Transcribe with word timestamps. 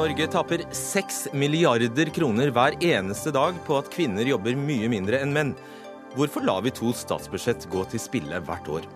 Norge 0.00 0.26
taper 0.32 0.62
6 0.72 1.28
milliarder 1.36 2.08
kroner 2.14 2.48
hver 2.56 2.72
eneste 2.80 3.28
dag 3.36 3.56
på 3.66 3.74
at 3.76 3.90
kvinner 3.92 4.24
jobber 4.24 4.56
mye 4.56 4.88
mindre 4.88 5.18
enn 5.20 5.34
menn. 5.34 5.50
Hvorfor 6.14 6.46
lar 6.46 6.62
vi 6.64 6.72
to 6.72 6.94
statsbudsjett 6.96 7.66
gå 7.68 7.82
til 7.92 8.00
spille 8.00 8.40
hvert 8.46 8.70
år? 8.72 8.86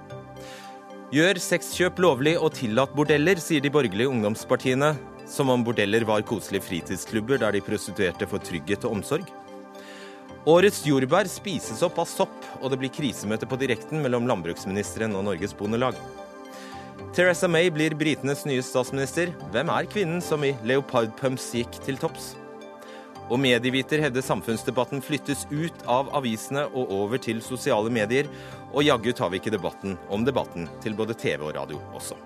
Gjør 1.13 1.43
sexkjøp 1.45 2.01
lovlig 2.01 2.39
og 2.41 2.55
tillat 2.57 2.96
bordeller, 2.96 3.37
sier 3.37 3.61
de 3.61 3.75
borgerlige 3.75 4.14
ungdomspartiene. 4.14 4.95
Som 5.29 5.53
om 5.53 5.67
bordeller 5.67 6.09
var 6.09 6.25
koselige 6.25 6.64
fritidsklubber 6.71 7.43
der 7.43 7.53
de 7.53 7.64
prostituerte 7.68 8.31
får 8.31 8.46
trygghet 8.49 8.89
og 8.89 8.96
omsorg. 8.96 9.29
Årets 10.49 10.86
jordbær 10.89 11.29
spises 11.29 11.85
opp 11.85 12.00
av 12.00 12.09
sopp, 12.09 12.39
og 12.63 12.73
det 12.73 12.81
blir 12.81 12.96
krisemøte 12.96 13.49
på 13.50 13.61
direkten 13.61 14.00
mellom 14.00 14.31
landbruksministeren 14.31 15.13
og 15.21 15.29
Norges 15.29 15.53
Bondelag. 15.57 16.00
Teresa 17.14 17.48
May 17.48 17.71
blir 17.71 17.94
britenes 17.94 18.44
nye 18.46 18.62
statsminister. 18.62 19.30
Hvem 19.54 19.68
er 19.71 19.86
kvinnen 19.86 20.22
som 20.22 20.43
i 20.43 20.54
leopardpumps 20.66 21.53
gikk 21.54 21.76
til 21.84 21.98
topps? 22.00 22.32
Og 23.32 23.39
medieviter 23.40 24.03
hevder 24.03 24.25
samfunnsdebatten 24.25 25.03
flyttes 25.04 25.46
ut 25.53 25.84
av 25.89 26.11
avisene 26.18 26.67
og 26.75 26.90
over 26.93 27.22
til 27.22 27.39
sosiale 27.44 27.93
medier. 27.93 28.29
Og 28.75 28.84
jaggu 28.84 29.12
tar 29.17 29.30
vi 29.32 29.40
ikke 29.40 29.54
debatten 29.54 29.94
om 30.12 30.26
debatten 30.26 30.68
til 30.84 30.98
både 30.98 31.17
TV 31.17 31.46
og 31.46 31.54
radio 31.57 31.79
også. 31.94 32.19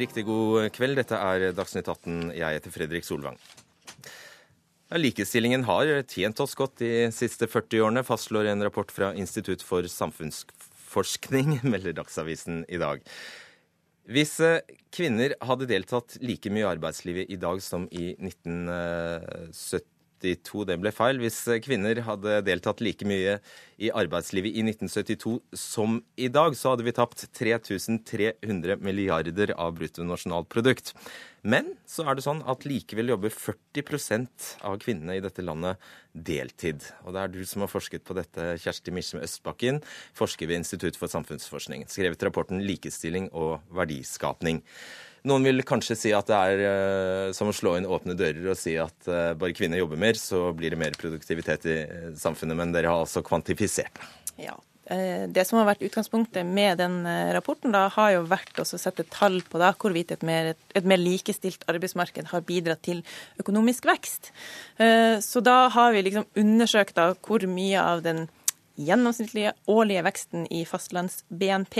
Riktig 0.00 0.22
god 0.28 0.70
kveld. 0.76 1.00
Dette 1.00 1.18
er 1.18 1.50
Dagsnytt 1.56 1.88
18. 1.88 2.30
Jeg 2.36 2.60
heter 2.60 2.76
Fredrik 2.76 3.08
Solvang. 3.08 3.40
Ja, 4.90 4.98
likestillingen 4.98 5.62
har 5.68 5.86
tjent 6.10 6.40
oss 6.42 6.56
godt 6.58 6.80
de 6.82 7.12
siste 7.14 7.46
40 7.46 7.84
årene, 7.86 8.02
fastslår 8.02 8.48
en 8.50 8.64
rapport 8.66 8.90
fra 8.90 9.12
Institutt 9.14 9.62
for 9.62 9.86
samfunnsforskning, 9.86 11.60
melder 11.72 11.94
Dagsavisen 11.94 12.64
i 12.66 12.80
dag. 12.82 13.04
Hvis 14.10 14.40
eh, 14.42 14.64
kvinner 14.90 15.36
hadde 15.46 15.68
deltatt 15.70 16.16
like 16.24 16.50
mye 16.50 16.64
i 16.64 16.70
arbeidslivet 16.72 17.30
i 17.30 17.38
dag 17.38 17.62
som 17.62 17.86
i 17.94 18.16
1970 18.18 19.86
1972 20.20 20.66
det 20.68 20.76
ble 20.80 20.92
feil. 20.92 21.20
Hvis 21.20 21.38
kvinner 21.64 22.02
hadde 22.06 22.40
deltatt 22.46 22.80
like 22.84 23.06
mye 23.08 23.38
i 23.80 23.90
arbeidslivet 23.90 24.52
i 24.52 24.64
1972 24.66 25.38
som 25.56 26.00
i 26.20 26.28
dag, 26.28 26.54
så 26.56 26.74
hadde 26.74 26.84
vi 26.84 26.94
tapt 26.96 27.26
3300 27.36 28.76
milliarder 28.84 29.54
av 29.56 29.74
bruttonasjonalprodukt. 29.78 30.94
Men 31.40 31.72
så 31.88 32.04
er 32.04 32.16
det 32.16 32.24
sånn 32.26 32.42
at 32.44 32.66
likevel 32.68 33.14
jobber 33.14 33.32
40% 33.32 34.50
av 34.68 34.76
kvinnene 34.82 35.16
i 35.16 35.22
dette 35.24 35.44
landet 35.44 35.80
deltid. 36.12 36.84
Og 37.06 37.14
det 37.16 37.22
er 37.22 37.32
du 37.32 37.40
som 37.48 37.64
har 37.64 37.72
forsket 37.72 38.04
på 38.04 38.16
dette, 38.18 38.58
Kjersti 38.60 38.92
Misjem 38.92 39.22
Østbakken, 39.24 39.80
forsker 40.16 40.50
ved 40.50 40.60
Institutt 40.60 41.00
for 41.00 41.08
samfunnsforskning. 41.12 41.86
Skrevet 41.88 42.28
rapporten 42.28 42.60
'Likestilling 42.60 43.30
og 43.32 43.64
verdiskapning'. 43.72 44.60
Noen 45.28 45.44
vil 45.44 45.60
kanskje 45.68 45.96
si 45.98 46.12
at 46.16 46.30
det 46.30 46.38
er 46.38 46.62
uh, 46.64 47.34
som 47.36 47.50
å 47.50 47.56
slå 47.56 47.76
inn 47.76 47.88
åpne 47.88 48.16
dører 48.16 48.52
og 48.52 48.58
si 48.58 48.76
at 48.80 48.96
uh, 49.10 49.34
bare 49.38 49.56
kvinner 49.56 49.80
jobber 49.80 50.00
mer, 50.00 50.16
så 50.16 50.48
blir 50.56 50.72
det 50.72 50.80
mer 50.80 50.96
produktivitet 50.96 51.68
i 51.68 51.76
uh, 51.84 52.10
samfunnet. 52.18 52.56
Men 52.56 52.72
dere 52.72 52.92
har 52.92 53.04
altså 53.04 53.24
kvantifisert 53.26 54.00
det. 54.00 54.10
Ja. 54.48 54.56
Det 54.90 55.44
som 55.46 55.60
har 55.60 55.68
vært 55.68 55.84
utgangspunktet 55.86 56.42
med 56.50 56.80
den 56.80 57.04
rapporten, 57.36 57.70
da, 57.70 57.84
har 57.94 58.08
jo 58.10 58.24
vært 58.26 58.56
å 58.58 58.64
sette 58.66 59.04
tall 59.06 59.36
på 59.46 59.60
da, 59.62 59.68
hvorvidt 59.78 60.10
et 60.16 60.24
mer, 60.26 60.48
et 60.74 60.88
mer, 60.88 60.98
likestilt 60.98 61.62
arbeidsmarked 61.70 62.32
har 62.32 62.42
bidratt 62.48 62.82
til 62.88 63.04
økonomisk 63.38 63.86
vekst. 63.86 64.32
Så 65.22 65.44
da 65.46 65.68
har 65.76 65.94
vi 65.94 66.02
liksom 66.08 66.26
undersøkt 66.42 66.98
da, 66.98 67.12
hvor 67.22 67.46
mye 67.46 67.84
av 67.84 68.02
den 68.02 68.24
gjennomsnittlige 68.82 69.54
årlige 69.70 70.02
veksten 70.08 70.50
i 70.50 70.64
fastlands-BNP 70.66 71.78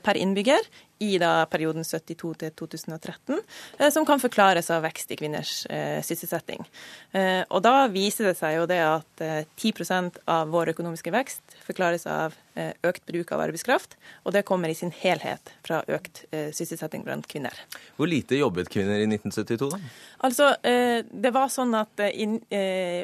per 0.00 0.22
innbygger 0.22 0.72
i 0.98 1.18
da 1.20 1.46
perioden 1.50 1.84
72 1.86 2.32
til 2.42 2.52
2013, 2.58 3.38
eh, 3.78 3.90
som 3.94 4.06
kan 4.06 4.20
forklares 4.22 4.70
av 4.74 4.82
vekst 4.86 5.12
i 5.14 5.18
kvinners 5.20 5.52
eh, 5.70 6.00
sysselsetting. 6.04 6.64
Eh, 7.12 7.42
og 7.48 7.62
da 7.66 7.86
viser 7.92 8.30
det 8.30 8.36
seg 8.40 8.58
jo 8.58 8.66
det 8.70 8.80
at 8.82 9.24
10% 9.58 10.20
av 10.28 10.50
vår 10.52 10.74
økonomiske 10.74 11.12
vekst 11.14 11.58
forklares 11.66 12.06
av 12.10 12.36
økt 12.58 13.04
bruk 13.06 13.28
av 13.30 13.38
arbeidskraft, 13.44 13.92
og 14.26 14.32
det 14.34 14.42
kommer 14.46 14.66
i 14.66 14.74
sin 14.74 14.90
helhet 14.90 15.52
fra 15.62 15.76
økt 15.94 16.24
sysselsetting 16.34 17.04
blant 17.06 17.28
kvinner. 17.30 17.54
Hvor 17.94 18.10
lite 18.10 18.34
jobbet 18.34 18.66
kvinner 18.72 18.98
i 18.98 19.06
1972, 19.06 19.68
da? 19.70 19.78
Altså, 20.26 20.48
det 20.58 21.30
var 21.36 21.52
sånn 21.54 21.76
at 21.78 22.02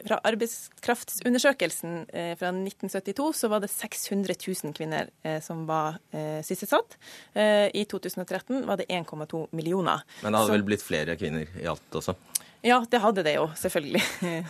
fra 0.08 0.18
arbeidskraftsundersøkelsen 0.32 1.94
fra 2.10 2.50
1972 2.50 3.28
så 3.44 3.52
var 3.52 3.62
det 3.62 3.70
600 3.70 4.34
000 4.42 4.74
kvinner 4.74 5.12
som 5.46 5.62
var 5.70 6.00
sysselsatt. 6.42 6.98
I 7.38 7.83
2013 7.90 8.66
var 8.66 8.80
det 8.80 8.86
1,2 8.88 9.46
millioner. 9.50 10.04
Men 10.22 10.32
det 10.32 10.38
hadde 10.38 10.52
Så... 10.52 10.56
vel 10.56 10.66
blitt 10.70 10.84
flere 10.84 11.16
kvinner 11.20 11.50
i 11.60 11.66
alt 11.70 12.00
også? 12.00 12.16
Ja, 12.64 12.80
det 12.90 13.00
hadde 13.02 13.22
det 13.26 13.36
jo, 13.36 13.48
selvfølgelig. 13.60 14.02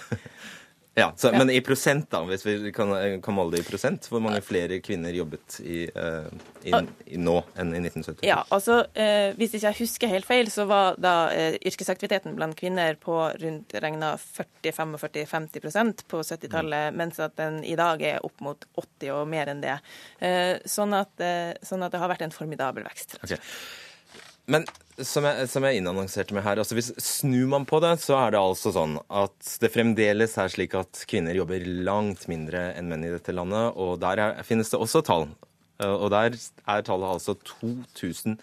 ja, 0.94 1.12
så, 1.16 1.32
Men 1.32 1.50
i 1.50 1.60
prosent, 1.60 2.06
da, 2.10 2.20
hvis 2.28 2.44
vi 2.46 2.72
kan, 2.72 2.92
kan, 3.22 3.34
måle 3.34 3.56
det 3.56 3.64
i 3.64 3.66
prosent? 3.66 4.06
Hvor 4.10 4.22
mange 4.22 4.38
flere 4.46 4.78
kvinner 4.84 5.10
jobbet 5.14 5.56
i, 5.66 5.80
uh, 5.90 6.28
i, 6.62 6.70
i 7.16 7.18
nå 7.18 7.34
enn 7.58 7.72
i 7.74 7.80
1970? 7.82 8.22
Ja, 8.28 8.44
altså, 8.54 8.78
uh, 8.86 9.34
Hvis 9.34 9.56
ikke 9.56 9.72
jeg 9.72 9.78
husker 9.80 10.12
helt 10.12 10.28
feil, 10.28 10.52
så 10.54 10.68
var 10.70 11.00
da 11.02 11.14
uh, 11.34 11.58
yrkesaktiviteten 11.58 12.36
blant 12.38 12.54
kvinner 12.60 12.94
på 13.00 13.16
rundt 13.42 13.74
regna 13.82 14.12
40-45-50% 14.22 16.06
på 16.10 16.22
70-tallet, 16.22 16.92
mm. 16.94 17.00
mens 17.02 17.18
at 17.18 17.34
den 17.42 17.64
i 17.66 17.74
dag 17.78 18.04
er 18.14 18.22
opp 18.22 18.44
mot 18.44 18.68
80 18.78 19.16
og 19.16 19.26
mer 19.34 19.50
enn 19.50 19.64
det. 19.64 19.80
Sånn 20.70 20.94
at, 20.94 21.10
sånn, 21.66 21.82
at, 21.82 21.90
det 21.92 22.00
har 22.00 22.10
vært 22.10 22.22
en 22.26 22.34
formidabel 22.34 22.86
vekst. 22.86 23.18
Okay. 23.24 23.40
Men 24.50 24.66
som 25.00 25.24
jeg, 25.26 25.48
som 25.50 25.64
jeg, 25.66 25.80
innannonserte 25.80 26.34
med 26.36 26.44
her, 26.44 26.60
altså 26.60 26.76
hvis 26.76 26.92
snur 27.02 27.48
man 27.50 27.64
på 27.68 27.80
det, 27.82 27.96
så 28.02 28.18
er 28.20 28.34
det 28.34 28.42
altså 28.42 28.70
sånn 28.74 28.98
at 29.08 29.54
det 29.62 29.72
fremdeles 29.74 30.36
er 30.38 30.52
slik 30.52 30.76
at 30.78 31.04
kvinner 31.10 31.34
jobber 31.34 31.64
langt 31.86 32.28
mindre 32.30 32.68
enn 32.76 32.90
menn 32.92 33.06
i 33.06 33.12
dette 33.14 33.34
landet. 33.34 33.72
Og 33.80 33.96
der 34.02 34.22
er, 34.22 34.42
finnes 34.46 34.70
det 34.70 34.78
også 34.80 35.02
tall. 35.06 35.26
Eh, 35.82 35.94
og 35.94 36.12
der 36.14 36.36
er 36.36 36.84
tallet 36.86 37.16
altså 37.16 37.34
2300 37.40 38.38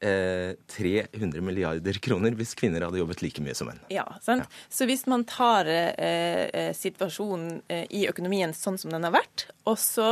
eh, 0.00 1.42
milliarder 1.44 2.00
kroner 2.04 2.38
hvis 2.38 2.56
kvinner 2.58 2.86
hadde 2.86 3.02
jobbet 3.02 3.22
like 3.24 3.44
mye 3.44 3.56
som 3.58 3.68
menn. 3.68 3.82
Ja, 3.92 4.06
sant? 4.24 4.46
Ja. 4.46 4.64
Så 4.72 4.88
hvis 4.88 5.04
man 5.10 5.26
tar 5.28 5.68
eh, 5.68 5.92
eh 6.46 6.72
situasjonen 6.76 7.60
i 7.90 8.06
økonomien 8.08 8.54
sånn 8.56 8.78
som 8.80 8.94
den 8.94 9.04
har 9.04 9.14
vært, 9.18 9.50
og 9.66 9.76
så 9.78 10.08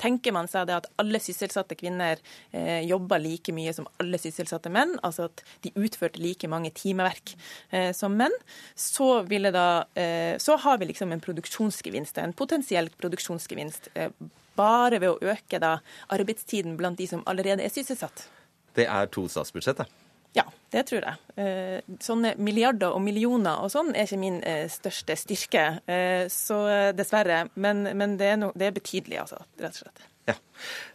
tenker 0.00 0.34
man 0.34 0.48
seg 0.50 0.68
det 0.68 0.76
at 0.76 0.88
alle 1.00 1.20
sysselsatte 1.22 1.76
kvinner 1.78 2.20
eh, 2.52 2.82
jobber 2.86 3.22
like 3.22 3.54
mye 3.54 3.72
som 3.76 3.88
alle 4.02 4.20
sysselsatte 4.20 4.72
menn, 4.72 4.96
altså 5.06 5.28
at 5.30 5.44
de 5.66 5.72
utførte 5.78 6.22
like 6.22 6.48
mange 6.50 6.72
timeverk 6.76 7.34
eh, 7.70 7.90
som 7.96 8.16
menn, 8.18 8.34
så, 8.74 9.22
da, 9.24 9.66
eh, 9.94 10.36
så, 10.42 10.58
har 10.64 10.78
vi 10.78 10.90
liksom 10.90 11.12
en 11.12 11.24
produksjonsgevinst, 11.24 12.18
en 12.18 12.36
potensiell 12.36 12.90
produksjonsgevinst, 13.00 13.92
eh, 13.94 14.10
bare 14.54 15.00
ved 15.02 15.10
å 15.10 15.34
øke 15.34 15.58
da, 15.62 15.78
arbeidstiden 16.14 16.78
blant 16.78 16.98
de 16.98 17.08
som 17.10 17.24
allerede 17.26 17.64
er 17.64 17.74
sysselsatt. 17.74 18.28
Det 18.74 18.86
er 18.90 19.10
to 19.14 19.28
statsbudsjett, 19.30 19.82
det. 19.82 20.03
Ja, 20.34 20.44
det 20.74 20.82
tror 20.88 21.04
jeg. 21.04 21.20
Eh, 21.38 21.92
sånne 22.02 22.32
milliarder 22.42 22.96
og 22.96 23.02
millioner 23.04 23.62
og 23.62 23.70
sånn 23.70 23.92
er 23.94 24.08
ikke 24.08 24.18
min 24.18 24.40
eh, 24.42 24.66
største 24.70 25.14
styrke. 25.18 25.66
Eh, 25.86 26.24
så 26.32 26.58
dessverre. 26.96 27.44
Men, 27.54 27.84
men 27.94 28.16
det, 28.18 28.32
er 28.32 28.40
no, 28.42 28.50
det, 28.58 28.68
er 28.68 28.74
betydelig, 28.74 29.20
altså. 29.22 29.38
Rett 29.62 29.78
og 29.78 29.84
slett. 29.84 30.04
Ja. 30.24 30.34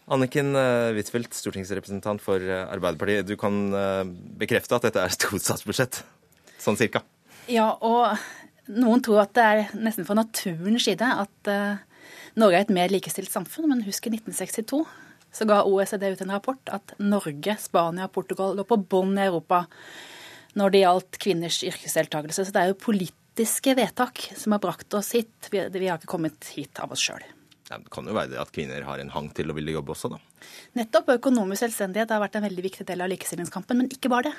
Anniken 0.09 0.55
Huitfeldt, 0.97 1.35
stortingsrepresentant 1.37 2.23
for 2.23 2.41
Arbeiderpartiet. 2.41 3.27
Du 3.29 3.37
kan 3.39 3.69
bekrefte 4.41 4.75
at 4.75 4.87
dette 4.87 5.03
er 5.03 5.11
et 5.11 5.17
stort 5.19 5.45
statsbudsjett? 5.45 6.01
Sånn 6.59 6.79
cirka? 6.79 7.03
Ja, 7.49 7.71
og 7.79 8.17
noen 8.73 9.03
tror 9.05 9.23
at 9.23 9.35
det 9.37 9.45
er 9.45 9.77
nesten 9.77 10.07
fra 10.07 10.17
naturens 10.17 10.89
side 10.89 11.05
at 11.05 11.51
Norge 12.39 12.57
er 12.57 12.65
et 12.65 12.73
mer 12.73 12.91
likestilt 12.91 13.31
samfunn. 13.31 13.69
Men 13.69 13.85
husk 13.85 14.09
i 14.09 14.15
1962 14.17 14.81
så 15.31 15.45
ga 15.49 15.63
OECD 15.67 16.07
ut 16.09 16.21
en 16.25 16.33
rapport 16.33 16.71
at 16.73 16.93
Norge, 16.99 17.55
Spania 17.61 18.07
og 18.07 18.13
Portugal 18.15 18.55
lå 18.57 18.65
på 18.67 18.79
bånn 18.81 19.17
i 19.17 19.27
Europa 19.27 19.65
når 20.57 20.73
det 20.73 20.83
gjaldt 20.83 21.19
kvinners 21.21 21.59
yrkesdeltakelse. 21.67 22.47
Så 22.47 22.55
det 22.55 22.61
er 22.61 22.71
jo 22.71 22.79
politiske 22.81 23.75
vedtak 23.77 24.31
som 24.37 24.55
har 24.55 24.63
brakt 24.63 24.93
oss 24.97 25.13
hit. 25.17 25.51
Vi, 25.53 25.61
vi 25.61 25.87
har 25.87 25.99
ikke 25.99 26.09
kommet 26.15 26.49
hit 26.55 26.81
av 26.81 26.95
oss 26.95 27.03
sjøl. 27.05 27.21
Ja, 27.69 27.77
det 27.77 27.91
kan 27.93 28.07
jo 28.09 28.15
være 28.17 28.31
det 28.31 28.39
at 28.41 28.53
kvinner 28.53 28.87
har 28.87 29.01
en 29.01 29.11
hang 29.13 29.29
til 29.37 29.51
å 29.51 29.55
ville 29.57 29.75
jobbe 29.75 29.93
også, 29.93 30.09
da. 30.15 30.17
Nettopp. 30.79 31.11
Økonomisk 31.19 31.61
selvstendighet 31.67 32.09
har 32.09 32.23
vært 32.23 32.39
en 32.39 32.47
veldig 32.47 32.65
viktig 32.65 32.87
del 32.89 33.05
av 33.05 33.11
likestillingskampen, 33.11 33.77
men 33.77 33.91
ikke 33.93 34.09
bare 34.09 34.31
det. 34.31 34.37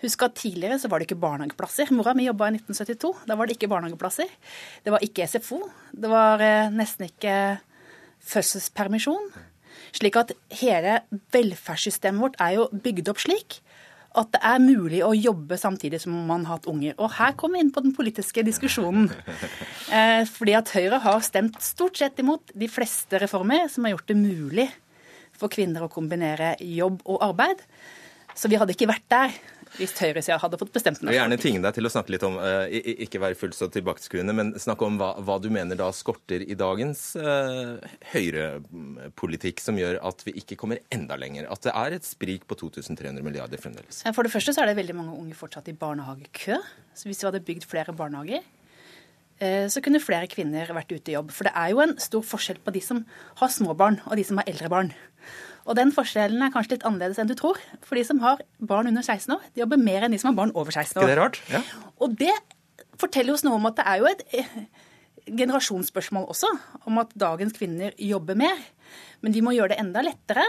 Husk 0.00 0.22
at 0.24 0.38
tidligere 0.38 0.78
så 0.80 0.88
var 0.88 1.00
det 1.00 1.10
ikke 1.10 1.20
barnehageplasser. 1.20 1.90
Mora 1.92 2.14
mi 2.16 2.24
jobba 2.24 2.48
i 2.48 2.54
1972. 2.56 3.10
Da 3.28 3.36
var 3.36 3.48
det 3.48 3.58
ikke 3.58 3.68
barnehageplasser. 3.72 4.30
Det 4.86 4.94
var 4.94 5.02
ikke 5.04 5.26
SFO. 5.28 5.58
Det 5.92 6.08
var 6.08 6.40
eh, 6.44 6.70
nesten 6.72 7.10
ikke 7.10 7.34
fødselspermisjon. 8.30 9.28
Slik 9.96 10.18
at 10.20 10.32
hele 10.60 11.00
velferdssystemet 11.34 12.22
vårt 12.22 12.40
er 12.42 12.58
jo 12.58 12.68
bygd 12.84 13.10
opp 13.12 13.22
slik 13.22 13.60
at 14.18 14.32
det 14.34 14.40
er 14.42 14.62
mulig 14.62 15.00
å 15.06 15.12
jobbe 15.14 15.54
samtidig 15.60 16.00
som 16.02 16.14
man 16.26 16.42
har 16.48 16.58
hatt 16.58 16.68
unger. 16.70 16.96
Og 16.98 17.12
her 17.14 17.36
kommer 17.38 17.58
vi 17.58 17.64
inn 17.64 17.72
på 17.74 17.82
den 17.84 17.94
politiske 17.96 18.44
diskusjonen. 18.46 19.10
Eh, 19.90 20.22
fordi 20.22 20.52
at 20.54 20.70
Høyre 20.70 21.00
har 21.02 21.16
stemt 21.26 21.56
stort 21.66 21.98
sett 21.98 22.20
imot 22.22 22.52
de 22.54 22.68
fleste 22.70 23.18
reformer 23.18 23.64
som 23.66 23.82
har 23.82 23.96
gjort 23.96 24.06
det 24.06 24.14
mulig 24.20 24.68
for 25.34 25.50
kvinner 25.50 25.82
å 25.82 25.88
kombinere 25.90 26.52
jobb 26.62 27.00
og 27.10 27.24
arbeid. 27.26 27.64
Så 28.38 28.46
vi 28.46 28.60
hadde 28.60 28.76
ikke 28.76 28.86
vært 28.86 29.08
der 29.10 29.34
hvis 29.78 29.94
høyresida 30.00 30.38
hadde 30.42 30.58
fått 30.60 30.72
bestemt 30.74 31.00
noe. 31.00 31.10
Jeg 31.10 31.18
vil 31.18 31.20
gjerne 31.20 31.40
tinge 31.42 31.62
deg 31.64 31.76
til 31.76 31.88
å 31.88 31.92
snakke 31.92 32.14
litt 32.14 32.26
om, 32.26 32.38
uh, 32.40 32.66
ikke 33.06 33.22
være 33.22 33.38
fullt 33.38 33.58
så 33.58 33.70
tilbakeskuende, 33.72 34.34
men 34.36 34.52
snakke 34.60 34.86
om 34.86 34.98
hva, 35.00 35.12
hva, 35.26 35.38
du 35.42 35.50
mener 35.52 35.78
da 35.78 35.90
skorter 35.94 36.44
i 36.44 36.56
dagens 36.58 37.04
uh, 37.20 37.76
høyrepolitikk 38.12 39.62
som 39.62 39.78
gjør 39.80 40.00
at 40.10 40.24
vi 40.26 40.36
ikke 40.42 40.58
kommer 40.60 40.82
enda 40.94 41.18
lenger. 41.20 41.48
At 41.52 41.66
det 41.66 41.74
er 41.74 41.98
et 41.98 42.08
sprik 42.08 42.46
på 42.50 42.58
2300 42.60 43.24
milliarder 43.26 43.60
fremdeles. 43.62 44.02
For 44.16 44.26
det 44.26 44.34
første 44.34 44.56
så 44.56 44.64
er 44.64 44.72
det 44.72 44.78
veldig 44.80 44.96
mange 44.98 45.18
unge 45.18 45.36
fortsatt 45.38 45.70
i 45.70 45.76
barnehagekø. 45.78 46.58
Så 46.96 47.08
hvis 47.08 47.22
vi 47.22 47.30
hadde 47.30 47.44
bygd 47.46 47.68
flere 47.70 47.94
barnehager, 47.96 48.44
så 49.40 49.80
kunne 49.80 50.02
flere 50.04 50.28
kvinner 50.28 50.68
vært 50.76 50.90
ute 50.92 51.12
i 51.12 51.14
jobb. 51.14 51.30
For 51.32 51.48
det 51.48 51.54
er 51.56 51.70
jo 51.72 51.80
en 51.80 51.94
stor 52.02 52.24
forskjell 52.28 52.58
på 52.60 52.74
de 52.74 52.82
som 52.84 53.04
har 53.40 53.52
små 53.52 53.72
barn, 53.78 53.96
og 54.04 54.18
de 54.20 54.24
som 54.28 54.36
har 54.40 54.50
eldre 54.50 54.68
barn. 54.72 54.90
Og 55.68 55.76
den 55.78 55.92
forskjellen 55.94 56.42
er 56.42 56.52
kanskje 56.54 56.76
litt 56.76 56.86
annerledes 56.88 57.20
enn 57.20 57.30
du 57.30 57.36
tror. 57.38 57.60
For 57.86 57.98
de 57.98 58.04
som 58.06 58.20
har 58.24 58.40
barn 58.58 58.88
under 58.90 59.04
16 59.04 59.34
år, 59.34 59.44
de 59.54 59.62
jobber 59.62 59.80
mer 59.80 60.06
enn 60.06 60.14
de 60.14 60.20
som 60.20 60.32
har 60.32 60.38
barn 60.38 60.54
over 60.56 60.72
16 60.72 60.98
år. 60.98 61.04
Ikke 61.04 61.10
Det 61.10 61.16
er 61.16 61.22
rart? 61.22 61.40
Ja. 61.52 61.62
Og 62.00 62.16
det 62.20 62.36
forteller 63.00 63.36
oss 63.36 63.44
noe 63.46 63.58
om 63.60 63.68
at 63.68 63.78
det 63.78 63.86
er 63.88 64.00
jo 64.00 64.08
et 64.10 64.24
eh, 64.36 64.50
generasjonsspørsmål 65.40 66.28
også, 66.32 66.50
om 66.88 67.00
at 67.02 67.14
dagens 67.18 67.56
kvinner 67.56 67.94
jobber 67.96 68.38
mer. 68.40 68.60
Men 69.20 69.36
de 69.36 69.44
må 69.44 69.54
gjøre 69.56 69.74
det 69.74 69.80
enda 69.84 70.04
lettere 70.04 70.44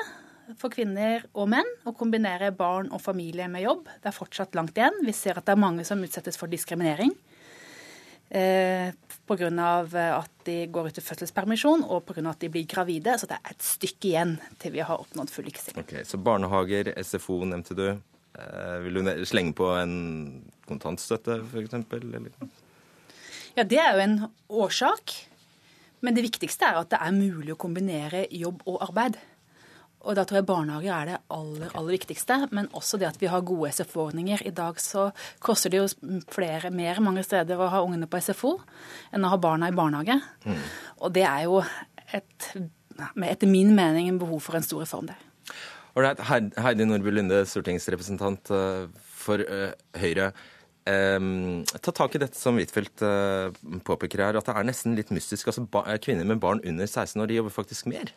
for 0.59 0.73
kvinner 0.73 1.23
og 1.37 1.47
menn 1.53 1.67
å 1.87 1.93
kombinere 1.95 2.49
barn 2.55 2.89
og 2.91 3.03
familie 3.03 3.47
med 3.51 3.63
jobb. 3.63 3.85
Det 4.01 4.09
er 4.11 4.15
fortsatt 4.15 4.57
langt 4.57 4.79
igjen. 4.79 4.97
Vi 5.05 5.13
ser 5.15 5.37
at 5.39 5.47
det 5.47 5.53
er 5.53 5.63
mange 5.63 5.85
som 5.87 6.01
utsettes 6.03 6.39
for 6.39 6.51
diskriminering 6.51 7.13
eh, 8.31 8.91
pga. 9.27 9.49
Eh, 9.49 10.11
at 10.17 10.45
de 10.47 10.57
går 10.67 10.89
ut 10.89 10.97
i 10.97 11.03
fødselspermisjon 11.05 11.83
og 11.87 12.05
pga. 12.07 12.29
at 12.29 12.39
de 12.39 12.49
blir 12.49 12.67
gravide. 12.67 13.17
Så 13.19 13.27
det 13.27 13.37
er 13.39 13.51
et 13.51 13.65
stykke 13.65 14.11
igjen 14.11 14.37
til 14.59 14.75
vi 14.75 14.85
har 14.85 14.99
oppnådd 14.99 15.29
full 15.29 15.45
likestilling. 15.45 15.83
Okay, 15.83 16.03
så 16.03 16.17
barnehager, 16.17 16.93
SFO 17.03 17.43
nevnte 17.45 17.77
du. 17.77 17.87
Eh, 17.91 18.77
vil 18.85 19.01
du 19.01 19.25
slenge 19.25 19.53
på 19.53 19.67
en 19.75 19.95
kontantstøtte 20.67 21.41
f.eks.? 21.43 21.75
Ja, 23.57 23.63
det 23.63 23.79
er 23.79 23.93
jo 23.95 24.05
en 24.05 24.17
årsak. 24.49 25.17
Men 26.01 26.15
det 26.17 26.23
viktigste 26.25 26.65
er 26.65 26.79
at 26.79 26.89
det 26.89 27.01
er 27.03 27.13
mulig 27.13 27.53
å 27.53 27.59
kombinere 27.61 28.25
jobb 28.33 28.63
og 28.65 28.81
arbeid. 28.87 29.19
Og 30.01 30.17
da 30.17 30.25
tror 30.25 30.39
jeg 30.39 30.47
barnehager 30.49 30.93
er 30.95 31.09
det 31.09 31.17
aller, 31.33 31.71
aller 31.77 31.95
viktigste. 31.95 32.37
Men 32.55 32.69
også 32.77 32.99
det 33.01 33.09
at 33.11 33.19
vi 33.21 33.29
har 33.31 33.45
gode 33.45 33.71
SFO-ordninger. 33.75 34.43
I 34.47 34.53
dag 34.55 34.79
så 34.81 35.09
koster 35.43 35.73
det 35.73 35.81
jo 35.81 36.19
flere, 36.31 36.73
mer 36.73 37.01
mange 37.03 37.23
steder 37.25 37.59
å 37.59 37.69
ha 37.71 37.83
ungene 37.85 38.09
på 38.09 38.21
SFO 38.21 38.55
enn 39.13 39.27
å 39.27 39.33
ha 39.33 39.41
barna 39.41 39.69
i 39.69 39.75
barnehage. 39.77 40.17
Mm. 40.45 40.63
Og 41.05 41.13
det 41.17 41.25
er 41.27 41.45
jo 41.45 41.59
et, 42.17 42.47
etter 43.27 43.51
min 43.51 43.75
mening 43.77 44.09
en 44.09 44.21
behov 44.21 44.41
for 44.47 44.57
en 44.57 44.65
stor 44.65 44.83
reform 44.85 45.11
der. 45.11 45.27
Ålreit. 45.97 46.23
Heidi 46.23 46.87
Nordby 46.87 47.11
Lunde, 47.11 47.43
stortingsrepresentant 47.51 48.51
eh, 48.55 48.85
for 49.21 49.43
uh, 49.43 49.69
Høyre. 49.99 50.31
Um, 50.87 51.61
ta 51.83 51.91
tak 51.93 52.15
i 52.15 52.21
dette 52.23 52.39
som 52.39 52.57
Huitfeldt 52.57 53.03
uh, 53.05 53.51
påpeker 53.85 54.23
her, 54.23 54.39
at 54.39 54.47
det 54.47 54.55
er 54.55 54.65
nesten 54.65 54.95
litt 54.97 55.11
mystisk. 55.13 55.51
Altså, 55.51 55.67
Kvinner 56.01 56.25
med 56.25 56.41
barn 56.41 56.63
under 56.65 56.87
16 56.87 57.21
år 57.21 57.29
de 57.29 57.37
jobber 57.37 57.53
faktisk 57.53 57.91
mer 57.91 58.09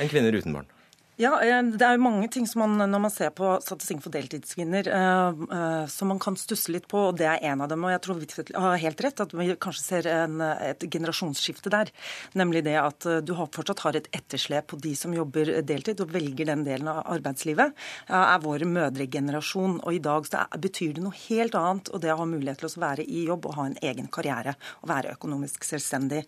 enn 0.00 0.10
kvinner 0.12 0.36
uten 0.36 0.54
barn. 0.56 0.68
Ja, 1.16 1.30
eh, 1.40 1.62
Det 1.62 1.80
er 1.80 1.94
jo 1.96 2.02
mange 2.04 2.28
ting 2.28 2.44
som 2.44 2.60
man, 2.60 2.90
når 2.92 3.00
man 3.00 3.12
ser 3.12 3.30
på 3.32 3.54
statistikken 3.64 4.02
for 4.04 4.12
deltidskvinner, 4.12 4.84
eh, 4.84 5.28
eh, 5.56 5.86
som 5.88 6.08
man 6.12 6.18
kan 6.20 6.36
stusse 6.36 6.68
litt 6.68 6.88
på, 6.88 7.08
og 7.08 7.16
det 7.16 7.24
er 7.24 7.40
en 7.40 7.62
av 7.64 7.70
dem. 7.70 7.84
Og 7.84 7.90
jeg 7.90 8.02
tror 8.04 8.18
Huitfeldt 8.20 8.52
har 8.52 8.76
helt 8.76 9.00
rett 9.00 9.22
at 9.24 9.32
vi 9.32 9.56
kanskje 9.56 9.80
ser 9.80 10.08
en, 10.12 10.42
et 10.42 10.84
generasjonsskifte 10.84 11.72
der. 11.72 11.88
Nemlig 12.34 12.64
det 12.64 12.76
at 12.76 13.00
du 13.24 13.32
fortsatt 13.32 13.80
har 13.80 13.96
et 13.96 14.10
etterslep 14.12 14.66
på 14.68 14.76
de 14.76 14.92
som 14.94 15.14
jobber 15.14 15.62
deltid 15.64 16.02
og 16.04 16.12
velger 16.12 16.50
den 16.50 16.66
delen 16.68 16.88
av 16.92 17.06
arbeidslivet, 17.06 17.72
er 18.08 18.44
vår 18.44 18.66
mødregenerasjon. 18.68 19.80
Og 19.86 19.96
i 19.96 20.02
dag 20.04 20.28
så 20.28 20.44
betyr 20.60 20.98
det 20.98 21.04
noe 21.06 21.16
helt 21.30 21.56
annet, 21.56 21.88
og 21.88 22.04
det 22.04 22.12
å 22.12 22.20
ha 22.20 22.28
mulighet 22.28 22.60
til 22.60 22.68
å 22.68 22.84
være 22.84 23.08
i 23.08 23.24
jobb 23.24 23.48
og 23.48 23.56
ha 23.56 23.66
en 23.70 23.78
egen 23.80 24.12
karriere 24.12 24.56
og 24.82 24.92
være 24.92 25.16
økonomisk 25.16 25.64
selvstendig. 25.64 26.26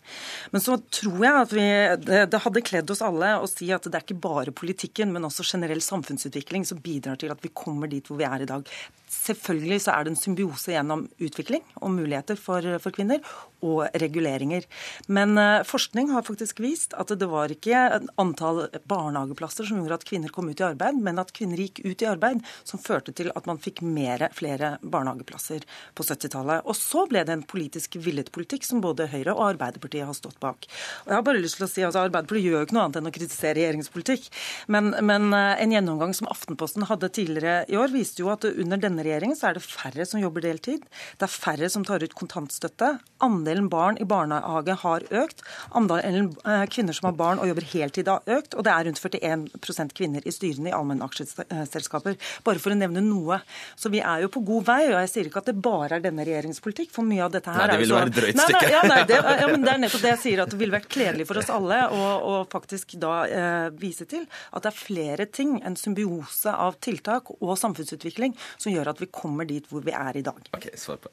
Men 0.51 0.65
så 0.65 0.81
tror 0.81 1.21
jeg 1.21 1.45
at 1.45 1.53
vi, 1.53 1.69
det, 2.09 2.25
det 2.33 2.43
hadde 2.47 2.65
kledd 2.65 2.97
oss 2.97 3.05
alle 3.05 3.37
å 3.37 3.51
si 3.51 3.69
at 3.75 3.85
det 3.85 3.93
er 3.93 4.09
ikke 4.09 4.23
bare 4.25 4.57
politikk 4.57 4.78
politikken, 4.79 5.13
men 5.13 5.27
også 5.27 5.43
generell 5.43 5.81
samfunnsutvikling 5.83 6.65
som 6.65 6.79
bidrar 6.79 7.19
til 7.19 7.33
at 7.33 7.43
vi 7.43 7.51
kommer 7.51 7.91
dit 7.91 8.07
hvor 8.07 8.19
vi 8.19 8.27
er 8.29 8.43
i 8.43 8.47
dag. 8.47 8.63
Selvfølgelig 9.09 9.81
så 9.83 9.95
er 9.95 10.05
det 10.05 10.13
en 10.13 10.21
symbiose 10.21 10.75
gjennom 10.75 11.09
utvikling 11.19 11.65
og 11.81 11.91
muligheter 11.97 12.37
for, 12.37 12.63
for 12.79 12.95
kvinner, 12.95 13.23
og 13.65 13.89
reguleringer. 13.99 14.67
Men 15.11 15.35
uh, 15.39 15.65
forskning 15.67 16.13
har 16.13 16.27
faktisk 16.27 16.61
vist 16.63 16.95
at 16.99 17.11
det 17.19 17.27
var 17.31 17.51
ikke 17.51 17.81
antall 18.21 18.67
barnehageplasser 18.91 19.67
som 19.67 19.81
gjorde 19.81 19.99
at 19.99 20.07
kvinner 20.07 20.33
kom 20.35 20.51
ut 20.51 20.61
i 20.61 20.67
arbeid, 20.69 21.01
men 21.03 21.19
at 21.19 21.33
kvinner 21.35 21.59
gikk 21.59 21.81
ut 21.85 22.05
i 22.05 22.09
arbeid 22.11 22.45
som 22.63 22.79
førte 22.83 23.15
til 23.17 23.33
at 23.35 23.49
man 23.51 23.59
fikk 23.63 23.83
mere, 23.83 24.31
flere 24.37 24.77
barnehageplasser 24.83 25.67
på 25.99 26.07
70-tallet. 26.07 26.63
Og 26.69 26.79
så 26.79 27.07
ble 27.11 27.25
det 27.27 27.35
en 27.35 27.47
politisk 27.49 27.99
villet 28.05 28.31
politikk 28.35 28.67
som 28.69 28.83
både 28.85 29.09
Høyre 29.11 29.35
og 29.35 29.47
Arbeiderpartiet 29.55 30.07
har 30.07 30.17
stått 30.17 30.39
bak. 30.43 30.69
Og 31.07 31.11
jeg 31.11 31.19
har 31.19 31.27
bare 31.27 31.43
lyst 31.43 31.59
til 31.59 31.67
å 31.67 31.71
si 31.73 31.83
at 31.83 31.91
altså, 31.91 32.07
Arbeiderpartiet 32.07 32.47
gjør 32.47 32.61
jo 32.61 32.69
ikke 32.69 32.79
noe 32.79 32.87
annet 32.87 33.01
enn 33.01 33.11
å 33.11 33.15
kritisere 33.19 33.59
regjeringspolitikk. 33.59 34.31
Men, 34.69 34.91
men 35.03 35.33
uh, 35.33 35.57
en 35.61 35.73
gjennomgang 35.73 36.13
som 36.17 36.29
Aftenposten 36.29 36.85
hadde 36.89 37.09
tidligere 37.17 37.65
i 37.69 37.77
år, 37.81 37.89
viste 37.93 38.23
jo 38.23 38.29
at 38.33 38.45
under 38.49 38.81
denne 38.81 39.05
regjeringen 39.05 39.37
så 39.39 39.51
er 39.51 39.59
det 39.59 39.65
færre 39.65 40.05
som 40.09 40.21
jobber 40.21 40.45
deltid. 40.45 40.85
Det 41.17 41.25
er 41.25 41.33
færre 41.33 41.71
som 41.73 41.87
tar 41.89 42.05
ut 42.05 42.17
kontantstøtte. 42.17 42.99
Andelen 43.25 43.71
barn 43.73 43.99
i 44.01 44.07
barnehage 44.09 44.77
har 44.83 45.07
økt. 45.23 45.41
Andelen 45.77 46.31
eh, 46.45 46.65
kvinner 46.71 46.97
som 46.97 47.09
har 47.09 47.17
barn 47.19 47.41
og 47.43 47.49
jobber 47.51 47.67
heltid 47.73 48.11
har 48.13 48.37
økt. 48.39 48.55
Og 48.55 48.67
det 48.67 48.75
er 48.75 48.87
rundt 48.89 49.01
41% 49.03 49.95
kvinner 49.97 50.29
i 50.29 50.35
styrene 50.35 50.71
i 50.71 50.77
allmennaksjeselskaper. 50.77 52.19
Bare 52.47 52.63
for 52.63 52.75
å 52.75 52.79
nevne 52.79 53.03
noe. 53.05 53.41
Så 53.79 53.91
vi 53.93 54.03
er 54.05 54.27
jo 54.27 54.31
på 54.37 54.45
god 54.47 54.69
vei. 54.69 54.81
Og 54.93 54.99
jeg 55.01 55.13
sier 55.15 55.31
ikke 55.31 55.43
at 55.43 55.51
det 55.51 55.57
bare 55.65 55.99
er 55.99 56.05
denne 56.05 56.27
regjeringens 56.29 56.63
politikk, 56.65 56.93
for 56.95 57.09
mye 57.09 57.25
av 57.25 57.35
dette 57.35 57.55
her 57.55 57.65
nei, 57.65 57.79
det 57.79 57.83
vil 57.87 57.97
være 57.97 58.13
et 58.13 58.21
drøyt 58.21 58.43
stykke. 58.45 58.73
Ja, 58.75 58.85
nei, 58.87 59.01
det, 59.09 59.19
ja, 59.25 59.49
men 59.51 59.65
det 59.65 59.73
er 59.73 59.83
nettopp 59.87 60.05
det 60.05 60.13
jeg 60.15 60.23
sier, 60.27 60.45
at 60.45 60.53
det 60.53 60.61
ville 60.61 60.77
vært 60.77 60.91
kledelig 60.93 61.27
for 61.29 61.41
oss 61.41 61.51
alle 61.53 61.81
å 61.89 62.39
faktisk 62.53 62.97
da 63.01 63.15
eh, 63.27 63.69
vise 63.81 64.07
til 64.09 64.27
at 64.58 64.58
det 64.65 64.73
er 64.73 64.79
flere 64.79 65.29
ting, 65.31 65.59
en 65.67 65.77
symbiose 65.79 66.53
av 66.53 66.79
tiltak 66.85 67.31
og 67.39 67.55
samfunnsutvikling, 67.61 68.37
som 68.57 68.73
gjør 68.73 68.93
at 68.95 69.03
vi 69.03 69.11
kommer 69.13 69.49
dit 69.49 69.67
hvor 69.71 69.85
vi 69.87 69.95
er 69.97 70.19
i 70.19 70.25
dag. 70.27 70.41
Ok, 70.57 70.71
svar 70.81 71.01
på. 71.03 71.13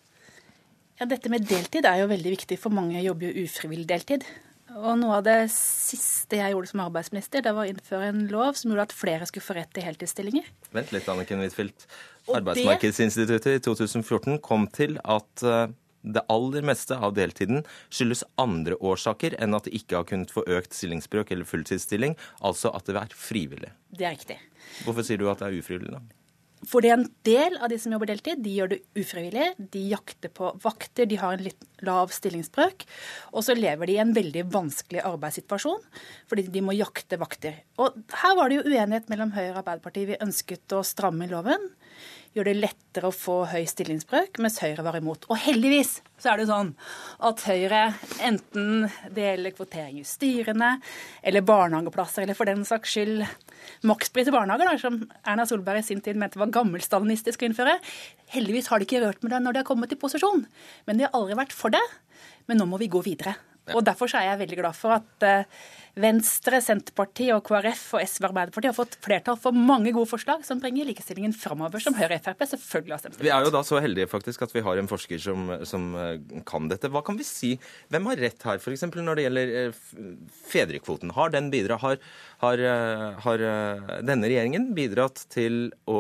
Ja, 0.99 1.07
Dette 1.11 1.30
med 1.31 1.44
deltid 1.47 1.85
er 1.85 2.02
jo 2.02 2.11
veldig 2.11 2.35
viktig, 2.37 2.57
for 2.61 2.71
mange 2.71 3.02
jobber 3.04 3.28
jo 3.28 3.45
ufrivillig 3.45 3.87
deltid. 3.90 4.28
Og 4.75 4.97
noe 4.99 5.19
av 5.19 5.25
det 5.28 5.37
siste 5.54 6.40
jeg 6.40 6.52
gjorde 6.52 6.71
som 6.71 6.81
arbeidsminister, 6.83 7.44
det 7.45 7.54
var 7.56 7.68
å 7.68 7.71
innføre 7.71 8.09
en 8.09 8.25
lov 8.31 8.57
som 8.59 8.71
gjorde 8.71 8.87
at 8.90 8.95
flere 8.95 9.28
skulle 9.30 9.45
få 9.45 9.56
rett 9.59 9.71
til 9.75 9.85
heltidsstillinger. 9.85 10.47
Vent 10.75 10.92
litt, 10.95 11.07
Anniken 11.11 11.44
Huitfeldt. 11.44 11.85
Arbeidsmarkedsinstituttet 12.33 13.59
i 13.59 13.64
2014 13.64 14.40
kom 14.44 14.66
til 14.73 14.97
at 15.04 15.45
eh, 15.45 15.68
det 16.06 16.26
aller 16.31 16.66
meste 16.66 16.97
av 16.97 17.16
deltiden 17.18 17.64
skyldes 17.90 18.26
andre 18.42 18.78
årsaker 18.78 19.38
enn 19.42 19.57
at 19.57 19.68
det 19.68 19.76
ikke 19.80 20.00
har 20.00 20.09
kunnet 20.09 20.33
få 20.33 20.45
økt 20.45 20.76
stillingsbrøk 20.78 21.33
eller 21.33 21.50
fulltidsstilling, 21.50 22.18
altså 22.45 22.74
at 22.76 22.85
det 22.90 23.00
er 23.02 23.18
frivillig. 23.18 23.71
Det 23.90 24.06
er 24.06 24.16
riktig. 24.18 24.38
Hvorfor 24.85 25.06
sier 25.06 25.21
du 25.21 25.28
at 25.31 25.42
det 25.42 25.50
er 25.50 25.59
ufrivillig, 25.64 25.97
da? 25.97 26.04
Fordi 26.66 26.90
en 26.90 27.04
del 27.28 27.57
av 27.62 27.69
de 27.69 27.78
som 27.78 27.94
jobber 27.94 28.09
deltid, 28.09 28.40
de 28.42 28.54
gjør 28.57 28.71
det 28.74 28.80
ufrivillig. 28.97 29.52
De 29.74 29.81
jakter 29.92 30.31
på 30.33 30.50
vakter, 30.64 31.06
de 31.06 31.19
har 31.21 31.35
en 31.35 31.44
litt 31.45 31.68
lav 31.85 32.14
stillingsbrøk. 32.14 32.85
Og 33.35 33.45
så 33.45 33.56
lever 33.57 33.90
de 33.90 33.97
i 33.97 34.02
en 34.02 34.14
veldig 34.16 34.47
vanskelig 34.54 35.04
arbeidssituasjon 35.06 35.83
fordi 36.30 36.47
de 36.50 36.64
må 36.66 36.74
jakte 36.78 37.19
vakter. 37.21 37.59
Og 37.81 38.00
her 38.21 38.38
var 38.40 38.50
det 38.50 38.59
jo 38.59 38.66
uenighet 38.71 39.12
mellom 39.12 39.35
Høyre 39.35 39.52
og 39.54 39.62
Arbeiderpartiet. 39.62 40.09
Vi 40.14 40.24
ønsket 40.26 40.78
å 40.78 40.81
stramme 40.88 41.30
loven 41.30 41.69
gjør 42.35 42.49
det 42.49 42.56
lettere 42.57 43.09
å 43.09 43.15
få 43.15 43.35
høy 43.47 43.63
stillingsbrøk, 43.69 44.42
mens 44.44 44.59
Høyre 44.59 44.83
var 44.83 44.97
imot. 44.99 45.23
Og 45.31 45.39
heldigvis 45.39 46.01
så 46.19 46.33
er 46.33 46.42
det 46.42 46.47
sånn 46.49 46.73
at 47.23 47.44
Høyre, 47.47 47.81
enten 48.27 48.89
det 49.15 49.30
gjelder 49.30 49.56
kvotering 49.56 50.01
i 50.01 50.06
styrene, 50.07 50.73
eller 51.23 51.45
barnehageplasser, 51.47 52.25
eller 52.25 52.37
for 52.37 52.51
den 52.51 52.68
saks 52.68 52.95
skyld 52.97 53.23
makspris 53.87 54.31
i 54.31 54.35
barnehager, 54.35 54.75
som 54.83 54.99
Erna 55.23 55.47
Solberg 55.47 55.80
i 55.80 55.87
sin 55.87 56.04
tid 56.04 56.19
mente 56.19 56.42
var 56.42 56.51
gammelstalinistisk 56.56 57.44
å 57.44 57.49
innføre, 57.49 57.80
heldigvis 58.35 58.69
har 58.71 58.81
de 58.81 58.89
ikke 58.89 59.04
rørt 59.06 59.23
med 59.23 59.31
det 59.31 59.44
når 59.44 59.56
de 59.56 59.63
har 59.63 59.69
kommet 59.71 59.95
i 59.95 59.99
posisjon. 59.99 60.44
Men 60.89 60.99
de 60.99 61.07
har 61.07 61.15
aldri 61.15 61.39
vært 61.39 61.56
for 61.56 61.71
det. 61.71 61.83
Men 62.49 62.59
nå 62.61 62.68
må 62.69 62.77
vi 62.81 62.92
gå 62.92 62.99
videre. 63.06 63.35
Og 63.74 63.81
Derfor 63.86 64.12
er 64.14 64.30
jeg 64.30 64.42
veldig 64.44 64.60
glad 64.62 64.78
for 64.78 64.94
at 65.00 65.26
uh, 65.26 65.66
Venstre, 65.95 66.60
Senterpartiet 66.60 67.31
og 67.31 67.45
KrF 67.48 67.84
og 67.95 68.02
SV 68.04 68.26
Arbeiderpartiet 68.28 68.74
har 68.74 68.76
fått 68.76 68.98
flertall 69.04 69.38
for 69.40 69.56
mange 69.56 69.94
gode 69.95 70.10
forslag 70.10 70.42
som 70.44 70.60
bringer 70.60 70.88
likestillingen 70.90 71.31
framover, 71.36 71.80
som 71.80 71.95
Høyre 71.95 72.18
og 72.19 72.26
Frp 72.26 72.44
selvfølgelig 72.52 72.95
har 72.95 73.04
stemt 73.04 73.22
Vi 73.24 73.31
er 73.31 73.48
jo 73.48 73.54
da 73.56 73.62
så 73.64 73.80
heldige 73.80 74.10
faktisk 74.12 74.44
at 74.44 74.52
vi 74.52 74.64
har 74.66 74.81
en 74.81 74.92
forsker 74.92 75.24
som, 75.24 75.48
som 75.64 75.88
eh, 75.95 76.44
kan 76.48 76.68
dette. 76.72 76.92
Hva 76.92 77.04
kan 77.06 77.16
vi 77.16 77.28
si? 77.28 77.54
Hvem 77.95 78.12
har 78.12 78.24
rett 78.28 78.48
her, 78.50 78.60
f.eks. 78.60 78.86
når 78.92 79.22
det 79.22 79.28
gjelder 79.30 79.56
eh, 79.62 79.81
fedrekvoten? 80.52 81.16
Har 81.16 81.31
den 81.31 81.48
bidratt? 81.54 81.84
har, 81.86 82.00
har, 82.44 82.60
eh, 82.60 83.07
har 83.24 83.48
denne 84.04 84.28
regjeringen 84.28 84.74
bidratt 84.76 85.26
til 85.31 85.69
å 85.88 86.00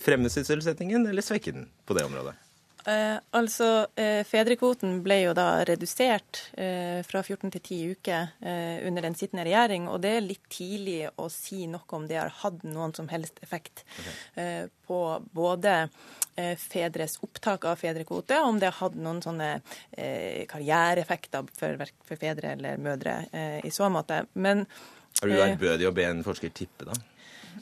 fremme 0.00 0.32
sysselsettingen 0.32 1.06
eller 1.08 1.24
svekke 1.24 1.56
den 1.56 1.70
på 1.88 1.96
det 1.96 2.04
området? 2.08 2.36
Eh, 2.86 3.16
altså, 3.30 3.86
eh, 3.96 4.20
Fedrekvoten 4.28 4.98
ble 5.04 5.16
jo 5.22 5.32
da 5.36 5.64
redusert 5.64 6.40
eh, 6.52 7.00
fra 7.06 7.22
14 7.24 7.54
til 7.54 7.62
10 7.62 7.78
uker 7.96 8.34
eh, 8.44 8.82
under 8.88 9.06
den 9.06 9.16
sittende 9.16 9.46
regjering. 9.48 9.86
og 9.88 10.02
Det 10.04 10.10
er 10.18 10.26
litt 10.26 10.44
tidlig 10.52 10.98
å 11.16 11.30
si 11.32 11.64
noe 11.70 11.96
om 11.96 12.04
det 12.10 12.18
har 12.20 12.34
hatt 12.42 12.60
noen 12.68 12.92
som 12.96 13.08
helst 13.08 13.40
effekt 13.44 13.86
okay. 13.86 14.18
Eh, 14.42 14.66
på 14.84 14.98
både 15.32 15.72
eh, 16.36 16.52
fedres 16.60 17.16
opptak 17.24 17.64
av 17.70 17.80
fedrekvote, 17.80 18.36
og 18.42 18.52
om 18.52 18.60
det 18.60 18.68
har 18.68 18.76
hatt 18.82 19.00
noen 19.00 19.22
sånne 19.24 19.48
karriereeffekter 20.50 21.48
for, 21.56 21.86
for, 22.04 22.20
fedre 22.20 22.52
eller 22.52 22.82
mødre 22.82 23.16
i 23.64 23.70
så 23.72 23.88
måte. 23.88 24.26
Men 24.34 24.66
Er 25.22 25.30
du 25.30 25.40
ærbødig 25.40 25.88
å 25.88 25.94
be 25.96 26.04
en 26.10 26.20
forsker 26.26 26.52
tippe, 26.52 26.84
da? 26.90 26.98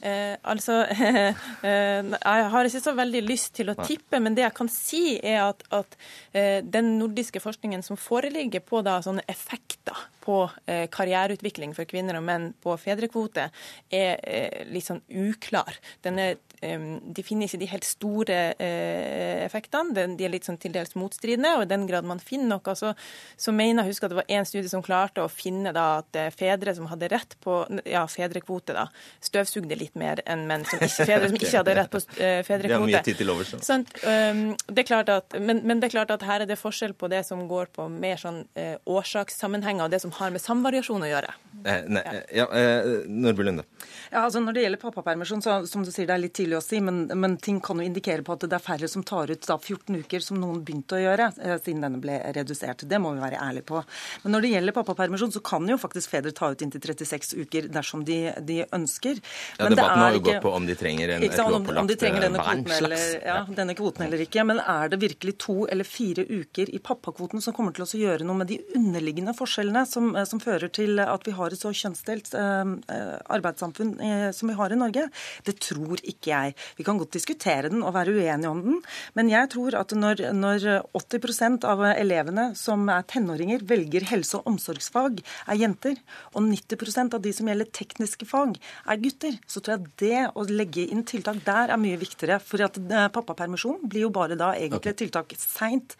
Eh, 0.01 0.35
altså, 0.41 0.79
eh, 0.91 1.33
Jeg 1.63 2.49
har 2.53 2.69
ikke 2.69 2.83
så 2.83 2.95
veldig 2.97 3.21
lyst 3.25 3.53
til 3.59 3.71
å 3.71 3.77
tippe, 3.79 4.19
men 4.23 4.35
det 4.37 4.45
jeg 4.45 4.55
kan 4.57 4.71
si, 4.71 5.03
er 5.19 5.41
at, 5.45 5.63
at 5.73 5.97
eh, 6.33 6.59
den 6.63 6.95
nordiske 6.99 7.41
forskningen 7.43 7.85
som 7.85 7.99
foreligger 7.99 8.63
på 8.65 8.81
da, 8.85 8.99
sånne 9.05 9.25
effekter 9.31 10.07
på 10.23 10.39
eh, 10.65 10.85
karriereutvikling 10.91 11.75
for 11.75 11.89
kvinner 11.89 12.19
og 12.19 12.27
menn 12.27 12.51
på 12.63 12.75
fedrekvote, 12.79 13.49
er 13.93 14.19
eh, 14.23 14.63
litt 14.71 14.87
sånn 14.87 15.03
uklar. 15.09 15.79
Den 16.05 16.21
er 16.21 16.37
de 16.63 17.23
finner 17.25 17.49
ikke 17.49 17.59
de 17.61 17.69
helt 17.71 17.87
store 17.87 18.37
eh, 18.61 19.43
effektene. 19.45 20.05
De 20.17 20.25
er 20.25 20.31
litt 20.33 20.47
sånn 20.47 20.59
til 20.61 20.73
dels 20.75 20.95
motstridende. 20.99 21.55
og 21.57 21.65
I 21.65 21.71
den 21.71 21.85
grad 21.89 22.07
man 22.07 22.21
finner 22.23 22.55
noe, 22.55 22.75
så, 22.77 22.93
så 23.37 23.53
mener 23.55 23.83
jeg 23.83 23.93
husker 23.93 24.07
at 24.07 24.15
det 24.15 24.19
var 24.21 24.33
én 24.37 24.47
studie 24.47 24.71
som 24.71 24.83
klarte 24.85 25.23
å 25.23 25.31
finne 25.31 25.73
da 25.75 25.85
at 26.01 26.19
fedre 26.37 26.75
som 26.77 26.87
hadde 26.91 27.09
rett 27.13 27.37
på 27.43 27.59
ja, 27.89 28.05
fedrekvote, 28.09 28.75
da, 28.77 28.87
støvsugde 29.23 29.77
litt 29.79 29.97
mer 29.99 30.23
enn 30.29 30.45
menn 30.49 30.65
som 30.69 30.81
ikke, 30.81 31.07
fedre 31.09 31.31
som 31.31 31.37
ikke 31.41 31.53
hadde 31.57 31.77
rett 31.79 31.93
på 31.93 32.03
fedrekvote. 32.03 32.67
Det 32.67 32.79
er 32.79 32.85
mye 32.87 33.03
tid 33.05 33.21
til 33.21 33.33
overs. 33.33 33.55
Sånn, 33.63 33.87
det 33.93 34.85
er 34.85 34.87
klart 34.87 35.11
at, 35.13 35.37
men, 35.39 35.63
men, 35.63 35.81
det 35.81 35.89
er 35.91 35.97
klart 35.97 36.13
at 36.15 36.25
her 36.27 36.45
er 36.45 36.49
det 36.49 36.59
forskjell 36.59 36.95
på 36.97 37.09
det 37.11 37.23
som 37.27 37.45
går 37.49 37.73
på 37.75 37.87
mer 37.91 38.21
sånn 38.21 38.43
årsakssammenhenger, 38.89 39.87
og 39.87 39.93
det 39.93 40.03
som 40.03 40.13
har 40.19 40.33
med 40.33 40.43
samvariasjon 40.43 41.03
å 41.03 41.11
gjøre. 41.11 41.33
Eh, 41.65 41.83
nei, 41.87 42.03
ja, 42.35 42.47
eh, 42.51 42.85
Nordby 43.07 43.43
Lunde. 43.43 43.63
Ja, 44.11 44.23
altså 44.25 44.39
Når 44.39 44.53
det 44.53 44.63
gjelder 44.65 44.81
pappapermisjon, 44.81 45.41
så 45.41 45.61
som 45.67 45.85
du 45.85 45.91
sier 45.91 46.07
det 46.09 46.15
er 46.15 46.23
litt 46.25 46.35
tidlig 46.35 46.52
å 46.57 46.61
si, 46.63 46.79
men, 46.83 47.05
men, 47.19 47.37
ting 47.43 47.59
kan 47.63 47.79
jo 47.79 47.87
indikere 47.87 48.25
på 48.25 48.35
at 48.35 48.45
det 48.45 48.57
er 48.57 48.63
færre 48.63 48.89
som 48.91 49.03
tar 49.07 49.31
ut 49.31 49.47
da 49.47 49.57
14 49.57 49.99
uker, 50.03 50.23
som 50.23 50.39
noen 50.41 50.61
begynte 50.65 50.97
å 50.97 51.01
gjøre 51.01 51.29
eh, 51.41 51.55
siden 51.63 51.83
denne 51.85 52.01
ble 52.03 52.19
redusert. 52.35 52.85
Det 52.89 52.99
må 53.01 53.13
vi 53.15 53.23
være 53.23 53.41
ærlige 53.41 53.67
på. 53.71 53.83
Men 54.23 54.35
når 54.35 54.45
det 54.45 54.53
gjelder 54.53 54.77
pappapermisjon, 54.77 55.33
så 55.35 55.43
kan 55.45 55.67
jo 55.69 55.79
faktisk 55.81 56.13
fedre 56.13 56.33
ta 56.35 56.51
ut 56.53 56.65
inntil 56.65 56.83
36 56.83 57.35
uker 57.43 57.69
dersom 57.73 58.05
de, 58.07 58.19
de 58.45 58.61
ønsker. 58.75 59.21
Ja, 59.57 59.67
men 59.67 59.77
Debatten 59.77 60.03
har 60.03 60.17
jo 60.17 60.23
gått 60.27 60.41
på 60.43 60.53
om 60.53 60.67
de 60.69 60.77
trenger 60.79 61.15
en, 61.17 61.27
lovpålagt 61.27 61.83
om 61.83 61.89
de 61.89 61.97
trenger 61.99 62.27
denne 62.27 62.43
kvoten, 62.43 62.73
eller, 62.77 63.05
ja, 63.23 63.39
denne 63.61 63.77
kvoten 63.77 64.07
eller 64.07 64.25
ikke. 64.25 64.45
Men 64.47 64.61
er 64.61 64.91
det 64.93 65.01
virkelig 65.03 65.37
to 65.43 65.57
eller 65.71 65.87
fire 65.87 66.25
uker 66.29 66.71
i 66.73 66.81
pappakvoten 66.83 67.43
som 67.43 67.55
kommer 67.55 67.75
til 67.75 67.85
å 67.85 68.01
gjøre 68.03 68.27
noe 68.27 68.41
med 68.41 68.51
de 68.51 68.59
underliggende 68.77 69.35
forskjellene 69.37 69.85
som, 69.89 70.11
som 70.29 70.41
fører 70.43 70.71
til 70.73 71.01
at 71.03 71.27
vi 71.27 71.35
har 71.35 71.53
et 71.53 71.59
så 71.59 71.71
kjønnsdelt 71.73 72.33
eh, 72.37 72.73
eh, 72.93 73.15
arbeidssamfunn 73.37 73.93
eh, 74.03 74.27
som 74.35 74.51
vi 74.51 74.57
har 74.57 74.73
i 74.73 74.79
Norge? 74.79 75.07
Det 75.47 75.55
tror 75.63 76.01
ikke 76.01 76.31
jeg. 76.31 76.42
Vi 76.77 76.85
kan 76.85 76.99
godt 76.99 77.15
diskutere 77.15 77.71
den 77.71 77.83
og 77.85 77.93
være 77.95 78.13
uenige 78.15 78.51
om 78.51 78.61
den, 78.63 78.81
men 79.17 79.31
jeg 79.31 79.49
tror 79.53 79.77
at 79.79 79.93
når, 79.95 80.25
når 80.35 80.67
80% 80.97 81.67
av 81.69 81.83
elevene 81.93 82.49
som 82.59 82.85
er 82.91 83.05
tenåringer, 83.09 83.65
velger 83.69 84.07
helse- 84.11 84.39
og 84.39 84.51
omsorgsfag, 84.53 85.21
er 85.47 85.59
jenter, 85.59 85.97
og 86.33 86.43
90% 86.49 87.17
av 87.17 87.23
de 87.23 87.33
som 87.35 87.49
gjelder 87.49 87.71
tekniske 87.75 88.27
fag, 88.29 88.57
er 88.89 89.01
gutter, 89.03 89.39
så 89.47 89.63
tror 89.63 89.77
jeg 89.77 89.93
det 90.03 90.23
å 90.33 90.47
legge 90.49 90.87
inn 90.89 91.05
tiltak 91.07 91.43
der 91.45 91.73
er 91.73 91.81
mye 91.81 91.99
viktigere. 92.01 92.39
For 92.43 92.63
at 92.65 92.79
pappapermisjon 93.15 93.83
blir 93.87 94.07
jo 94.07 94.13
bare 94.13 94.37
da 94.39 94.53
egentlig 94.57 94.93
okay. 94.93 95.01
tiltak 95.05 95.35
seint 95.39 95.97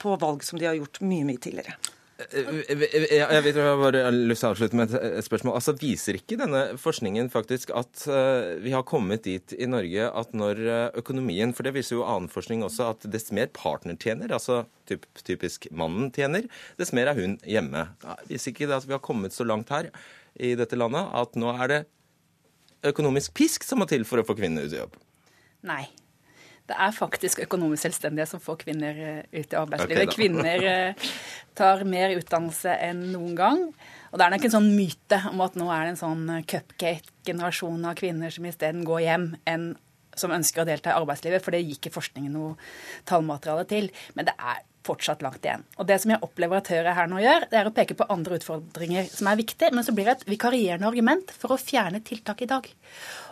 på 0.00 0.16
valg 0.20 0.44
som 0.46 0.60
de 0.60 0.68
har 0.68 0.78
gjort 0.78 1.02
mye, 1.04 1.26
mye 1.28 1.42
tidligere. 1.42 1.76
Eh, 2.14 2.60
eh, 2.70 2.82
jeg 3.10 3.42
vet 3.42 3.56
jeg 3.58 3.78
bare 3.80 4.02
har 4.06 4.14
lyst 4.14 4.44
til 4.44 4.46
å 4.46 4.52
avslutte 4.54 4.78
med 4.78 4.92
et 4.94 5.26
spørsmål. 5.26 5.56
Altså, 5.58 5.74
Viser 5.80 6.18
ikke 6.18 6.38
denne 6.38 6.62
forskningen 6.78 7.30
faktisk 7.32 7.72
at 7.74 8.04
eh, 8.06 8.52
vi 8.62 8.74
har 8.74 8.86
kommet 8.86 9.24
dit 9.26 9.54
i 9.58 9.66
Norge 9.66 10.06
at 10.06 10.36
når 10.36 10.62
økonomien 11.00 11.54
For 11.56 11.66
det 11.66 11.74
viser 11.74 11.98
jo 11.98 12.06
annen 12.06 12.30
forskning 12.30 12.62
også, 12.66 12.92
at 12.94 13.08
dess 13.10 13.32
mer 13.34 13.50
partner 13.54 13.98
tjener, 13.98 14.30
altså 14.30 14.62
typisk 14.86 15.66
mannen 15.74 16.12
tjener, 16.14 16.46
dess 16.78 16.94
mer 16.94 17.10
er 17.10 17.18
hun 17.18 17.38
hjemme. 17.42 17.88
Viser 18.30 18.52
ikke 18.52 18.68
det 18.70 18.78
at 18.78 18.86
vi 18.86 18.94
har 18.94 19.02
kommet 19.02 19.34
så 19.34 19.46
langt 19.48 19.72
her 19.74 19.90
i 20.34 20.54
dette 20.58 20.78
landet 20.78 21.10
at 21.14 21.34
nå 21.38 21.50
er 21.56 21.70
det 21.72 21.82
økonomisk 22.84 23.34
pisk 23.34 23.66
som 23.66 23.80
må 23.80 23.88
til 23.90 24.06
for 24.06 24.20
å 24.20 24.26
få 24.26 24.36
kvinnene 24.38 24.68
ut 24.68 24.74
i 24.74 24.82
jobb? 24.82 24.98
Nei. 25.66 25.86
Det 26.64 26.76
er 26.80 26.94
faktisk 26.96 27.42
økonomisk 27.44 27.84
selvstendige 27.84 28.24
som 28.30 28.40
får 28.40 28.62
kvinner 28.62 28.96
eh, 28.96 29.18
ut 29.34 29.52
i 29.52 29.58
arbeidslivet. 29.58 30.06
Okay, 30.06 30.14
kvinner 30.16 30.62
eh, 30.70 31.08
tar 31.56 31.84
mer 31.88 32.14
utdannelse 32.16 32.72
enn 32.86 33.02
noen 33.12 33.34
gang. 33.36 33.60
Og 34.12 34.20
det 34.20 34.24
er 34.24 34.32
nok 34.32 34.46
en 34.48 34.54
sånn 34.54 34.70
myte 34.72 35.18
om 35.28 35.42
at 35.44 35.58
nå 35.60 35.68
er 35.68 35.84
det 35.84 35.92
en 35.92 36.00
sånn 36.00 36.22
eh, 36.32 36.44
cupcake-generasjon 36.48 37.84
av 37.90 37.98
kvinner 38.00 38.32
som 38.32 38.48
isteden 38.48 38.86
går 38.88 39.04
hjem, 39.04 39.26
enn 39.50 39.74
som 40.16 40.32
ønsker 40.32 40.62
å 40.62 40.68
delta 40.68 40.92
i 40.92 40.96
arbeidslivet, 40.96 41.44
for 41.44 41.52
det 41.52 41.64
gir 41.64 41.76
ikke 41.76 41.92
forskningen 41.92 42.32
noe 42.32 42.54
tallmateriale 43.10 43.66
til. 43.68 43.90
Men 44.16 44.30
det 44.30 44.36
er 44.38 44.62
fortsatt 44.84 45.22
langt 45.24 45.44
igjen. 45.44 45.64
Og 45.78 45.86
Det 45.88 45.96
som 46.02 46.12
jeg 46.12 46.22
opplever 46.24 46.60
at 46.60 46.70
Høyre 46.72 46.94
her 46.96 47.08
nå 47.10 47.20
gjør, 47.22 47.46
det 47.50 47.58
er 47.60 47.68
å 47.68 47.74
peke 47.74 47.96
på 47.98 48.06
andre 48.12 48.38
utfordringer 48.38 49.08
som 49.10 49.30
er 49.30 49.38
viktige, 49.40 49.70
men 49.74 49.86
så 49.86 49.94
blir 49.96 50.08
det 50.08 50.16
et 50.18 50.26
vikarierende 50.34 50.88
argument 50.88 51.32
for 51.40 51.54
å 51.54 51.60
fjerne 51.60 52.02
tiltak 52.04 52.44
i 52.44 52.50
dag. 52.50 52.68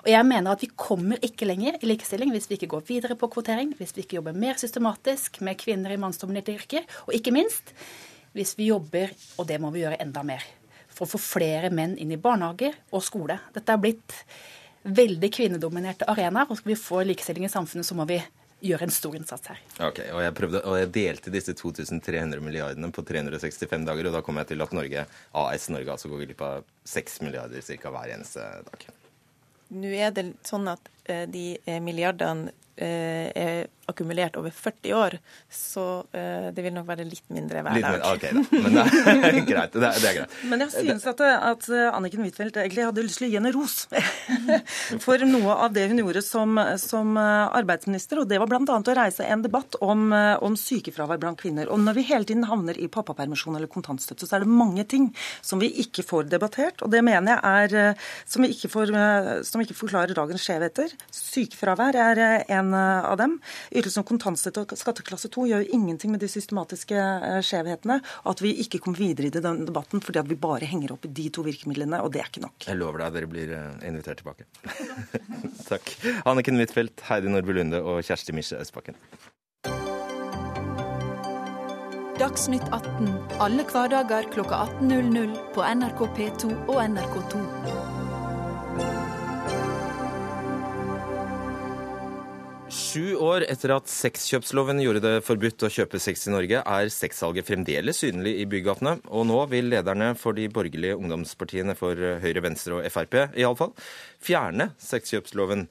Og 0.02 0.08
jeg 0.10 0.28
mener 0.28 0.54
at 0.54 0.64
vi 0.64 0.70
kommer 0.72 1.20
ikke 1.24 1.48
lenger 1.48 1.78
i 1.80 1.90
likestilling 1.90 2.32
hvis 2.34 2.48
vi 2.50 2.58
ikke 2.58 2.72
går 2.74 2.86
videre 2.88 3.18
på 3.18 3.30
kvotering, 3.32 3.74
hvis 3.78 3.94
vi 3.96 4.06
ikke 4.06 4.18
jobber 4.20 4.38
mer 4.38 4.60
systematisk 4.60 5.42
med 5.44 5.60
kvinner 5.60 5.92
i 5.92 6.00
mannsdominerte 6.00 6.56
yrker, 6.56 6.88
og 7.06 7.14
ikke 7.16 7.34
minst 7.34 7.74
hvis 8.32 8.56
vi 8.56 8.70
jobber, 8.72 9.12
og 9.36 9.48
det 9.48 9.60
må 9.60 9.70
vi 9.74 9.84
gjøre 9.84 10.00
enda 10.02 10.24
mer, 10.24 10.44
for 10.88 11.04
å 11.04 11.14
få 11.14 11.20
flere 11.20 11.72
menn 11.74 11.98
inn 12.00 12.14
i 12.14 12.20
barnehager 12.20 12.78
og 12.92 13.04
skole. 13.04 13.38
Dette 13.52 13.74
er 13.74 13.80
blitt 13.80 14.16
veldig 14.82 15.28
kvinnedominerte 15.30 16.08
arenaer, 16.10 16.48
og 16.48 16.58
skal 16.58 16.72
vi 16.72 16.80
få 16.80 17.02
likestilling 17.06 17.46
i 17.46 17.52
samfunnet, 17.52 17.86
så 17.86 17.96
må 17.98 18.06
vi 18.08 18.18
gjør 18.62 18.84
en 18.86 18.94
stor 18.94 19.16
innsats 19.18 19.50
her. 19.50 19.60
Ok, 19.88 20.00
og 20.14 20.22
jeg, 20.22 20.34
prøvde, 20.38 20.62
og 20.68 20.78
jeg 20.78 20.90
delte 20.94 21.32
disse 21.34 21.54
2300 21.58 22.42
milliardene 22.44 22.90
på 22.94 23.04
365 23.06 23.86
dager, 23.88 24.08
og 24.08 24.16
da 24.16 24.22
kom 24.24 24.38
jeg 24.40 24.52
til 24.52 24.64
at 24.64 24.74
Norge, 24.76 25.06
AS 25.42 25.68
Norge 25.74 25.94
altså 25.96 26.10
går 26.12 26.24
glipp 26.26 26.44
av 26.46 26.66
6 26.88 27.20
milliarder 27.26 27.64
ca. 27.66 27.94
hver 27.94 28.14
eneste 28.16 28.48
dag. 28.68 28.88
Nå 29.72 29.92
er 29.96 30.12
det 30.14 30.26
sånn 30.46 30.68
at 30.70 30.90
eh, 31.08 31.24
de 31.32 31.46
eh, 31.64 31.80
milliardene 31.82 32.52
er 32.82 33.66
akkumulert 33.90 34.36
over 34.38 34.52
40 34.54 34.94
år, 34.94 35.16
så 35.50 35.84
uh, 36.02 36.48
det 36.54 36.64
vil 36.64 36.74
nok 36.74 36.86
være 36.88 37.06
litt 37.06 37.24
mindre 37.34 37.62
hver 37.64 37.80
dag. 37.82 38.04
Ok, 38.12 38.26
da. 38.30 38.42
Men 38.54 38.76
det 38.76 38.84
er 39.28 39.38
greit. 39.50 39.74
Det 39.74 39.82
er, 39.88 39.98
det 39.98 40.10
er 40.10 40.16
greit. 40.20 40.36
Men 40.50 40.64
jeg 40.64 40.72
synes 40.74 41.06
at, 41.10 41.22
at 41.22 41.68
Anniken 41.92 42.22
Huitfeldt 42.24 42.60
egentlig 42.62 42.86
hadde 42.86 43.04
lyst 43.06 43.20
til 43.20 43.28
å 43.28 43.32
gi 43.32 43.38
henne 43.40 43.52
ros 43.54 43.76
for 45.04 45.26
noe 45.26 45.56
av 45.66 45.74
det 45.74 45.88
hun 45.90 46.02
gjorde 46.02 46.22
som, 46.24 46.60
som 46.80 47.18
arbeidsminister, 47.18 48.22
og 48.22 48.30
det 48.30 48.40
var 48.42 48.50
bl.a. 48.50 48.62
å 48.62 48.96
reise 48.96 49.26
en 49.26 49.44
debatt 49.44 49.78
om, 49.82 50.10
om, 50.12 50.58
sykefravær 50.58 51.20
blant 51.22 51.40
kvinner. 51.40 51.70
Og 51.72 51.82
når 51.82 51.98
vi 51.98 52.06
hele 52.12 52.28
tiden 52.28 52.46
havner 52.48 52.78
i 52.78 52.88
pappapermisjon 52.92 53.58
eller 53.58 53.70
kontantstøtte, 53.72 54.28
så 54.28 54.38
er 54.38 54.46
det 54.46 54.52
mange 54.52 54.86
ting 54.88 55.10
som 55.42 55.62
vi 55.62 55.72
ikke 55.82 56.06
får 56.06 56.30
debattert, 56.32 56.84
og 56.84 56.92
det 56.94 57.02
mener 57.04 57.34
jeg 57.34 57.42
er 57.82 58.06
som, 58.28 58.44
vi 58.44 58.52
ikke 58.54 58.70
får, 58.72 58.94
som 59.48 59.62
ikke 59.64 59.76
forklarer 59.76 60.16
dagens 60.16 60.46
skjevheter. 60.46 60.94
Sykefravær 61.12 61.98
er 61.98 62.22
en 62.46 62.71
av 62.78 63.18
dem 63.20 63.38
ytelsen 63.74 64.06
kontantstøtte 64.06 64.64
og 64.64 64.74
skatteklasse 64.78 65.30
2 65.32 65.46
gjør 65.50 65.64
jo 65.64 65.78
ingenting 65.78 66.14
med 66.14 66.22
de 66.22 66.30
systematiske 66.30 66.98
eh, 66.98 67.40
skjevhetene. 67.44 67.98
At 68.28 68.42
vi 68.44 68.54
ikke 68.64 68.82
kom 68.84 68.96
videre 68.98 69.28
i 69.28 69.34
den 69.34 69.64
debatten 69.68 70.02
fordi 70.04 70.22
at 70.22 70.30
vi 70.30 70.38
bare 70.38 70.68
henger 70.68 70.94
opp 70.96 71.06
i 71.08 71.12
de 71.12 71.28
to 71.34 71.44
virkemidlene, 71.46 72.02
og 72.02 72.12
det 72.14 72.22
er 72.22 72.30
ikke 72.30 72.44
nok. 72.46 72.68
Jeg 72.68 72.80
lover 72.80 73.04
deg, 73.04 73.18
dere 73.18 73.32
blir 73.32 73.54
eh, 73.58 73.88
invitert 73.88 74.22
tilbake. 74.22 74.48
Takk. 75.70 75.94
Anniken 76.28 76.60
Huitfeldt, 76.60 77.04
Heidi 77.08 77.32
Nordby 77.32 77.58
Lunde 77.58 77.82
og 77.82 78.02
Kjersti 78.06 78.36
Misje 78.36 78.60
Østbakken. 78.62 78.98
Dagsnytt 82.22 82.68
18 82.70 83.08
alle 83.42 83.64
hverdager 83.66 84.28
kl 84.30 84.44
18.00 84.46 85.32
på 85.56 85.64
NRK 85.74 86.04
P2 86.18 86.52
og 86.68 86.76
NRK2. 86.84 87.40
Sju 92.72 93.18
år 93.20 93.44
etter 93.52 93.74
at 93.74 93.90
sexkjøpsloven 93.92 94.78
gjorde 94.80 95.02
det 95.04 95.24
forbudt 95.26 95.66
å 95.66 95.68
kjøpe 95.72 95.98
sex 96.00 96.24
i 96.24 96.32
Norge, 96.32 96.62
er 96.64 96.88
sexsalget 96.88 97.44
fremdeles 97.44 98.00
synlig 98.00 98.32
i 98.40 98.46
bygatene. 98.48 98.94
Og 99.12 99.26
nå 99.28 99.42
vil 99.52 99.68
lederne 99.74 100.14
for 100.16 100.32
de 100.38 100.46
borgerlige 100.48 100.96
ungdomspartiene 100.96 101.76
for 101.76 102.00
Høyre, 102.22 102.44
Venstre 102.46 102.78
og 102.78 102.88
Frp 102.88 103.18
iallfall 103.36 103.74
fjerne 104.24 104.70
sexkjøpsloven 104.80 105.66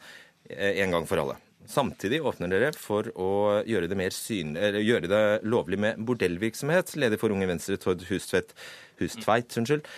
eh, 0.53 0.77
en 0.83 0.93
gang 0.93 1.09
for 1.09 1.23
alle. 1.23 1.39
Samtidig 1.71 2.21
åpner 2.21 2.53
dere 2.53 2.71
for 2.77 3.09
å 3.17 3.31
gjøre 3.65 3.89
det, 3.89 4.11
synlig, 4.13 4.85
gjøre 4.85 5.09
det 5.09 5.25
lovlig 5.49 5.81
med 5.81 6.05
bordellvirksomhet. 6.05 6.93
Leder 7.01 7.21
for 7.21 7.33
Unge 7.33 7.49
Venstre, 7.49 7.81
Tord 7.81 8.05
Hustvedt, 8.11 8.53
Hustveit, 9.01 9.57
unnskyld. 9.57 9.89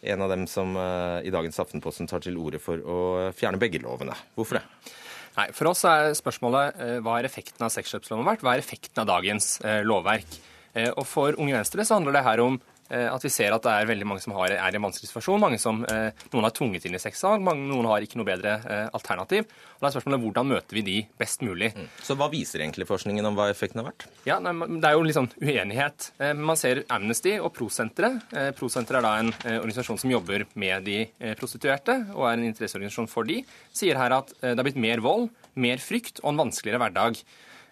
En 0.00 0.24
av 0.24 0.32
dem 0.32 0.48
som 0.48 0.72
uh, 0.76 1.20
i 1.20 1.32
dagens 1.32 1.60
Aftenposten 1.60 2.08
tar 2.08 2.24
til 2.24 2.40
orde 2.40 2.60
for 2.64 2.80
å 2.80 3.00
fjerne 3.36 3.60
begge 3.60 3.84
lovene. 3.84 4.16
Hvorfor 4.36 4.60
det? 4.60 4.96
Nei, 5.36 5.50
For 5.52 5.68
oss 5.72 5.84
er 5.88 6.14
spørsmålet 6.16 6.78
uh, 6.80 6.96
hva 7.04 7.18
er 7.18 7.28
effekten 7.28 7.66
av 7.66 7.72
sexkjøpsloven 7.74 8.26
vært? 8.28 8.44
Hva 8.44 8.56
er 8.56 8.64
effekten 8.64 9.02
av 9.02 9.10
dagens 9.10 9.56
uh, 9.64 9.82
lovverk? 9.86 10.42
Og 10.76 11.06
For 11.08 11.32
Unge 11.40 11.54
Venstre 11.54 11.86
så 11.88 11.96
handler 11.96 12.18
det 12.18 12.20
her 12.26 12.40
om 12.44 12.58
Eh, 12.60 12.75
at 12.88 13.24
vi 13.24 13.30
ser 13.32 13.54
at 13.54 13.64
det 13.64 13.72
er 13.72 13.88
veldig 13.88 14.06
mange 14.08 14.22
som 14.22 14.34
har, 14.36 14.52
er 14.54 14.74
i 14.74 14.78
en 14.78 14.84
vanskelig 14.86 15.10
situasjon. 15.10 15.40
Mange 15.42 15.58
som, 15.62 15.82
eh, 15.90 16.10
noen 16.32 16.46
er 16.46 16.54
tvunget 16.54 16.86
inn 16.86 16.94
i 16.94 17.02
sexsalg, 17.02 17.42
noen 17.42 17.88
har 17.90 18.04
ikke 18.04 18.20
noe 18.20 18.28
bedre 18.28 18.56
eh, 18.62 18.88
alternativ. 18.96 19.48
Og 19.76 19.82
da 19.82 19.88
er 19.88 19.96
spørsmålet 19.96 20.22
Hvordan 20.22 20.48
møter 20.48 20.78
vi 20.78 20.82
de 20.86 20.96
best 21.18 21.42
mulig? 21.44 21.72
Mm. 21.76 21.88
Så 22.02 22.16
Hva 22.16 22.30
viser 22.32 22.62
egentlig 22.62 22.86
forskningen 22.88 23.26
om 23.28 23.36
hva 23.36 23.48
effekten 23.52 23.82
har 23.82 23.90
vært? 23.90 24.06
Ja, 24.28 24.38
nei, 24.40 24.54
Det 24.54 24.88
er 24.88 24.96
jo 24.96 25.04
litt 25.04 25.18
sånn 25.18 25.30
uenighet. 25.42 26.10
Man 26.38 26.56
ser 26.56 26.84
Amnesty 26.92 27.36
og 27.38 27.52
Prosenteret. 27.56 28.22
Prosenteret 28.56 29.02
er 29.02 29.04
da 29.04 29.14
en 29.20 29.32
organisasjon 29.60 30.00
som 30.00 30.12
jobber 30.12 30.46
med 30.54 30.86
de 30.88 31.02
prostituerte, 31.36 31.98
og 32.14 32.24
er 32.30 32.38
en 32.38 32.46
interesseorganisasjon 32.48 33.10
for 33.10 33.28
de, 33.28 33.42
sier 33.76 34.00
her 34.00 34.16
at 34.16 34.32
det 34.40 34.56
har 34.56 34.66
blitt 34.66 34.80
mer 34.80 35.04
vold, 35.04 35.28
mer 35.60 35.82
frykt 35.82 36.22
og 36.22 36.32
en 36.32 36.46
vanskeligere 36.46 36.80
hverdag. 36.86 37.20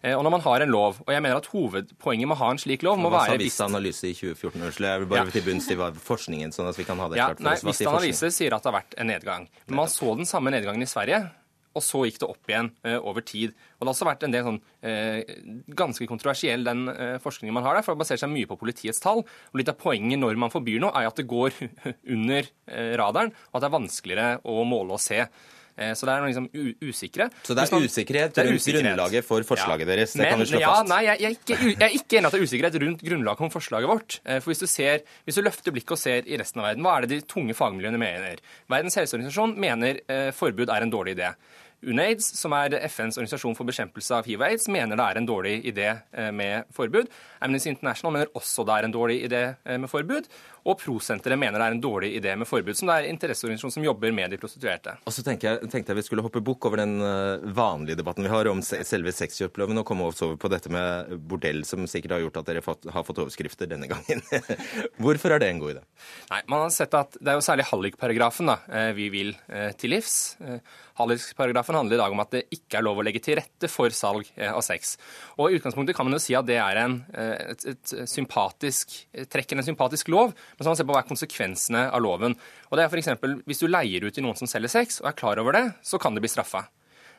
Eh, 0.05 0.13
og 0.13 0.25
når 0.27 0.35
man 0.37 0.43
har 0.45 0.65
en 0.65 0.73
lov, 0.73 0.99
og 1.01 1.13
jeg 1.15 1.25
mener 1.25 1.41
at 1.41 1.47
hovedpoenget 1.49 2.29
med 2.29 2.37
å 2.37 2.41
ha 2.43 2.51
en 2.53 2.61
slik 2.61 2.85
lov 2.85 3.01
må 3.01 3.09
Hva 3.09 3.23
være 3.23 3.39
Hva 3.39 3.39
sa 3.39 3.45
Vista 3.45 3.69
Analyse 3.71 4.11
i 4.11 4.17
2014? 4.19 4.59
Unnskyld, 4.61 4.89
jeg 4.91 5.03
vil 5.03 5.09
bare 5.15 5.23
ja. 5.23 5.33
til 5.33 5.47
bunns 5.47 5.71
i 5.73 5.79
forskningen, 6.11 6.53
sånn 6.57 6.69
at 6.69 6.81
vi 6.81 6.85
kan 6.89 7.01
ha 7.01 7.09
det 7.09 7.21
ja, 7.21 7.31
klart 7.31 7.41
for 7.41 7.49
nei, 7.49 7.55
oss. 7.57 7.65
Vista 7.71 7.95
Analyse 7.95 8.31
sier 8.37 8.57
at 8.57 8.67
det 8.67 8.71
har 8.71 8.77
vært 8.83 8.99
en 9.01 9.11
nedgang. 9.11 9.49
Men 9.71 9.81
man 9.81 9.91
så 9.93 10.13
den 10.19 10.29
samme 10.29 10.53
nedgangen 10.53 10.85
i 10.85 10.91
Sverige. 10.91 11.23
Og 11.75 11.83
så 11.83 12.05
gikk 12.07 12.21
det 12.23 12.29
opp 12.31 12.51
igjen 12.53 12.69
uh, 12.87 13.01
over 13.01 13.25
tid. 13.27 13.51
Og 13.51 13.83
Det 13.83 13.89
har 13.89 13.95
også 13.97 14.07
vært 14.07 14.27
en 14.27 14.35
del 14.35 14.45
sånn 14.47 14.61
uh, 14.61 15.33
ganske 15.81 16.07
kontroversiell 16.07 16.69
den 16.69 16.85
uh, 16.87 17.17
forskningen 17.25 17.57
man 17.57 17.67
har 17.67 17.79
der, 17.79 17.87
for 17.87 17.97
det 17.97 18.05
baserer 18.05 18.23
seg 18.23 18.31
mye 18.31 18.51
på 18.51 18.61
politiets 18.61 19.03
tall. 19.03 19.25
Og 19.25 19.59
Litt 19.59 19.73
av 19.73 19.81
poenget 19.81 20.21
når 20.21 20.39
man 20.39 20.53
forbyr 20.55 20.85
noe, 20.85 20.95
er 20.95 21.09
at 21.09 21.19
det 21.19 21.27
går 21.33 21.57
under 22.15 22.53
radaren, 23.01 23.35
og 23.51 23.59
at 23.59 23.65
det 23.65 23.69
er 23.69 23.79
vanskeligere 23.81 24.31
å 24.53 24.63
måle 24.69 24.95
og 24.95 25.03
se. 25.03 25.25
Eh, 25.75 25.91
så 25.99 26.07
det 26.07 26.13
er 26.15 26.27
liksom 26.29 26.47
usikre. 26.87 27.27
Så 27.43 27.55
det 27.57 27.65
er 27.65 27.73
man, 27.75 27.87
usikkerhet 27.89 28.37
rundt 28.39 28.61
usikkerhet. 28.61 28.85
grunnlaget 28.85 29.27
for 29.27 29.47
forslaget 29.49 29.89
ja. 29.89 29.91
deres? 29.91 30.13
Det 30.13 30.21
Men, 30.23 30.31
kan 30.31 30.43
vi 30.45 30.47
slå 30.53 30.61
ja, 30.63 30.71
fast? 30.71 30.91
Nei, 30.93 31.01
jeg, 31.07 31.21
jeg, 31.21 31.27
er 31.27 31.39
ikke, 31.41 31.59
jeg, 31.65 31.81
er 31.81 31.97
ikke 31.99 32.19
enig 32.19 32.29
at 32.29 32.37
det 32.37 32.41
er 32.41 32.47
usikkerhet 32.49 32.79
rundt 32.85 33.03
grunnlaget 33.09 33.49
om 33.49 33.51
forslaget 33.51 33.91
vårt. 33.91 34.21
Eh, 34.23 34.39
for 34.39 34.53
hvis 34.53 34.63
du, 34.63 34.69
ser, 34.71 35.03
hvis 35.27 35.41
du 35.41 35.43
løfter 35.43 35.75
blikket 35.75 35.97
og 35.97 36.01
ser 36.05 36.31
i 36.31 36.39
resten 36.39 36.63
av 36.63 36.71
verden, 36.71 36.87
hva 36.87 36.95
er 36.95 37.09
det 37.09 37.19
de 37.19 37.27
tunge 37.35 37.59
fagmiljøene 37.59 38.01
mener? 38.01 38.41
Verdens 38.71 39.01
helseorganisasjon 39.01 39.59
mener 39.67 40.01
eh, 40.07 40.31
forbud 40.37 40.71
er 40.71 40.87
en 40.87 40.95
dårlig 40.95 41.19
idé. 41.19 41.35
UNAIDS, 41.85 42.31
som 42.39 42.55
er 42.57 42.79
FNs 42.87 43.19
organisasjon 43.19 43.57
for 43.59 43.69
bekjempelse 43.69 44.15
av 44.17 44.25
hiv 44.25 44.41
og 44.41 44.47
aids, 44.47 44.71
mener 44.73 44.97
det 44.97 45.05
er 45.05 45.19
en 45.21 45.27
dårlig 45.29 45.59
idé 45.69 45.91
eh, 45.91 46.31
med 46.33 46.71
forbud. 46.73 47.11
Amnesty 47.45 47.75
International 47.75 48.15
mener 48.15 48.31
også 48.39 48.65
det 48.65 48.79
er 48.79 48.87
en 48.87 48.95
dårlig 48.95 49.19
idé 49.27 49.43
med 49.75 49.91
forbud. 49.91 50.31
Og 50.65 50.79
Prosenteret 50.81 51.37
mener 51.37 51.61
det 51.61 51.67
er 51.67 51.75
en 51.77 51.83
dårlig 51.83 52.11
idé 52.17 52.33
med 52.41 52.49
forbud, 52.49 52.73
som 52.79 52.89
det 52.89 52.97
er 52.97 53.11
interesseorganisasjon 53.11 53.75
som 53.75 53.85
jobber 53.85 54.15
med 54.17 54.33
de 54.33 54.39
prostituerte. 54.41 54.95
Og 55.05 55.13
så 55.13 55.25
tenkte 55.25 55.51
jeg, 55.51 55.69
tenkte 55.69 55.93
jeg 55.93 55.99
vi 55.99 56.05
skulle 56.07 56.25
hoppe 56.25 56.41
bukk 56.45 56.65
over 56.71 56.81
den 56.81 56.95
eh, 57.05 57.45
vanlige 57.57 57.99
debatten 58.01 58.25
vi 58.25 58.33
har 58.33 58.49
om 58.49 58.63
selve 58.65 59.13
sexkjøploven, 59.13 59.83
og 59.83 59.87
komme 59.89 60.09
oss 60.09 60.25
over 60.25 60.39
på 60.41 60.49
dette 60.53 60.73
med 60.73 61.13
bordell, 61.29 61.61
som 61.69 61.85
sikkert 61.91 62.17
har 62.17 62.25
gjort 62.25 62.41
at 62.41 62.49
dere 62.49 62.63
har 62.65 63.05
fått 63.05 63.21
overskrifter 63.21 63.69
denne 63.69 63.91
gangen. 63.91 64.25
Hvorfor 65.05 65.37
er 65.37 65.45
det 65.45 65.51
en 65.53 65.61
god 65.61 65.75
idé? 65.75 65.85
Nei, 66.33 66.41
man 66.49 66.65
har 66.65 66.73
sett 66.73 66.97
at 66.97 67.19
Det 67.21 67.29
er 67.29 67.37
jo 67.37 67.45
særlig 67.45 67.69
hallikparagrafen 67.69 68.55
eh, 68.55 68.91
vi 68.97 69.11
vil 69.13 69.35
eh, 69.53 69.69
til 69.77 69.93
livs. 69.93 70.17
Hallikparagrafen 70.97 71.77
handler 71.77 71.99
i 71.99 72.01
dag 72.01 72.17
om 72.17 72.25
at 72.25 72.33
det 72.39 72.45
ikke 72.55 72.81
er 72.81 72.87
lov 72.87 73.03
å 73.03 73.05
legge 73.05 73.21
til 73.21 73.37
rette 73.37 73.69
for 73.69 73.93
salg 73.93 74.31
av 74.39 74.63
sex. 74.65 74.95
Og 75.37 75.51
I 75.51 75.59
utgangspunktet 75.59 75.97
kan 75.97 76.07
man 76.07 76.17
jo 76.17 76.23
si 76.23 76.37
at 76.39 76.47
det 76.47 76.57
er 76.63 76.79
en, 76.85 77.01
et, 77.13 77.65
et 77.75 77.95
sympatisk, 78.09 78.95
trekker 79.33 79.59
en 79.59 79.67
sympatisk 79.67 80.13
lov, 80.15 80.33
men 80.55 80.63
så 80.63 80.69
må 80.69 80.73
man 80.73 80.81
se 80.81 80.87
på 80.87 80.95
hva 80.95 81.03
er 81.03 81.11
konsekvensene 81.11 81.85
av 81.91 82.03
loven. 82.05 82.39
Og 82.71 82.79
det 82.79 82.87
er 82.87 82.93
f.eks. 82.93 83.13
Hvis 83.49 83.63
du 83.63 83.69
leier 83.69 84.07
ut 84.07 84.15
til 84.15 84.27
noen 84.27 84.39
som 84.39 84.51
selger 84.51 84.73
sex, 84.73 85.01
og 85.03 85.11
er 85.11 85.19
klar 85.19 85.43
over 85.43 85.57
det, 85.57 85.67
så 85.83 86.01
kan 86.03 86.17
det 86.17 86.25
bli 86.25 86.33
straffa. 86.33 86.67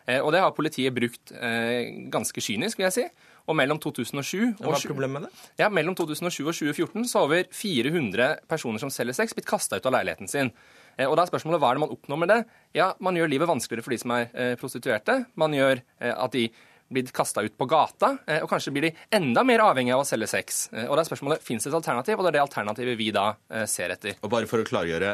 Eh, 0.05 0.21
og 0.21 0.31
det 0.35 0.41
har 0.43 0.53
politiet 0.55 0.93
brukt 0.95 1.33
eh, 1.33 1.89
ganske 2.13 2.43
kynisk, 2.43 2.79
vil 2.79 2.87
jeg 2.87 2.95
si. 2.95 3.05
Og 3.45 3.57
mellom 3.57 3.77
2007 3.81 4.55
og, 4.63 4.71
Hva 4.73 5.07
med 5.09 5.27
det? 5.27 5.31
Ja, 5.61 5.69
mellom 5.69 5.93
2007 5.97 6.47
og 6.47 6.53
2014 6.53 7.05
så 7.09 7.19
har 7.19 7.27
over 7.27 7.49
400 7.53 8.47
personer 8.49 8.81
som 8.81 8.89
selger 8.93 9.17
sex, 9.17 9.35
blitt 9.37 9.49
kasta 9.49 9.77
ut 9.77 9.85
av 9.85 9.93
leiligheten 9.97 10.29
sin. 10.29 10.49
Eh, 10.97 11.05
og 11.05 11.17
da 11.17 11.25
er 11.25 11.31
spørsmålet 11.33 11.61
hva 11.61 11.73
er 11.73 11.77
det 11.77 11.85
man 11.85 11.93
oppnår 11.93 12.21
med 12.21 12.33
det? 12.33 12.39
Ja, 12.77 12.93
Man 12.99 13.17
gjør 13.17 13.33
livet 13.33 13.51
vanskeligere 13.51 13.85
for 13.85 13.93
de 13.93 14.01
som 14.01 14.15
er 14.15 14.55
prostituerte. 14.61 15.19
Man 15.37 15.53
gjør 15.53 15.83
at 15.99 16.33
de 16.33 16.47
blitt 16.87 17.11
kasta 17.11 17.41
ut 17.41 17.57
på 17.57 17.65
gata, 17.65 18.17
eh, 18.27 18.43
og 18.43 18.49
kanskje 18.49 18.71
blir 18.73 18.87
de 18.87 18.91
enda 19.17 19.43
mer 19.47 19.63
avhengig 19.65 19.93
av 19.95 20.03
å 20.03 20.07
selge 20.07 20.27
sex. 20.29 20.67
Eh, 20.71 20.85
og 20.85 20.95
det 20.95 21.05
er 21.05 21.09
spørsmålet, 21.09 21.43
Fins 21.45 21.65
det 21.65 21.71
et 21.71 21.77
alternativ, 21.77 22.19
og 22.19 22.25
det 22.25 22.31
er 22.31 22.37
det 22.37 22.43
alternativet 22.43 22.97
vi 22.99 23.09
da 23.15 23.25
eh, 23.49 23.65
ser 23.69 23.93
etter. 23.95 24.17
Og 24.21 24.31
bare 24.31 24.49
for 24.49 24.61
å 24.61 24.67
klargjøre, 24.67 25.13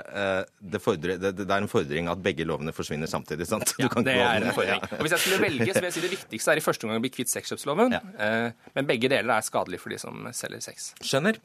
det, 0.60 0.82
fordre, 0.84 1.18
det, 1.22 1.34
det 1.40 1.48
er 1.48 1.64
en 1.64 1.72
fordring 1.72 2.10
at 2.12 2.22
begge 2.24 2.46
lovene 2.48 2.74
forsvinner 2.76 3.10
samtidig, 3.10 3.48
sant? 3.50 3.74
Ja, 3.82 3.90
det 4.04 4.16
er 4.18 4.46
en 4.46 4.56
fordring. 4.56 4.84
Og 4.98 5.06
Hvis 5.06 5.16
jeg 5.16 5.24
skulle 5.26 5.42
velge, 5.46 5.70
så 5.72 5.80
vil 5.80 5.90
jeg 5.90 5.96
si 5.96 6.04
det 6.04 6.12
viktigste 6.12 6.54
er 6.54 6.62
i 6.62 6.66
første 6.66 6.88
omgang 6.88 7.02
å 7.02 7.06
bli 7.06 7.14
kvitt 7.14 7.32
sexkjøpsloven. 7.32 7.96
Ja. 7.96 8.02
Men 8.76 8.90
begge 8.90 9.10
deler 9.12 9.34
er 9.38 9.46
skadelig 9.46 9.82
for 9.82 9.94
de 9.94 10.00
som 10.02 10.28
selger 10.36 10.64
sex. 10.64 10.92
Skjønner. 11.06 11.40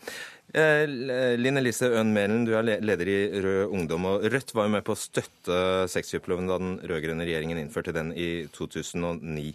Linn 1.40 1.60
Elise 1.60 1.88
Øhn 1.98 2.12
Mælen, 2.14 2.44
du 2.46 2.54
er 2.58 2.66
leder 2.66 3.10
i 3.10 3.18
Rød 3.44 3.74
Ungdom. 3.74 4.08
og 4.10 4.26
Rødt 4.32 4.54
var 4.56 4.68
jo 4.68 4.74
med 4.76 4.86
på 4.86 4.94
å 4.94 5.00
støtte 5.00 5.58
sexkjøpsloven 5.92 6.50
da 6.50 6.60
den 6.62 6.78
rød-grønne 6.84 7.26
regjeringen 7.26 7.60
innførte 7.62 7.94
den 7.96 8.12
i 8.14 8.46
2009. 8.56 9.52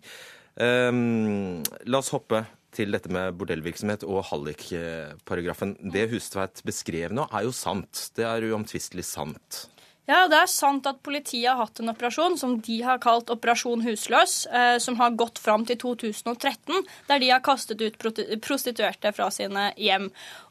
Um, 0.62 1.63
la 1.89 2.02
oss 2.02 2.12
hoppe 2.13 2.43
til 2.76 2.93
dette 2.93 3.12
med 3.12 3.36
bordellvirksomhet 3.39 4.06
og 4.08 4.24
hallikparagrafen. 4.30 5.76
Det 5.91 6.08
Hustveit 6.13 6.62
beskrev 6.67 7.15
nå, 7.15 7.28
er 7.34 7.47
jo 7.47 7.56
sant. 7.56 8.08
Det 8.15 8.28
er 8.28 8.45
uomtvistelig 8.52 9.08
sant. 9.10 9.65
Ja, 10.10 10.26
det 10.28 10.39
er 10.41 10.50
sant 10.50 10.88
at 10.89 11.00
politiet 11.06 11.45
har 11.47 11.60
hatt 11.62 11.80
en 11.80 11.91
operasjon 11.91 12.34
som 12.39 12.56
de 12.65 12.80
har 12.84 12.97
kalt 13.04 13.30
Operasjon 13.32 13.84
husløs, 13.86 14.47
eh, 14.50 14.76
som 14.82 14.97
har 15.00 15.13
gått 15.15 15.39
fram 15.39 15.63
til 15.69 15.78
2013, 15.80 16.82
der 17.08 17.21
de 17.21 17.30
har 17.30 17.43
kastet 17.45 17.84
ut 17.84 18.00
prostituerte 18.41 19.13
fra 19.15 19.30
sine 19.32 19.69
hjem. 19.78 20.10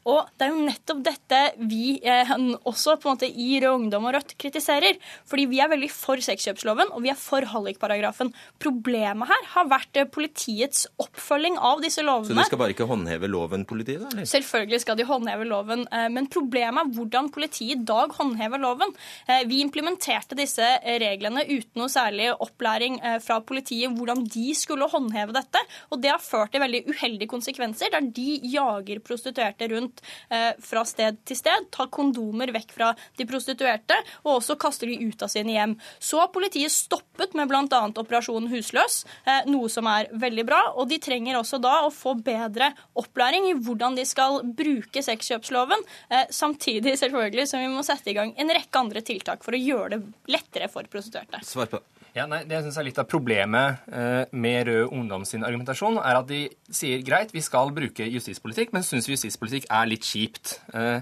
Og 0.09 0.29
det 0.39 0.47
er 0.47 0.53
jo 0.53 0.65
nettopp 0.65 1.01
dette 1.05 1.41
vi 1.69 1.99
eh, 2.01 2.31
også 2.65 2.95
på 3.01 3.09
en 3.09 3.17
måte 3.17 3.29
i 3.29 3.59
Rød 3.61 3.83
Ungdom 3.83 4.07
og 4.09 4.15
Rødt 4.17 4.33
kritiserer. 4.41 4.97
Fordi 5.29 5.45
vi 5.51 5.61
er 5.61 5.69
veldig 5.71 5.91
for 5.93 6.21
sexkjøpsloven, 6.23 6.93
og 6.95 7.03
vi 7.05 7.11
er 7.13 7.19
for 7.19 7.45
hallikparagrafen. 7.53 8.31
Problemet 8.61 9.29
her 9.29 9.49
har 9.55 9.69
vært 9.71 10.01
eh, 10.01 10.09
politiets 10.09 10.87
oppfølging 11.01 11.59
av 11.61 11.83
disse 11.85 12.03
lovene. 12.05 12.33
Så 12.33 12.39
de 12.39 12.47
skal 12.49 12.61
bare 12.63 12.75
ikke 12.75 12.89
håndheve 12.89 13.29
loven, 13.31 13.65
politiet? 13.69 14.07
Eller? 14.09 14.29
Selvfølgelig 14.29 14.81
skal 14.85 14.97
de 14.97 15.07
håndheve 15.09 15.47
loven, 15.49 15.85
eh, 15.91 16.07
men 16.13 16.29
problemet 16.31 16.81
er 16.81 16.95
hvordan 16.97 17.29
politiet 17.33 17.71
i 17.71 17.79
dag 17.87 18.13
håndhever 18.17 18.61
loven. 18.61 18.93
Eh, 19.27 19.45
vi 19.49 19.61
implementerte 19.63 20.37
disse 20.37 20.65
eh, 20.65 20.97
reglene 21.01 21.45
uten 21.49 21.81
noe 21.81 21.91
særlig 21.91 22.31
opplæring 22.33 22.97
eh, 23.05 23.19
fra 23.23 23.39
politiet 23.45 23.93
hvordan 23.97 24.25
de 24.25 24.49
skulle 24.57 24.89
håndheve 24.91 25.35
dette, 25.35 25.61
og 25.91 26.01
det 26.03 26.13
har 26.13 26.23
ført 26.23 26.53
til 26.55 26.63
veldig 26.63 26.83
uheldige 26.89 27.31
konsekvenser, 27.31 27.93
der 27.93 28.09
de 28.15 28.39
jager 28.51 29.01
prostituerte 29.05 29.69
rundt 29.71 29.90
rundt 29.91 30.01
eh, 30.29 30.53
fra 30.59 30.83
sted 30.85 31.17
til 31.25 31.37
sted, 31.37 31.67
tar 31.71 31.89
kondomer 31.91 32.51
vekk 32.51 32.71
fra 32.73 32.91
de 33.17 33.25
prostituerte, 33.25 33.95
og 34.23 34.39
også 34.39 34.57
kaster 34.59 34.87
de 34.87 34.97
ut 35.07 35.21
av 35.21 35.29
sine 35.29 35.51
hjem. 35.51 35.77
Så 35.99 36.19
har 36.19 36.31
politiet 36.31 36.71
stoppet 36.71 37.33
med 37.33 37.47
bl.a. 37.47 37.81
operasjonen 37.95 38.49
Husløs, 38.51 39.05
eh, 39.25 39.43
noe 39.47 39.69
som 39.69 39.87
er 39.87 40.09
veldig 40.13 40.45
bra. 40.45 40.61
Og 40.75 40.89
de 40.89 40.99
trenger 40.99 41.37
også 41.37 41.61
da 41.61 41.85
å 41.85 41.91
få 41.93 42.15
bedre 42.21 42.71
opplæring 42.95 43.49
i 43.51 43.55
hvordan 43.55 43.95
de 43.95 44.05
skal 44.05 44.41
bruke 44.43 45.03
sexkjøpsloven, 45.03 45.83
eh, 46.09 46.27
samtidig 46.29 46.97
selvfølgelig 46.99 47.47
som 47.47 47.61
vi 47.61 47.71
må 47.71 47.83
sette 47.83 48.11
i 48.11 48.17
gang 48.17 48.33
en 48.37 48.51
rekke 48.51 48.79
andre 48.79 49.01
tiltak 49.01 49.43
for 49.43 49.55
å 49.55 49.61
gjøre 49.61 49.97
det 49.97 50.03
lettere 50.31 50.69
for 50.71 50.87
prostituerte. 50.91 51.43
Svar 51.45 51.69
på 51.71 51.81
det. 51.81 52.00
Ja, 52.11 52.25
nei, 52.27 52.41
det 52.43 52.57
jeg 52.57 52.65
synes 52.65 52.77
er 52.81 52.87
Litt 52.89 52.97
av 52.99 53.07
problemet 53.07 53.85
eh, 53.87 54.23
med 54.35 54.67
Rød 54.67 54.95
Ungdom 54.97 55.23
sin 55.27 55.45
argumentasjon 55.47 55.99
er 56.01 56.17
at 56.19 56.27
de 56.27 56.41
sier 56.67 57.03
greit, 57.07 57.31
vi 57.31 57.43
skal 57.43 57.71
bruke 57.75 58.07
justispolitikk, 58.11 58.73
men 58.75 58.83
syns 58.83 59.07
justispolitikk 59.07 59.69
er 59.71 59.87
litt 59.87 60.07
kjipt. 60.07 60.57
Eh, 60.75 60.99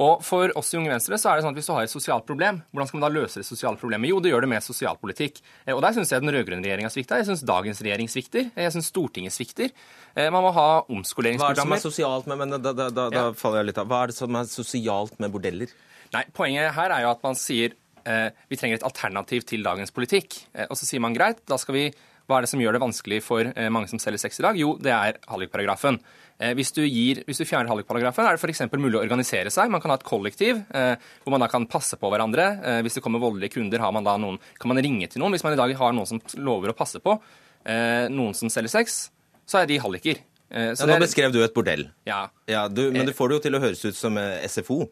og 0.00 0.24
For 0.24 0.50
oss 0.56 0.72
i 0.72 0.78
Unge 0.80 0.90
Venstre 0.90 1.18
så 1.20 1.28
er 1.30 1.38
det 1.38 1.44
sånn 1.44 1.52
at 1.52 1.60
hvis 1.60 1.68
du 1.68 1.74
har 1.76 1.84
et 1.86 1.92
sosialt 1.92 2.24
problem, 2.26 2.62
hvordan 2.72 2.88
skal 2.88 2.98
man 2.98 3.04
da 3.04 3.12
løse 3.14 3.42
det 3.42 3.46
sosiale 3.46 3.78
problemet? 3.78 4.10
Jo, 4.10 4.18
det 4.24 4.32
gjør 4.32 4.46
det 4.46 4.50
med 4.50 4.64
sosialpolitikk. 4.64 5.38
Eh, 5.66 5.74
og 5.76 5.84
Der 5.84 5.94
syns 5.94 6.10
jeg 6.10 6.24
den 6.24 6.32
rød-grønne 6.34 6.66
regjeringa 6.66 6.90
svikta. 6.90 7.20
Jeg 7.20 7.28
syns 7.30 7.44
dagens 7.46 7.82
regjering 7.86 8.10
svikter. 8.10 8.50
Jeg 8.50 8.74
syns 8.74 8.90
Stortinget 8.90 9.36
svikter. 9.36 9.70
Man 10.18 10.42
må 10.42 10.50
ha 10.56 10.66
omskoleringsprogrammer. 10.90 11.78
Hva 11.78 11.78
er 11.78 11.78
det 11.78 11.84
som 11.84 11.92
er 11.92 11.94
sosialt 11.94 12.26
med 12.26 12.40
men 12.40 12.56
da, 12.56 12.72
da, 12.74 12.88
da, 12.90 13.06
da 13.14 13.28
faller 13.38 13.62
jeg 13.62 13.70
litt 13.70 13.78
av. 13.78 13.86
Hva 13.92 14.02
er 14.02 14.10
det 14.10 14.18
som 14.18 14.40
er 14.40 14.50
sosialt 14.50 15.20
med 15.22 15.30
bordeller? 15.30 15.70
Nei, 16.10 16.24
Poenget 16.34 16.72
her 16.74 16.90
er 16.90 17.04
jo 17.04 17.12
at 17.12 17.22
man 17.22 17.38
sier 17.38 17.76
vi 18.04 18.58
trenger 18.58 18.78
et 18.78 18.86
alternativ 18.86 19.44
til 19.48 19.64
dagens 19.66 19.92
politikk. 19.94 20.38
Eh, 20.54 20.68
og 20.68 20.78
så 20.78 20.88
sier 20.88 21.02
man 21.02 21.16
greit, 21.16 21.44
da 21.48 21.58
skal 21.60 21.78
vi 21.78 21.90
Hva 22.30 22.38
er 22.38 22.44
det 22.44 22.50
som 22.52 22.60
gjør 22.62 22.76
det 22.76 22.82
vanskelig 22.84 23.16
for 23.26 23.42
eh, 23.42 23.68
mange 23.74 23.88
som 23.90 23.98
selger 23.98 24.20
sex 24.22 24.38
i 24.38 24.44
dag? 24.44 24.58
Jo, 24.58 24.76
det 24.78 24.92
er 24.94 25.16
hallikparagrafen. 25.26 25.96
Eh, 26.38 26.52
hvis 26.54 26.70
du, 26.76 26.84
gir, 26.86 27.24
hvis 27.26 27.40
du 27.42 27.44
fjerner 27.44 27.68
hallikparagrafen, 27.72 28.24
er 28.24 28.36
det 28.36 28.40
f.eks. 28.40 28.62
mulig 28.78 29.00
å 29.00 29.02
organisere 29.02 29.50
seg. 29.50 29.72
Man 29.72 29.82
kan 29.82 29.90
ha 29.90 29.98
et 29.98 30.06
kollektiv 30.06 30.62
eh, 30.70 30.94
hvor 31.24 31.34
man 31.34 31.42
da 31.42 31.50
kan 31.50 31.66
passe 31.68 31.98
på 31.98 32.12
hverandre. 32.12 32.46
Eh, 32.62 32.80
hvis 32.86 33.00
det 33.00 33.02
kommer 33.04 33.22
voldelige 33.22 33.56
kunder, 33.58 33.82
man 33.92 34.06
noen, 34.22 34.38
kan 34.62 34.70
man 34.70 34.78
ringe 34.78 35.10
til 35.10 35.24
noen. 35.24 35.34
Hvis 35.34 35.44
man 35.44 35.56
i 35.56 35.60
dag 35.60 35.74
har 35.82 35.96
noen 35.96 36.08
som 36.08 36.22
lover 36.38 36.70
å 36.70 36.78
passe 36.78 37.02
på 37.02 37.18
eh, 37.66 38.06
noen 38.14 38.36
som 38.38 38.52
selger 38.52 38.72
sex, 38.78 39.02
så 39.42 39.64
er 39.64 39.68
de 39.68 39.80
halliker. 39.82 40.22
Eh, 40.50 40.70
ja, 40.72 40.86
nå 40.88 40.96
beskrev 41.02 41.34
du 41.34 41.42
et 41.44 41.54
bordell. 41.54 41.88
Ja. 42.08 42.24
ja 42.50 42.64
du, 42.70 42.86
men 42.94 43.10
du 43.10 43.14
får 43.16 43.30
det 43.30 43.40
jo 43.40 43.44
til 43.48 43.58
å 43.58 43.62
høres 43.66 43.84
ut 43.84 43.98
som 43.98 44.16
SFO. 44.46 44.84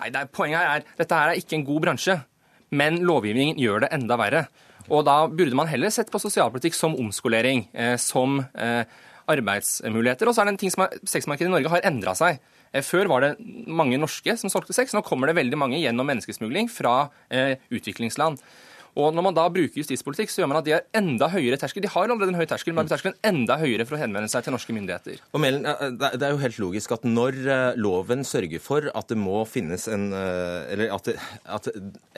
Nei, 0.00 0.10
er, 0.10 0.26
Poenget 0.32 0.64
er 0.64 0.88
dette 0.98 1.20
her 1.20 1.32
er 1.32 1.40
ikke 1.40 1.60
en 1.60 1.68
god 1.68 1.86
bransje, 1.86 2.18
men 2.70 3.00
lovgivningen 3.06 3.58
gjør 3.60 3.84
det 3.84 3.92
enda 3.96 4.18
verre. 4.20 4.46
Og 4.88 5.04
da 5.04 5.26
burde 5.28 5.56
man 5.56 5.68
heller 5.68 5.92
sett 5.92 6.10
på 6.12 6.20
sosialpolitikk 6.22 6.76
som 6.76 6.96
omskolering, 6.98 7.66
eh, 7.76 7.96
som 8.00 8.40
eh, 8.54 8.84
arbeidsmuligheter. 9.28 10.28
Og 10.28 10.36
så 10.36 10.42
er 10.42 10.48
det 10.48 10.54
en 10.56 10.62
ting 10.64 10.72
som 10.72 10.86
er, 10.86 10.96
sexmarkedet 11.08 11.50
i 11.50 11.54
Norge 11.54 11.72
har 11.72 11.84
endra 11.88 12.14
seg. 12.16 12.40
Eh, 12.72 12.84
før 12.84 13.10
var 13.12 13.24
det 13.24 13.34
mange 13.68 14.00
norske 14.00 14.36
som 14.40 14.52
solgte 14.52 14.76
sex. 14.76 14.96
Nå 14.96 15.04
kommer 15.04 15.28
det 15.28 15.36
veldig 15.40 15.60
mange 15.60 15.80
gjennom 15.82 16.08
menneskesmugling 16.08 16.72
fra 16.72 17.10
utviklingsland. 17.28 18.40
Og 18.96 19.14
Når 19.14 19.24
man 19.28 19.36
da 19.36 19.46
bruker 19.52 19.80
justispolitikk, 19.82 20.32
så 20.32 20.42
gjør 20.42 20.50
man 20.52 20.60
at 20.60 20.66
de 20.66 20.74
har 20.76 20.86
enda 20.96 21.28
høyere 21.32 21.58
terskel. 21.60 21.84
De 21.84 21.90
har 21.92 22.08
allerede 22.08 22.32
en 22.32 22.38
høy 22.38 22.46
terskel, 22.48 22.74
men 22.76 22.88
terskelen 22.90 23.18
enda 23.26 23.58
høyere 23.60 23.86
for 23.88 23.98
å 23.98 24.00
henvende 24.00 24.30
seg 24.30 24.46
til 24.46 24.54
norske 24.54 24.74
myndigheter. 24.74 25.20
Og 25.32 25.42
Melen, 25.42 25.66
Det 25.98 26.22
er 26.22 26.34
jo 26.34 26.42
helt 26.42 26.58
logisk 26.62 26.94
at 26.96 27.04
når 27.06 27.38
eh, 27.44 27.78
loven 27.80 28.24
sørger 28.26 28.62
for 28.62 28.88
at 28.94 29.10
det 29.12 29.18
må 29.20 29.42
finnes 29.48 29.88
en 29.88 30.10
eh, 30.12 30.72
Eller, 30.72 30.92
at, 30.94 31.08
at, 31.44 31.68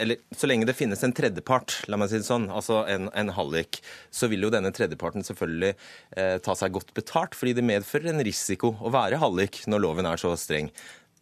eller 0.00 0.20
så 0.36 0.48
lenge 0.48 0.66
det 0.68 0.76
finnes 0.78 1.02
en 1.04 1.14
tredjepart, 1.16 1.82
la 1.88 1.98
meg 2.00 2.10
si 2.10 2.20
det 2.20 2.28
sånn, 2.28 2.48
altså 2.50 2.82
en, 2.90 3.08
en 3.14 3.32
hallik, 3.36 3.80
så 4.10 4.28
vil 4.30 4.46
jo 4.46 4.52
denne 4.52 4.72
tredjeparten 4.74 5.26
selvfølgelig 5.26 5.74
eh, 5.74 6.36
ta 6.44 6.56
seg 6.58 6.74
godt 6.74 6.94
betalt, 6.96 7.36
fordi 7.38 7.56
det 7.58 7.66
medfører 7.66 8.12
en 8.12 8.24
risiko 8.26 8.74
å 8.80 8.92
være 8.94 9.20
hallik 9.22 9.62
når 9.70 9.84
loven 9.86 10.08
er 10.10 10.20
så 10.20 10.32
streng. 10.40 10.70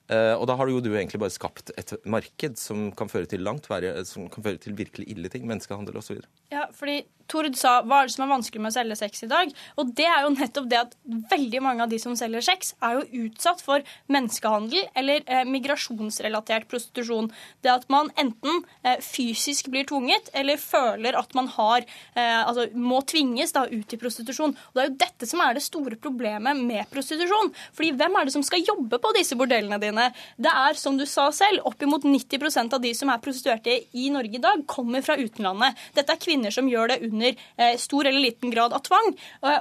Eh, 0.08 0.34
og 0.34 0.46
da 0.48 0.56
har 0.56 0.68
du 0.68 0.72
jo 0.72 0.80
du 0.84 0.90
egentlig 0.94 1.20
bare 1.20 1.34
skapt 1.34 1.72
et 1.76 1.92
marked 2.08 2.56
som 2.60 2.88
kan 2.96 3.10
føre 3.12 3.28
til 3.28 3.44
langt 3.44 3.68
verre, 3.68 3.92
som 4.08 4.28
kan 4.32 4.44
føre 4.46 4.60
til 4.62 4.76
virkelig 4.78 5.04
ille 5.12 5.28
ting, 5.32 5.44
menneskehandel 5.48 6.00
osv. 6.00 6.22
Ja, 6.50 6.68
fordi 6.72 7.02
Tord 7.28 7.52
sa 7.60 7.78
hva 7.84 8.02
er 8.02 8.08
det 8.08 8.14
som 8.14 8.24
er 8.24 8.30
vanskelig 8.30 8.62
med 8.62 8.72
å 8.72 8.76
selge 8.78 8.96
sex 8.96 9.24
i 9.26 9.28
dag? 9.28 9.50
Og 9.80 9.90
det 9.96 10.06
er 10.08 10.24
jo 10.24 10.32
nettopp 10.32 10.68
det 10.70 10.78
at 10.80 10.94
veldig 11.28 11.60
mange 11.64 11.84
av 11.84 11.92
de 11.92 11.98
som 12.00 12.14
selger 12.16 12.44
sex, 12.44 12.72
er 12.84 12.96
jo 12.96 13.26
utsatt 13.26 13.60
for 13.64 13.84
menneskehandel 14.12 14.86
eller 14.96 15.24
eh, 15.26 15.44
migrasjonsrelatert 15.48 16.68
prostitusjon. 16.70 17.28
Det 17.64 17.72
at 17.72 17.84
man 17.92 18.08
enten 18.20 18.62
eh, 18.80 18.96
fysisk 19.04 19.68
blir 19.72 19.84
tvunget 19.88 20.30
eller 20.32 20.60
føler 20.60 21.18
at 21.20 21.36
man 21.36 21.50
har 21.52 21.84
eh, 21.84 22.40
altså 22.40 22.68
må 22.72 23.02
tvinges 23.08 23.52
da 23.56 23.66
ut 23.68 23.92
i 23.92 24.00
prostitusjon. 24.00 24.56
Og 24.56 24.78
det 24.78 24.84
er 24.84 24.88
jo 24.88 24.96
dette 25.04 25.28
som 25.28 25.44
er 25.44 25.58
det 25.58 25.64
store 25.66 26.00
problemet 26.00 26.56
med 26.64 26.88
prostitusjon. 26.92 27.52
Fordi 27.76 27.92
hvem 28.00 28.16
er 28.16 28.28
det 28.28 28.36
som 28.38 28.46
skal 28.46 28.64
jobbe 28.64 29.00
på 29.04 29.12
disse 29.18 29.36
bordellene 29.36 29.80
dine? 29.82 30.08
Det 30.40 30.54
er, 30.54 30.80
som 30.80 30.96
du 30.96 31.04
sa 31.04 31.28
selv, 31.34 31.66
oppimot 31.68 32.08
90% 32.08 32.78
av 32.78 32.80
de 32.80 32.94
som 32.96 33.12
er 33.12 33.20
prostituerte 33.20 33.76
i 33.92 34.08
Norge 34.14 34.40
i 34.40 34.42
dag, 34.42 34.64
kommer 34.70 35.04
fra 35.04 35.18
utenlandet. 35.20 35.76
Dette 35.98 36.16
er 36.16 36.24
kvinner 36.24 36.37
som 36.54 36.70
gjør 36.70 36.92
det 36.92 37.00
under 37.08 37.34
eh, 37.34 37.74
stor 37.80 38.08
eller 38.08 38.22
liten 38.22 38.54
grad 38.54 38.76
av 38.76 38.84
tvang. 38.86 39.10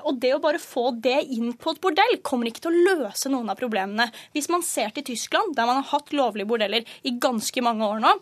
Og 0.07 0.21
det 0.21 0.33
å 0.35 0.41
bare 0.43 0.61
få 0.61 0.89
det 1.03 1.19
inn 1.33 1.51
på 1.57 1.73
et 1.73 1.81
bordell 1.83 2.17
kommer 2.25 2.49
ikke 2.49 2.65
til 2.65 2.73
å 2.75 2.85
løse 2.93 3.31
noen 3.31 3.49
av 3.51 3.59
problemene. 3.59 4.09
Hvis 4.35 4.49
man 4.53 4.65
ser 4.65 4.93
til 4.95 5.05
Tyskland, 5.11 5.55
der 5.57 5.69
man 5.69 5.81
har 5.81 5.91
hatt 5.91 6.15
lovlige 6.15 6.49
bordeller 6.49 6.97
i 7.03 7.15
ganske 7.21 7.63
mange 7.65 7.87
år 7.87 8.03
nå, 8.03 8.13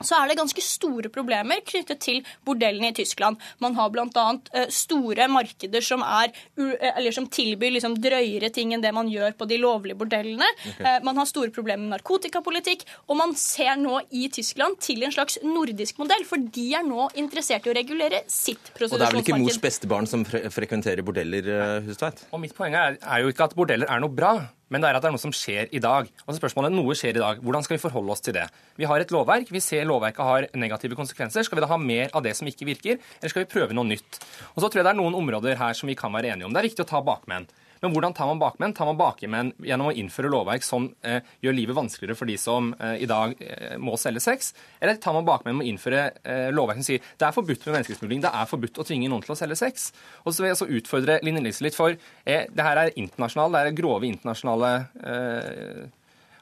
så 0.00 0.18
er 0.18 0.30
det 0.30 0.38
ganske 0.38 0.62
store 0.64 1.10
problemer 1.12 1.62
knyttet 1.66 2.00
til 2.02 2.20
bordellene 2.46 2.90
i 2.90 2.96
Tyskland. 2.96 3.40
Man 3.62 3.76
har 3.78 3.90
bl.a. 3.92 4.26
Eh, 4.56 4.68
store 4.72 5.28
markeder 5.30 5.84
som, 5.84 6.02
er, 6.02 6.32
eh, 6.58 7.10
som 7.14 7.28
tilbyr 7.30 7.76
liksom 7.76 7.98
drøyere 8.02 8.50
ting 8.54 8.74
enn 8.74 8.82
det 8.84 8.92
man 8.94 9.10
gjør 9.10 9.36
på 9.38 9.48
de 9.50 9.60
lovlige 9.62 9.98
bordellene. 10.00 10.48
Okay. 10.72 10.96
Eh, 10.96 10.98
man 11.06 11.20
har 11.20 11.28
store 11.30 11.52
problemer 11.54 11.84
med 11.84 11.96
narkotikapolitikk. 11.96 12.86
Og 13.08 13.18
man 13.20 13.36
ser 13.38 13.76
nå 13.80 14.00
i 14.10 14.28
Tyskland 14.32 14.80
til 14.82 15.04
en 15.06 15.14
slags 15.14 15.38
nordisk 15.44 16.00
modell, 16.02 16.26
for 16.28 16.40
de 16.56 16.66
er 16.78 16.86
nå 16.86 17.08
interessert 17.20 17.68
i 17.68 17.72
å 17.72 17.76
regulere 17.76 18.24
sitt 18.26 18.72
prostitusjonsmarked. 18.72 18.96
Og 18.96 19.04
det 19.04 19.10
er 19.10 19.16
vel 19.18 19.26
ikke 19.26 19.42
mors 19.44 19.60
beste 19.62 19.90
barn 19.90 20.08
som 20.10 20.26
fre 20.26 20.44
frekventerer 20.52 21.04
bordeller, 21.06 21.46
Hustveit? 21.86 22.26
Og 22.34 22.42
mitt 22.42 22.56
poeng 22.56 22.74
er, 22.78 22.98
er 23.00 23.22
jo 23.22 23.30
ikke 23.32 23.46
at 23.48 23.54
bordeller 23.56 23.90
er 23.90 24.02
noe 24.02 24.12
bra 24.12 24.34
men 24.72 24.80
det 24.80 24.88
er 24.88 24.96
at 24.96 25.04
det 25.04 25.10
er 25.10 25.14
noe 25.14 25.20
som 25.20 25.34
skjer 25.36 25.68
i 25.76 25.80
dag. 25.84 26.08
Og 26.24 26.32
så 26.32 26.38
spørsmålet 26.40 26.72
noe 26.72 26.96
skjer 26.96 27.18
i 27.18 27.22
dag. 27.22 27.42
Hvordan 27.44 27.66
skal 27.66 27.76
vi 27.76 27.82
forholde 27.82 28.14
oss 28.14 28.24
til 28.24 28.36
det? 28.38 28.46
Vi 28.80 28.88
har 28.88 29.04
et 29.04 29.12
lovverk. 29.12 29.52
Vi 29.52 29.60
ser 29.60 29.84
lovverket 29.88 30.24
har 30.24 30.48
negative 30.56 30.96
konsekvenser. 30.96 31.44
Skal 31.44 31.60
vi 31.60 31.64
da 31.66 31.68
ha 31.70 31.78
mer 31.80 32.08
av 32.16 32.24
det 32.24 32.32
som 32.38 32.48
ikke 32.48 32.68
virker, 32.68 33.02
eller 33.20 33.32
skal 33.32 33.44
vi 33.44 33.52
prøve 33.52 33.76
noe 33.76 33.90
nytt? 33.90 34.22
Og 34.54 34.62
så 34.64 34.68
tror 34.70 34.80
jeg 34.80 34.88
det 34.88 34.94
er 34.94 35.02
noen 35.02 35.18
områder 35.18 35.60
her 35.60 35.76
som 35.76 35.92
vi 35.92 35.98
kan 35.98 36.14
være 36.14 36.32
enige 36.32 36.48
om. 36.48 36.56
Det 36.56 36.62
er 36.62 36.70
viktig 36.70 36.86
å 36.86 36.88
ta 36.88 37.04
bakmenn. 37.04 37.50
Men 37.82 37.92
hvordan 37.92 38.14
tar 38.14 38.28
man 38.30 38.38
bakmenn? 38.38 38.74
Tar 38.78 38.86
man 38.86 38.98
bakmenn 38.98 39.52
gjennom 39.58 39.90
å 39.90 39.94
innføre 39.98 40.30
lovverk 40.30 40.62
som 40.62 40.86
eh, 41.02 41.18
gjør 41.42 41.56
livet 41.56 41.76
vanskeligere 41.76 42.18
for 42.18 42.30
de 42.30 42.36
som 42.38 42.70
eh, 42.78 43.02
i 43.02 43.08
dag 43.10 43.34
eh, 43.42 43.74
må 43.82 43.96
selge 43.98 44.22
sex? 44.22 44.52
Eller 44.78 45.00
tar 45.02 45.16
man 45.16 45.26
bakmenn 45.26 45.58
med 45.58 45.66
å 45.66 45.72
innføre 45.72 46.04
eh, 46.22 46.50
lovverk 46.54 46.78
som 46.78 46.86
sier 46.92 47.08
det 47.18 47.26
er 47.26 47.34
forbudt 47.34 47.66
med 47.66 47.78
menneskesmugling, 47.78 48.22
det 48.22 48.30
er 48.30 48.50
forbudt 48.50 48.78
å 48.78 48.86
tvinge 48.86 49.10
noen 49.10 49.24
til 49.26 49.34
å 49.34 49.38
selge 49.38 49.58
sex? 49.58 49.90
Og 50.22 50.30
så 50.30 50.44
vil 50.44 50.52
jeg 50.52 50.60
så 50.62 50.70
utfordre 50.78 51.18
Linn 51.26 51.40
Elise 51.42 51.66
litt, 51.66 51.78
for 51.78 51.96
eh, 51.96 52.46
det 52.46 52.68
her 52.68 52.84
er 52.84 52.94
internasjonale, 52.94 53.64
det 53.66 53.74
er 53.74 53.80
grove 53.82 54.06
internasjonale 54.06 54.72
eh, 55.02 55.82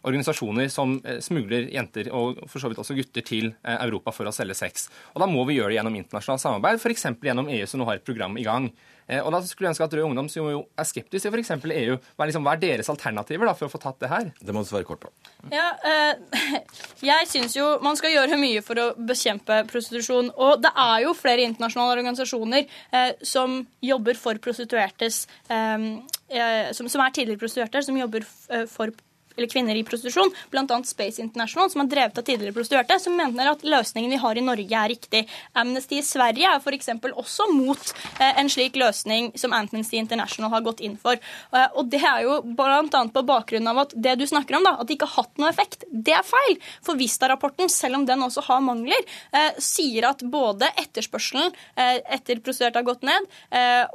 organisasjoner 0.06 0.70
som 0.72 0.96
smugler 1.20 1.68
jenter 1.74 2.08
og 2.16 2.38
for 2.48 2.62
så 2.62 2.70
vidt 2.70 2.80
også 2.80 2.96
gutter 2.96 3.24
til 3.26 3.50
Europa 3.62 4.14
for 4.16 4.28
å 4.28 4.34
selge 4.34 4.56
sex. 4.58 4.88
Og 5.14 5.20
Da 5.20 5.28
må 5.28 5.44
vi 5.48 5.58
gjøre 5.58 5.74
det 5.74 5.80
gjennom 5.80 5.98
internasjonalt 5.98 6.44
samarbeid, 6.44 6.80
f.eks. 6.80 7.06
gjennom 7.20 7.50
EU, 7.52 7.66
som 7.68 7.82
nå 7.82 7.88
har 7.88 8.00
et 8.00 8.06
program 8.06 8.38
i 8.40 8.46
gang. 8.46 8.70
Eh, 9.10 9.18
og 9.24 9.32
da 9.34 9.40
skulle 9.42 9.68
jeg 9.68 9.74
ønske 9.74 9.86
at 9.86 9.94
Rød 9.96 10.06
Ungdom, 10.06 10.28
som 10.30 10.46
jo 10.46 10.62
er 10.78 10.86
skeptisk 10.88 11.26
til 11.26 11.34
f.eks. 11.34 11.50
EU, 11.56 11.96
hva 11.98 12.24
er, 12.24 12.30
liksom, 12.30 12.46
hva 12.46 12.54
er, 12.54 12.62
deres 12.62 12.90
alternativer 12.92 13.48
da, 13.48 13.56
for 13.58 13.66
å 13.66 13.72
få 13.72 13.80
tatt 13.82 13.98
det 14.02 14.10
her? 14.12 14.30
Det 14.38 14.54
må 14.54 14.62
du 14.62 14.70
svare 14.70 14.86
kort 14.86 15.02
på. 15.02 15.10
Ja, 15.52 15.72
eh, 15.86 16.54
jeg 17.10 17.30
syns 17.30 17.56
jo 17.58 17.72
man 17.84 17.98
skal 17.98 18.14
gjøre 18.14 18.38
mye 18.40 18.62
for 18.64 18.78
å 18.78 18.86
bekjempe 18.94 19.64
prostitusjon. 19.70 20.30
Og 20.38 20.62
det 20.62 20.72
er 20.72 21.04
jo 21.06 21.16
flere 21.18 21.46
internasjonale 21.48 21.98
organisasjoner 21.98 22.64
eh, 22.68 23.12
som 23.26 23.60
jobber 23.84 24.18
for 24.20 24.40
prostituertes 24.42 25.24
eh, 25.50 25.90
eh 26.30 26.70
som, 26.76 26.86
som, 26.86 27.02
er 27.02 27.14
tidligere 27.14 27.40
prostituerte, 27.40 27.82
som 27.82 27.96
jobber 27.98 28.22
eh, 28.22 28.66
for 28.70 28.94
eller 29.36 29.48
kvinner 29.50 29.76
i 29.76 29.84
prostitusjon, 29.84 30.32
bl.a. 30.50 30.80
Space 30.84 31.22
International, 31.22 31.70
som 31.70 31.80
har 31.80 31.90
drevet 31.90 32.18
av 32.18 32.26
tidligere 32.26 32.54
prostituerte, 32.56 32.98
som 33.00 33.16
mener 33.16 33.52
at 33.52 33.64
løsningen 33.64 34.12
vi 34.12 34.20
har 34.20 34.38
i 34.38 34.44
Norge, 34.44 34.68
er 34.82 34.92
riktig. 34.92 35.22
Amnesty 35.58 36.00
i 36.00 36.06
Sverige 36.06 36.50
er 36.50 36.60
f.eks. 36.60 36.90
også 37.10 37.48
mot 37.54 37.92
eh, 38.20 38.40
en 38.40 38.50
slik 38.52 38.78
løsning 38.80 39.30
som 39.40 39.54
Amnesty 39.56 40.00
International 40.00 40.52
har 40.54 40.64
gått 40.66 40.82
inn 40.84 40.96
for. 41.00 41.18
Eh, 41.18 41.68
og 41.74 41.90
det 41.92 42.02
er 42.02 42.24
jo 42.26 42.40
bl.a. 42.44 43.02
på 43.14 43.24
bakgrunn 43.26 43.70
av 43.70 43.84
at 43.86 43.94
det 43.96 44.16
du 44.20 44.26
snakker 44.28 44.58
om, 44.58 44.66
da, 44.66 44.76
at 44.80 44.88
det 44.88 44.98
ikke 44.98 45.10
har 45.10 45.24
hatt 45.24 45.42
noe 45.42 45.50
effekt, 45.52 45.86
det 45.90 46.16
er 46.16 46.26
feil. 46.26 46.58
For 46.86 47.00
Vista-rapporten, 47.00 47.70
selv 47.72 48.00
om 48.00 48.06
den 48.08 48.26
også 48.26 48.44
har 48.48 48.64
mangler, 48.64 49.08
eh, 49.36 49.52
sier 49.62 50.10
at 50.10 50.24
både 50.30 50.68
etterspørselen 50.80 51.52
etter 51.80 52.40
prostituerte 52.44 52.80
har 52.80 52.86
gått 52.86 53.04
ned, 53.06 53.26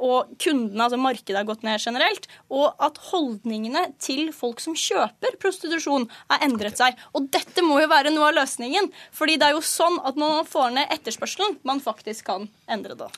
og 0.02 0.32
kundene, 0.42 0.84
altså 0.84 0.98
markedet, 1.00 1.36
har 1.38 1.46
gått 1.48 1.64
ned 1.66 1.80
generelt, 1.82 2.26
og 2.52 2.74
at 2.82 2.98
holdningene 3.10 3.82
til 4.02 4.30
folk 4.34 4.60
som 4.62 4.76
kjøper 4.78 5.25
prostitusjon 5.42 6.08
har 6.30 6.44
endret 6.46 6.78
seg. 6.78 6.98
Og 7.14 7.30
dette 7.32 7.64
må 7.66 7.80
jo 7.82 7.92
være 7.92 8.14
noe 8.14 8.30
av 8.30 8.38
løsningen. 8.42 8.90
fordi 9.12 9.36
det 9.36 9.48
er 9.48 9.56
jo 9.56 9.64
sånn 9.64 10.00
at 10.04 10.16
når 10.16 10.36
man 10.40 10.50
får 10.50 10.76
ned 10.76 10.92
etterspørselen, 10.98 11.58
man 11.62 11.80
faktisk 11.80 12.26
kan 12.26 12.48
endre 12.68 12.94
det. 12.94 13.10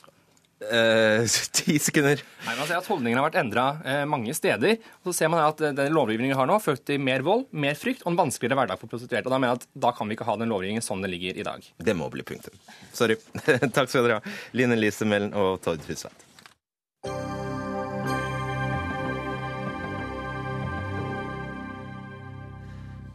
Eh, 0.59 1.23
ti 1.55 1.77
sekunder. 1.79 2.19
Nei, 2.43 2.55
man 2.57 2.67
ser 2.67 2.81
at 2.81 2.87
Holdningene 2.91 3.21
har 3.21 3.29
vært 3.29 3.39
endra 3.39 3.65
eh, 3.79 4.03
mange 4.09 4.33
steder. 4.35 4.75
og 4.99 5.11
så 5.11 5.15
ser 5.21 5.31
man 5.31 5.45
at 5.45 5.61
eh, 5.63 5.75
Den 5.75 5.95
lovgivningen 5.95 6.35
vi 6.35 6.39
har 6.39 6.49
nå, 6.49 6.59
ført 6.59 6.83
til 6.87 6.99
mer 6.99 7.23
vold, 7.23 7.45
mer 7.51 7.79
frykt 7.79 8.03
og 8.03 8.11
en 8.11 8.19
vanskeligere 8.19 8.59
hverdag 8.59 8.81
for 8.81 8.91
prostituerte. 8.91 9.29
Og 9.29 9.35
Da 9.35 9.39
mener 9.39 9.55
jeg 9.55 9.63
at 9.63 9.69
da 9.87 9.93
kan 9.95 10.09
vi 10.09 10.19
ikke 10.19 10.27
ha 10.27 10.35
den 10.39 10.51
lovgivningen 10.51 10.83
sånn 10.83 11.05
den 11.05 11.15
ligger 11.15 11.39
i 11.39 11.47
dag. 11.47 11.69
Det 11.77 11.95
må 11.95 12.09
bli 12.11 12.27
punktum. 12.27 12.59
Sorry. 12.91 13.15
Takk 13.77 13.87
skal 13.87 14.03
dere 14.03 14.19
ha, 14.19 14.39
Line 14.57 14.79
Lise 14.79 15.07
Mellen 15.07 15.31
og 15.37 15.61
Tord 15.63 15.85
Husveit. 15.87 16.28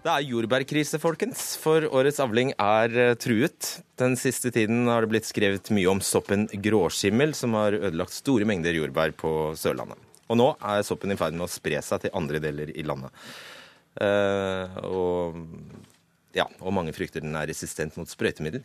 Det 0.05 0.13
er 0.13 0.27
jordbærkrise, 0.29 0.99
folkens, 1.01 1.55
for 1.57 1.87
årets 1.89 2.19
avling 2.21 2.51
er 2.61 2.93
eh, 2.93 3.15
truet. 3.17 3.71
Den 3.97 4.19
siste 4.21 4.51
tiden 4.53 4.83
har 4.93 5.01
det 5.01 5.09
blitt 5.15 5.25
skrevet 5.25 5.71
mye 5.73 5.89
om 5.89 6.03
soppen 6.05 6.43
gråskimmel, 6.61 7.31
som 7.33 7.55
har 7.57 7.73
ødelagt 7.79 8.13
store 8.13 8.45
mengder 8.45 8.77
jordbær 8.77 9.15
på 9.17 9.31
Sørlandet. 9.57 9.97
Og 10.29 10.37
nå 10.37 10.51
er 10.61 10.85
soppen 10.85 11.15
i 11.15 11.17
ferd 11.17 11.33
med 11.39 11.47
å 11.47 11.49
spre 11.49 11.81
seg 11.81 12.03
til 12.03 12.13
andre 12.21 12.43
deler 12.45 12.73
i 12.77 12.85
landet. 12.85 13.17
Uh, 13.97 14.77
og, 14.91 15.39
ja, 16.37 16.45
og 16.61 16.77
mange 16.77 16.93
frykter 16.93 17.25
den 17.25 17.39
er 17.41 17.49
resistent 17.49 17.97
mot 17.97 18.11
sprøytemiddel. 18.11 18.61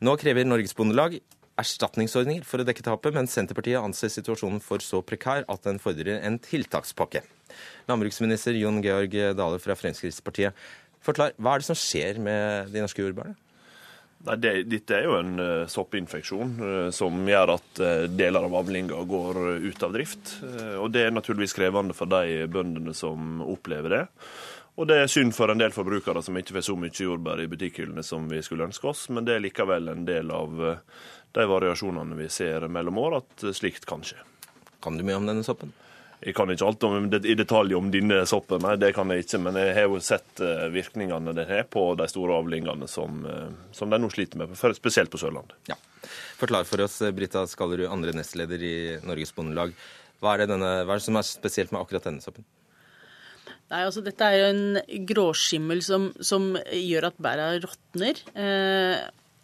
Nå 0.00 0.14
krever 0.22 0.48
Norges 0.48 0.72
Bondelag 0.78 1.18
erstatningsordninger 1.60 2.48
for 2.48 2.64
å 2.64 2.68
dekke 2.68 2.86
tapet, 2.88 3.12
men 3.18 3.28
Senterpartiet 3.28 3.82
anser 3.82 4.12
situasjonen 4.16 4.64
for 4.64 4.80
så 4.80 5.02
prekær 5.04 5.44
at 5.44 5.68
den 5.68 5.82
fordrer 5.82 6.22
en 6.24 6.40
tiltakspakke. 6.40 7.20
Landbruksminister 7.90 8.56
Jon 8.58 8.82
Georg 8.84 9.14
Dale 9.38 9.60
fra 9.62 9.76
Fremskrittspartiet, 9.78 10.56
forklar, 11.04 11.36
hva 11.40 11.54
er 11.54 11.62
det 11.62 11.70
som 11.70 11.78
skjer 11.78 12.20
med 12.22 12.74
de 12.74 12.84
norske 12.84 13.02
jordbærene? 13.02 13.38
Nei, 14.20 14.36
det, 14.36 14.50
Dette 14.68 14.98
er 14.98 15.06
jo 15.08 15.16
en 15.16 15.40
uh, 15.40 15.68
soppinfeksjon 15.70 16.56
uh, 16.60 16.88
som 16.92 17.22
gjør 17.28 17.54
at 17.54 17.80
uh, 17.80 18.04
deler 18.12 18.44
av 18.44 18.56
avlinga 18.58 18.98
går 19.08 19.40
ut 19.64 19.84
av 19.86 19.94
drift. 19.96 20.34
og 20.76 20.90
Det 20.92 21.06
er 21.06 21.14
naturligvis 21.14 21.56
krevende 21.56 21.96
for 21.96 22.10
de 22.10 22.44
bøndene 22.52 22.92
som 22.96 23.40
opplever 23.46 23.96
det. 23.96 24.02
Og 24.76 24.88
det 24.88 24.98
er 25.00 25.10
synd 25.12 25.32
for 25.36 25.52
en 25.52 25.60
del 25.60 25.72
forbrukere 25.72 26.22
som 26.24 26.36
ikke 26.36 26.58
får 26.58 26.68
så 26.68 26.76
mye 26.78 26.92
jordbær 26.92 27.40
i 27.42 27.48
butikkhyllene 27.50 28.04
som 28.06 28.28
vi 28.30 28.42
skulle 28.44 28.68
ønske 28.68 28.92
oss, 28.92 29.08
men 29.12 29.26
det 29.26 29.34
er 29.34 29.42
likevel 29.44 29.90
en 29.92 30.06
del 30.08 30.30
av 30.32 30.62
de 31.36 31.46
variasjonene 31.50 32.16
vi 32.16 32.28
ser 32.32 32.64
mellom 32.72 33.00
år, 33.02 33.18
at 33.20 33.44
slikt 33.56 33.84
kan 33.88 34.04
skje. 34.06 34.20
Kan 34.80 34.96
du 34.96 35.04
mye 35.04 35.18
om 35.20 35.28
denne 35.28 35.44
soppen? 35.44 35.74
Jeg 36.20 36.34
kan 36.36 36.50
ikke 36.52 36.66
alt 36.68 36.84
om, 36.84 37.06
i 37.16 37.34
detalj 37.38 37.74
om 37.78 37.86
denne 37.92 38.18
soppen, 38.28 38.60
nei, 38.60 38.74
det 38.76 38.90
kan 38.96 39.08
jeg 39.08 39.24
ikke. 39.24 39.40
Men 39.40 39.56
jeg 39.56 39.72
har 39.78 39.86
jo 39.88 40.00
sett 40.04 40.42
eh, 40.44 40.66
virkningene 40.72 41.32
den 41.32 41.48
har 41.48 41.64
på 41.72 41.86
de 41.96 42.08
store 42.12 42.36
avlingene 42.42 42.88
som, 42.92 43.22
eh, 43.24 43.46
som 43.76 43.88
de 43.88 44.00
nå 44.02 44.10
sliter 44.12 44.42
med, 44.42 44.52
spesielt 44.76 45.12
på 45.12 45.20
Sørlandet. 45.22 45.56
Ja. 45.70 45.78
Forklar 46.40 46.68
for 46.68 46.84
oss, 46.84 46.98
eh, 47.00 47.14
Brita 47.16 47.46
Skallerud, 47.48 47.88
andre 47.88 48.12
nestleder 48.16 48.60
i 48.60 48.76
Norges 49.06 49.32
Bondelag. 49.36 49.72
Hva 50.20 50.34
er, 50.34 50.44
det 50.44 50.52
denne, 50.52 50.72
hva 50.84 50.92
er 50.92 51.00
det 51.00 51.06
som 51.08 51.16
er 51.16 51.24
spesielt 51.24 51.72
med 51.72 51.80
akkurat 51.80 52.10
denne 52.10 52.20
soppen? 52.24 52.44
Nei, 53.70 53.84
altså 53.86 54.02
Dette 54.04 54.26
er 54.26 54.40
jo 54.40 54.50
en 54.50 55.04
gråskimmel 55.08 55.80
som, 55.86 56.10
som 56.20 56.52
gjør 56.74 57.12
at 57.12 57.20
bæra 57.22 57.52
råtner. 57.62 58.20
Eh, 58.34 58.96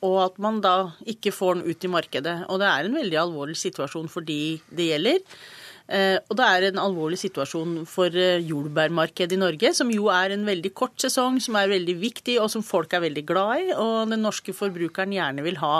og 0.04 0.16
at 0.26 0.40
man 0.42 0.58
da 0.60 0.76
ikke 1.08 1.32
får 1.32 1.56
den 1.56 1.70
ut 1.72 1.86
i 1.86 1.90
markedet. 1.90 2.34
Og 2.52 2.60
det 2.60 2.68
er 2.68 2.88
en 2.88 2.98
veldig 2.98 3.20
alvorlig 3.22 3.56
situasjon 3.58 4.10
for 4.12 4.26
de 4.26 4.58
det 4.68 4.90
gjelder. 4.90 5.38
Eh, 5.86 6.16
og 6.18 6.34
det 6.38 6.46
er 6.46 6.64
en 6.66 6.80
alvorlig 6.82 7.18
situasjon 7.20 7.84
for 7.86 8.10
eh, 8.10 8.42
jordbærmarkedet 8.42 9.36
i 9.36 9.38
Norge, 9.38 9.70
som 9.76 9.92
jo 9.94 10.08
er 10.10 10.34
en 10.34 10.46
veldig 10.48 10.72
kort 10.74 10.98
sesong, 11.02 11.38
som 11.42 11.58
er 11.60 11.70
veldig 11.70 11.94
viktig, 12.00 12.40
og 12.42 12.50
som 12.50 12.64
folk 12.66 12.96
er 12.96 13.04
veldig 13.06 13.22
glad 13.28 13.68
i, 13.68 13.70
og 13.78 14.10
den 14.10 14.24
norske 14.26 14.54
forbrukeren 14.56 15.14
gjerne 15.14 15.46
vil 15.46 15.60
ha. 15.62 15.76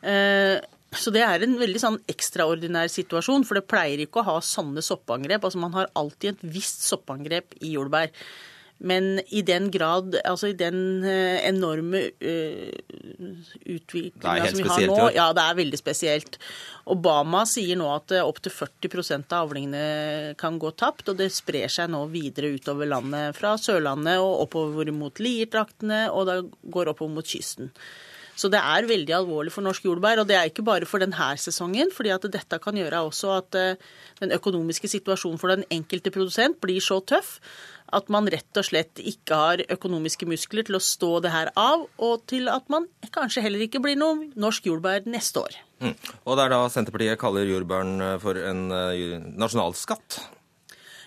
Eh, 0.00 0.56
så 0.96 1.12
det 1.12 1.22
er 1.26 1.44
en 1.44 1.58
veldig 1.60 1.82
sånn 1.82 2.00
ekstraordinær 2.08 2.88
situasjon, 2.88 3.44
for 3.44 3.58
det 3.58 3.68
pleier 3.68 4.00
ikke 4.00 4.22
å 4.22 4.28
ha 4.30 4.36
sånne 4.40 4.84
soppangrep. 4.84 5.44
Altså 5.44 5.60
Man 5.60 5.74
har 5.76 5.90
alltid 5.98 6.32
et 6.32 6.44
visst 6.56 6.86
soppangrep 6.86 7.58
i 7.60 7.74
jordbær. 7.74 8.14
Men 8.78 9.20
i 9.32 9.40
den 9.42 9.70
grad, 9.72 10.18
altså 10.24 10.50
i 10.52 10.56
den 10.56 11.04
uh, 11.04 11.38
enorme 11.48 12.02
uh, 12.20 12.72
utviklinga 13.64 14.50
som 14.50 14.60
vi 14.60 14.68
har 14.68 14.84
nå, 14.90 14.98
ja, 15.16 15.30
det 15.36 15.44
er 15.44 15.58
veldig 15.62 15.80
spesielt. 15.80 16.36
Obama 16.92 17.46
sier 17.48 17.78
nå 17.80 17.88
at 17.94 18.12
uh, 18.12 18.26
opptil 18.28 18.52
40 18.52 19.14
av 19.32 19.46
avlingene 19.46 20.34
kan 20.40 20.60
gå 20.60 20.74
tapt, 20.76 21.08
og 21.08 21.16
det 21.22 21.30
sprer 21.32 21.72
seg 21.72 21.88
nå 21.94 22.04
videre 22.12 22.52
utover 22.52 22.90
landet. 22.92 23.32
Fra 23.38 23.54
Sørlandet 23.60 24.20
og 24.20 24.44
oppover 24.44 24.92
mot 24.92 25.24
Liertraktene, 25.24 26.06
og 26.12 26.28
det 26.28 26.36
går 26.68 26.92
oppover 26.92 27.16
mot 27.16 27.32
kysten. 27.32 27.72
Så 28.36 28.50
det 28.52 28.60
er 28.60 28.88
veldig 28.88 29.14
alvorlig 29.16 29.54
for 29.54 29.64
norsk 29.64 29.86
jordbær. 29.88 30.20
Og 30.20 30.28
det 30.28 30.36
er 30.36 30.50
ikke 30.50 30.66
bare 30.66 30.88
for 30.88 31.00
denne 31.02 31.30
sesongen, 31.40 31.92
fordi 31.94 32.12
at 32.12 32.26
dette 32.28 32.60
kan 32.62 32.76
gjøre 32.76 33.06
også 33.08 33.32
at 33.38 33.56
den 34.20 34.34
økonomiske 34.36 34.90
situasjonen 34.92 35.40
for 35.40 35.54
den 35.54 35.64
enkelte 35.72 36.12
produsent 36.12 36.60
blir 36.60 36.84
så 36.84 37.00
tøff 37.00 37.38
at 37.94 38.08
man 38.12 38.26
rett 38.30 38.58
og 38.58 38.66
slett 38.66 39.00
ikke 39.02 39.38
har 39.38 39.62
økonomiske 39.76 40.26
muskler 40.28 40.66
til 40.66 40.78
å 40.78 40.82
stå 40.82 41.10
det 41.24 41.32
her 41.34 41.52
av, 41.58 41.86
og 42.02 42.24
til 42.30 42.50
at 42.52 42.66
man 42.72 42.88
kanskje 43.14 43.44
heller 43.44 43.62
ikke 43.66 43.82
blir 43.84 43.98
noe 43.98 44.30
norsk 44.34 44.66
jordbær 44.70 45.06
neste 45.10 45.44
år. 45.44 45.58
Mm. 45.84 45.94
Og 46.24 46.38
det 46.38 46.46
er 46.46 46.54
da 46.54 46.62
Senterpartiet 46.72 47.20
kaller 47.20 47.50
jordbæren 47.50 48.00
eh, 48.00 48.16
for 48.22 48.38
en 48.40 48.66
uh, 48.72 49.20
nasjonalskatt? 49.36 50.18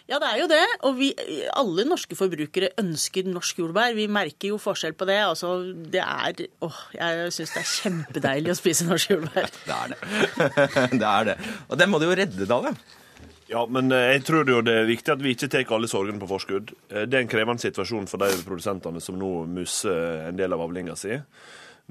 Ja, 0.09 0.17
det 0.17 0.29
er 0.31 0.39
jo 0.41 0.47
det. 0.49 0.63
Og 0.89 0.95
vi, 0.97 1.09
alle 1.53 1.85
norske 1.85 2.17
forbrukere 2.17 2.71
ønsker 2.81 3.27
norsk 3.29 3.59
jordbær. 3.61 3.93
Vi 3.97 4.07
merker 4.09 4.55
jo 4.55 4.57
forskjell 4.61 4.95
på 4.97 5.05
det. 5.09 5.19
Altså, 5.21 5.59
det 5.69 6.01
er 6.01 6.47
Åh, 6.65 6.79
jeg 6.95 7.33
syns 7.35 7.53
det 7.53 7.61
er 7.61 7.73
kjempedeilig 7.75 8.53
å 8.55 8.57
spise 8.57 8.87
norsk 8.89 9.13
jordbær. 9.13 9.51
det 9.69 9.75
er 9.75 9.93
det. 9.93 9.99
det 11.01 11.11
er 11.11 11.29
det. 11.29 11.37
Og 11.69 11.77
det 11.81 11.89
må 11.91 12.01
du 12.01 12.07
jo 12.09 12.17
redde, 12.17 12.49
Dale. 12.49 12.73
Ja, 13.49 13.63
men 13.69 13.93
eh, 13.93 14.11
jeg 14.15 14.25
tror 14.27 14.45
det 14.45 14.73
er 14.73 14.89
viktig 14.89 15.13
at 15.13 15.21
vi 15.23 15.33
ikke 15.33 15.49
tar 15.49 15.71
alle 15.77 15.89
sorgene 15.89 16.21
på 16.21 16.29
forskudd. 16.29 16.73
Eh, 16.89 17.05
det 17.09 17.17
er 17.17 17.23
en 17.25 17.31
krevende 17.31 17.61
situasjon 17.61 18.09
for 18.09 18.21
de 18.21 18.43
produsentene 18.45 19.01
som 19.01 19.17
nå 19.17 19.31
musser 19.49 20.27
en 20.29 20.37
del 20.37 20.53
av 20.57 20.65
avlinga 20.65 20.97
si. 20.97 21.17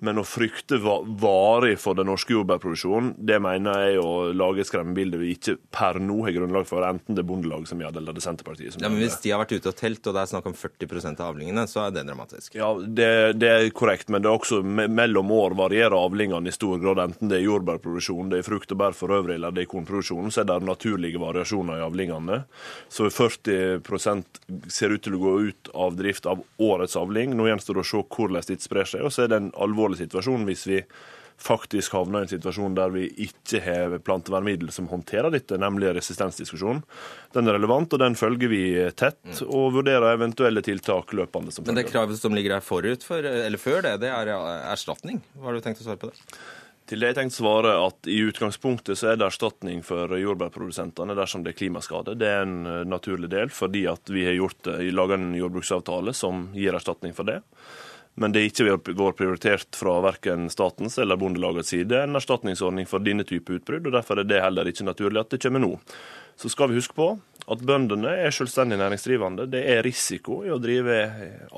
Men 0.04 0.20
å 0.20 0.24
frykte 0.26 0.78
varig 0.78 1.74
for 1.82 1.98
den 1.98 2.06
norske 2.10 2.34
jordbærproduksjonen, 2.34 3.14
det 3.18 3.40
mener 3.42 3.82
jeg 3.82 4.02
å 4.02 4.30
lage 4.36 4.62
et 4.62 4.68
skremmebilde 4.68 5.18
vi 5.18 5.32
ikke 5.34 5.56
per 5.74 5.98
nå 6.02 6.20
har 6.26 6.36
grunnlag 6.36 6.68
for, 6.68 6.84
enten 6.86 7.16
det 7.16 7.24
er 7.24 7.28
Bondelaget 7.28 7.72
som 7.72 7.82
gjør 7.82 7.96
det, 7.96 8.02
eller 8.02 8.14
det 8.14 8.22
er 8.22 8.26
Senterpartiet 8.28 8.74
som 8.74 8.78
gjør 8.78 8.84
det. 8.84 8.86
Ja, 8.86 8.94
men 8.94 9.02
Hvis 9.02 9.18
de 9.24 9.32
har 9.34 9.42
vært 9.42 9.54
ute 9.56 9.72
og 9.72 9.78
telt, 9.80 10.06
og 10.06 10.14
det 10.14 10.22
er 10.22 10.30
snakk 10.30 10.46
om 10.50 10.56
40 10.58 11.08
av 11.10 11.24
avlingene, 11.28 11.64
så 11.70 11.82
er 11.84 11.96
det 11.96 12.04
dramatisk. 12.06 12.54
Ja, 12.58 12.70
det, 12.78 13.10
det, 13.42 13.50
er 13.50 13.70
korrekt, 13.74 14.12
men 14.12 14.22
det 14.22 14.30
er 14.30 14.38
også 14.38 14.60
mellom 14.62 15.32
år 15.34 15.56
varierer 15.58 15.98
avlingene 15.98 16.52
i 16.52 16.54
stor 16.54 16.78
grad. 16.82 17.02
Enten 17.02 17.32
det 17.32 17.40
er 17.40 17.46
jordbærproduksjon, 17.48 18.30
det 18.32 18.42
er 18.42 18.46
frukt 18.46 18.74
og 18.74 18.80
bær 18.84 18.96
for 18.96 19.14
øvrig, 19.18 19.38
eller 19.38 19.54
det 19.54 19.66
er 19.66 19.70
kornproduksjonen, 19.72 20.30
så 20.34 20.44
er 20.44 20.50
det 20.52 20.60
naturlige 20.68 21.22
variasjoner 21.22 21.80
i 21.80 21.86
avlingene. 21.88 22.42
Så 22.92 23.10
40% 23.10 24.42
ser 24.70 24.94
ut 24.94 25.02
til 25.04 25.18
å 25.18 25.22
gå 25.22 25.34
ut 25.50 25.72
av 25.74 25.98
drift 25.98 26.30
av 26.30 26.44
årets 26.62 26.94
avling. 26.98 27.34
Nå 27.34 27.50
gjenstår 27.50 27.80
det 27.80 27.86
å 27.86 27.90
se 27.90 28.04
hvordan 28.04 28.46
det 28.48 28.60
sprer 28.62 28.88
seg, 28.88 29.04
og 29.06 29.14
så 29.14 29.24
er 29.24 29.32
det 29.32 29.40
en 29.42 29.52
alvorlig 29.58 29.87
alvorlig 29.88 30.04
situasjon 30.04 30.44
hvis 30.48 30.66
vi 30.68 30.82
faktisk 31.38 31.92
havner 31.94 32.24
i 32.24 32.26
en 32.26 32.30
situasjon 32.32 32.74
der 32.74 32.90
vi 32.90 33.04
ikke 33.22 33.60
har 33.62 33.92
plantevernmiddel 34.02 34.72
som 34.74 34.88
håndterer 34.90 35.30
dette, 35.30 35.54
nemlig 35.54 35.92
resistensdiskusjonen. 35.94 36.82
Den 37.32 37.46
er 37.46 37.54
relevant, 37.54 37.94
og 37.94 38.00
den 38.02 38.18
følger 38.18 38.50
vi 38.50 38.62
tett, 38.98 39.22
og 39.46 39.76
vurderer 39.76 40.16
eventuelle 40.16 40.64
tiltak 40.66 41.14
løpende. 41.14 41.54
Men 41.62 41.78
det 41.78 41.86
kravet 41.92 42.18
som 42.18 42.34
ligger 42.34 42.56
her 42.56 42.64
forut 42.64 43.06
for, 43.06 43.22
eller 43.22 43.58
før 43.58 43.84
det, 43.86 44.00
det 44.02 44.10
er 44.10 44.32
erstatning. 44.72 45.22
Hva 45.38 45.52
har 45.52 45.60
du 45.60 45.62
tenkt 45.62 45.84
å 45.84 45.86
svare 45.86 46.02
på 46.02 46.10
det? 46.10 46.18
Til 46.88 47.04
det 47.04 47.12
jeg 47.12 47.18
tenkt 47.20 47.36
svare 47.36 47.74
at 47.84 48.08
I 48.08 48.16
utgangspunktet 48.24 48.98
så 48.98 49.12
er 49.12 49.18
det 49.20 49.28
erstatning 49.28 49.84
for 49.86 50.10
jordbærprodusentene 50.18 51.14
dersom 51.14 51.44
det 51.44 51.52
er 51.52 51.58
klimaskade. 51.60 52.16
Det 52.18 52.30
er 52.32 52.46
en 52.48 52.62
eh, 52.66 52.86
naturlig 52.88 53.30
del, 53.30 53.52
fordi 53.54 53.84
at 53.92 54.10
vi 54.10 54.24
har 54.26 54.34
gjort, 54.40 54.72
laga 54.90 55.20
en 55.20 55.36
jordbruksavtale 55.38 56.16
som 56.16 56.48
gir 56.56 56.74
erstatning 56.74 57.14
for 57.14 57.28
det. 57.28 57.44
Men 58.18 58.34
det 58.34 58.42
har 58.42 58.50
ikke 58.50 58.94
vært 58.98 59.18
prioritert 59.20 59.78
fra 59.78 59.98
verken 60.02 60.48
statens 60.50 60.98
eller 60.98 61.18
Bondelagets 61.20 61.70
side 61.70 62.02
en 62.02 62.18
erstatningsordning 62.18 62.88
for 62.90 63.04
denne 63.04 63.26
type 63.28 63.54
utbrudd, 63.54 63.86
og 63.86 63.94
derfor 63.94 64.18
er 64.18 64.26
det 64.26 64.42
heller 64.42 64.66
ikke 64.70 64.86
naturlig 64.88 65.22
at 65.22 65.34
det 65.34 65.42
kommer 65.44 65.62
nå. 65.62 65.72
Så 66.38 66.50
skal 66.50 66.70
vi 66.70 66.78
huske 66.78 66.96
på 66.98 67.12
at 67.48 67.64
bøndene 67.66 68.10
er 68.26 68.34
selvstendig 68.34 68.78
næringsdrivende. 68.80 69.48
Det 69.50 69.62
er 69.70 69.84
risiko 69.86 70.42
i 70.46 70.52
å 70.54 70.60
drive 70.62 70.98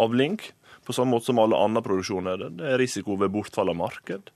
avling, 0.01 0.39
på 0.85 0.97
samme 0.97 1.17
måte 1.17 1.31
som 1.31 1.41
alle 1.43 1.59
annen 1.61 1.85
produksjon 1.85 2.29
er 2.31 2.45
det. 2.45 2.51
Det 2.61 2.71
er 2.71 2.81
risiko 2.81 3.17
ved 3.21 3.33
bortfall 3.35 3.73
av 3.73 3.79
marked. 3.81 4.33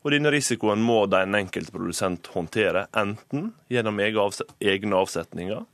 Og 0.00 0.14
denne 0.14 0.30
risikoen 0.32 0.80
må 0.82 1.02
den 1.12 1.36
enkelte 1.36 1.74
produsent 1.74 2.30
håndtere, 2.34 2.86
enten 2.96 3.50
gjennom 3.68 4.00
egne 4.00 5.02
avsetninger 5.02 5.66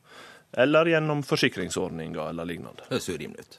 eller 0.56 0.88
gjennom 0.88 1.22
forsikringsordninger 1.26 2.30
eller 2.30 2.48
lignende. 2.48 2.88
Høres 2.88 3.08
rimelig 3.12 3.44
ut. 3.44 3.58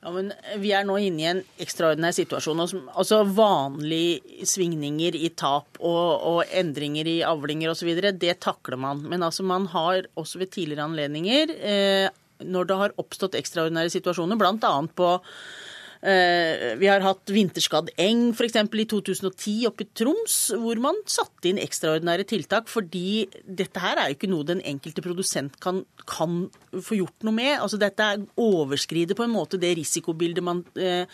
Ja, 0.00 0.10
men 0.14 0.30
Vi 0.62 0.70
er 0.72 0.86
nå 0.88 0.96
inne 0.96 1.20
i 1.20 1.28
en 1.28 1.42
ekstraordinær 1.60 2.14
situasjon. 2.16 2.62
Altså 2.88 3.20
Vanlige 3.36 4.46
svingninger 4.48 5.18
i 5.18 5.28
tap 5.36 5.76
og, 5.76 6.06
og 6.30 6.54
endringer 6.56 7.08
i 7.10 7.18
avlinger 7.26 7.74
osv., 7.74 7.92
det 8.16 8.38
takler 8.40 8.80
man. 8.80 9.04
Men 9.04 9.26
altså 9.26 9.44
man 9.44 9.68
har 9.74 10.08
også 10.16 10.40
ved 10.40 10.54
tidligere 10.56 10.88
anledninger, 10.88 11.52
eh, 11.60 12.06
når 12.40 12.70
det 12.70 12.78
har 12.80 12.96
oppstått 13.02 13.36
ekstraordinære 13.36 13.92
situasjoner, 13.92 14.40
bl.a. 14.40 14.72
på 14.96 15.10
Eh, 15.18 15.69
vi 16.00 16.88
har 16.88 17.02
hatt 17.04 17.28
vinterskadd 17.28 17.90
eng 18.00 18.30
f.eks. 18.32 18.54
i 18.56 18.84
2010 18.88 19.66
oppe 19.68 19.84
i 19.84 19.88
Troms, 20.00 20.36
hvor 20.56 20.80
man 20.80 20.96
satte 21.04 21.50
inn 21.50 21.60
ekstraordinære 21.60 22.24
tiltak 22.30 22.70
fordi 22.72 23.26
dette 23.44 23.82
her 23.82 24.00
er 24.00 24.08
jo 24.08 24.16
ikke 24.16 24.30
noe 24.32 24.48
den 24.48 24.62
enkelte 24.64 25.04
produsent 25.04 25.58
kan, 25.60 25.82
kan 26.08 26.46
få 26.72 27.02
gjort 27.02 27.26
noe 27.28 27.36
med. 27.36 27.52
Altså 27.58 27.76
Dette 27.80 28.08
overskrider 28.40 29.18
på 29.18 29.26
en 29.26 29.34
måte 29.34 29.60
det 29.60 29.74
risikobildet 29.76 30.46
man 30.46 30.64
eh, 30.80 31.04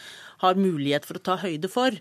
har 0.43 0.61
mulighet 0.61 1.07
for 1.09 1.19
å 1.19 1.25
ta 1.31 1.37
høyde 1.41 1.71
for. 1.73 1.97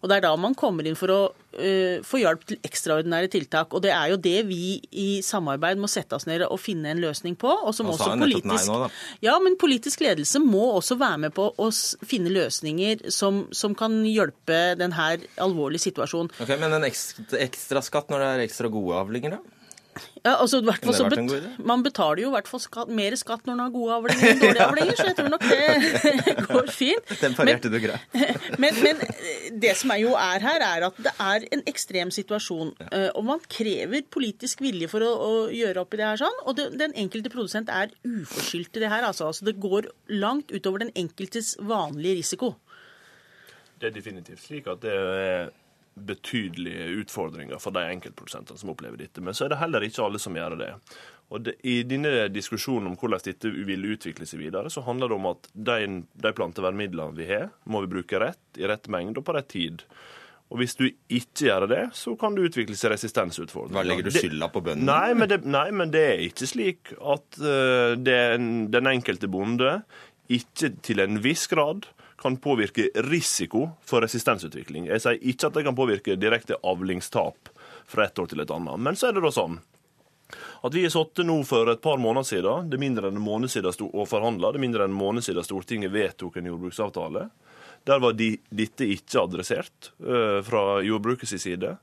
Og 0.00 0.08
Det 0.10 0.16
er 0.16 0.24
da 0.24 0.32
man 0.40 0.56
kommer 0.58 0.86
inn 0.86 0.98
for 0.98 1.12
å 1.12 1.20
uh, 1.30 1.96
få 2.06 2.20
hjelp 2.22 2.46
til 2.48 2.60
ekstraordinære 2.66 3.30
tiltak. 3.32 3.74
Og 3.74 3.84
Det 3.84 3.92
er 3.94 4.12
jo 4.12 4.20
det 4.22 4.36
vi 4.48 4.78
i 4.90 5.08
samarbeid 5.26 5.80
må 5.80 5.90
sette 5.90 6.16
oss 6.16 6.28
ned 6.30 6.44
og 6.46 6.60
finne 6.62 6.94
en 6.94 7.02
løsning 7.02 7.36
på. 7.40 7.50
Og 7.50 7.74
som 7.76 7.90
også 7.92 8.14
politisk, 8.20 8.70
nå, 8.70 8.90
ja, 9.24 9.36
men 9.42 9.58
politisk 9.60 10.04
ledelse 10.04 10.42
må 10.42 10.72
også 10.78 10.98
være 11.00 11.26
med 11.26 11.36
på 11.36 11.50
å 11.50 11.70
finne 12.06 12.32
løsninger 12.32 13.08
som, 13.14 13.44
som 13.52 13.76
kan 13.78 14.00
hjelpe 14.08 14.60
denne 14.80 15.10
alvorlige 15.40 15.90
situasjonen. 15.90 16.32
Ok, 16.42 16.56
Men 16.60 16.78
en 16.78 16.86
ekstra, 16.88 17.26
ekstra 17.40 17.82
skatt 17.84 18.12
når 18.12 18.22
det 18.22 18.30
er 18.34 18.46
ekstra 18.48 18.70
gode 18.72 18.98
avlinger, 19.00 19.38
da? 19.38 19.59
Ja, 20.20 20.34
altså, 20.36 20.60
så 20.92 21.06
bet 21.08 21.58
Man 21.64 21.82
betaler 21.82 22.20
jo 22.22 22.28
i 22.28 22.34
hvert 22.34 22.48
fall 22.48 22.60
skatt, 22.60 22.90
mer 22.92 23.14
skatt 23.18 23.46
når 23.48 23.56
man 23.56 23.62
har 23.64 23.72
gode 23.72 23.96
avlinger 23.96 24.30
enn 24.30 24.42
dårlige 24.42 24.66
avlinger, 24.66 24.98
så 24.98 25.06
jeg 25.08 25.16
tror 25.18 25.30
nok 25.32 25.44
det 25.48 26.34
går 26.50 26.72
fint. 26.76 27.12
Den 27.24 27.36
parerte 27.38 27.72
du 27.72 27.78
greit. 27.80 28.18
men, 28.62 28.80
men, 28.84 29.00
det 29.64 29.72
som 29.80 29.92
er 29.94 30.02
jo 30.02 30.12
er 30.20 30.44
her, 30.44 30.64
er 30.66 30.86
at 30.90 31.00
det 31.00 31.14
er 31.24 31.46
en 31.56 31.64
ekstrem 31.70 32.12
situasjon. 32.14 32.74
Ja. 32.82 32.90
Eh, 32.98 33.08
og 33.16 33.26
man 33.30 33.44
krever 33.50 34.04
politisk 34.12 34.60
vilje 34.64 34.90
for 34.92 35.04
å, 35.06 35.10
å, 35.10 35.32
gjøre 35.54 35.84
opp 35.84 35.96
i 35.96 36.02
det 36.02 36.08
her 36.10 36.20
sånn. 36.20 36.42
Og 36.44 36.58
det, 36.58 36.68
den 36.80 36.94
enkelte 37.00 37.32
produsent 37.32 37.72
er 37.72 37.94
uforskyldt 38.04 38.76
i 38.76 38.84
det 38.84 38.92
her. 38.92 39.06
Altså. 39.08 39.30
altså. 39.30 39.48
Det 39.48 39.56
går 39.62 39.88
langt 40.20 40.52
utover 40.52 40.84
den 40.84 40.92
enkeltes 41.00 41.56
vanlige 41.64 42.20
risiko. 42.20 42.54
Det 43.80 43.88
er 43.88 43.96
definitivt 43.96 44.44
slik 44.44 44.68
at 44.68 44.84
det 44.84 44.92
er 44.92 45.50
betydelige 46.06 46.90
utfordringer 47.02 47.60
for 47.62 47.74
de 47.76 47.86
enkeltprodusentene 47.94 48.60
som 48.60 48.72
opplever 48.72 49.00
dette. 49.00 49.22
Men 49.24 49.36
så 49.36 49.46
er 49.46 49.54
det 49.54 49.60
heller 49.62 49.86
ikke 49.86 50.04
alle 50.04 50.20
som 50.22 50.36
gjør 50.38 50.56
det. 50.60 50.70
Og 51.30 51.44
det, 51.46 51.56
I 51.62 51.82
denne 51.86 52.26
diskusjonen 52.32 52.90
om 52.90 52.96
hvordan 52.98 53.22
dette 53.22 53.50
vil 53.54 53.84
utvikle 53.92 54.26
seg 54.26 54.42
videre, 54.42 54.70
så 54.72 54.82
handler 54.86 55.12
det 55.12 55.18
om 55.20 55.28
at 55.30 55.50
de, 55.54 55.76
de 56.24 56.32
plantevernmidlene 56.34 57.14
vi 57.18 57.28
har, 57.28 57.52
må 57.70 57.84
vi 57.84 57.92
bruke 57.92 58.18
rett, 58.22 58.42
i 58.58 58.66
rett 58.66 58.90
mengde 58.90 59.22
og 59.22 59.28
på 59.28 59.36
rett 59.36 59.50
tid. 59.52 59.84
Og 60.50 60.58
Hvis 60.58 60.74
du 60.74 60.88
ikke 60.90 61.46
gjør 61.46 61.68
det, 61.70 61.82
så 61.94 62.16
kan 62.18 62.34
det 62.34 62.48
utvikle 62.48 62.74
seg 62.74 62.90
resistensutfordringer. 62.96 63.78
Hva 63.78 63.86
Legger 63.86 64.08
du 64.08 64.16
skylda 64.16 64.50
på 64.50 64.64
bøndene? 64.66 64.90
Nei, 64.90 65.14
men 65.14 65.30
det, 65.30 65.38
nei, 65.46 65.68
men 65.70 65.94
det 65.94 66.02
er 66.08 66.24
ikke 66.26 66.50
slik 66.50 66.90
at 66.98 67.38
uh, 67.38 67.94
den, 67.94 68.66
den 68.74 68.90
enkelte 68.90 69.30
bonde 69.30 69.78
ikke 70.30 70.72
til 70.82 71.02
en 71.02 71.22
viss 71.22 71.46
grad 71.50 71.86
kan 72.20 72.36
påvirke 72.36 72.90
risiko 73.08 73.70
for 73.86 74.04
resistensutvikling. 74.04 74.90
Jeg 74.90 75.02
sier 75.02 75.20
ikke 75.32 75.48
at 75.48 75.56
det 75.56 75.64
kan 75.66 75.76
påvirke 75.78 76.18
direkte 76.20 76.58
avlingstap 76.60 77.50
fra 77.88 78.06
et 78.06 78.20
år 78.20 78.30
til 78.30 78.44
et 78.44 78.52
annet. 78.54 78.82
Men 78.82 78.98
så 78.98 79.08
er 79.08 79.16
det 79.16 79.24
da 79.24 79.32
sånn 79.34 79.60
at 80.62 80.74
vi 80.76 80.84
har 80.84 80.92
sittet 80.92 81.26
nå 81.26 81.40
for 81.48 81.66
et 81.72 81.80
par 81.82 81.98
måneder 81.98 82.28
siden, 82.28 82.68
det 82.70 82.78
mindre 82.78 83.08
enn 83.08 83.18
en 83.18 83.24
måned 83.24 83.50
siden 83.50 83.88
og 83.88 84.06
forhandla, 84.08 84.52
det 84.54 84.62
mindre 84.62 84.84
enn 84.84 84.92
en 84.92 85.00
måned 85.00 85.26
siden 85.26 85.46
Stortinget 85.46 85.90
vedtok 85.94 86.38
en 86.38 86.50
jordbruksavtale. 86.52 87.26
Der 87.88 88.00
var 88.04 88.14
de, 88.14 88.34
dette 88.52 88.86
ikke 88.86 89.24
adressert 89.24 89.90
uh, 90.04 90.38
fra 90.44 90.82
jordbrukets 90.84 91.32
side. 91.40 91.74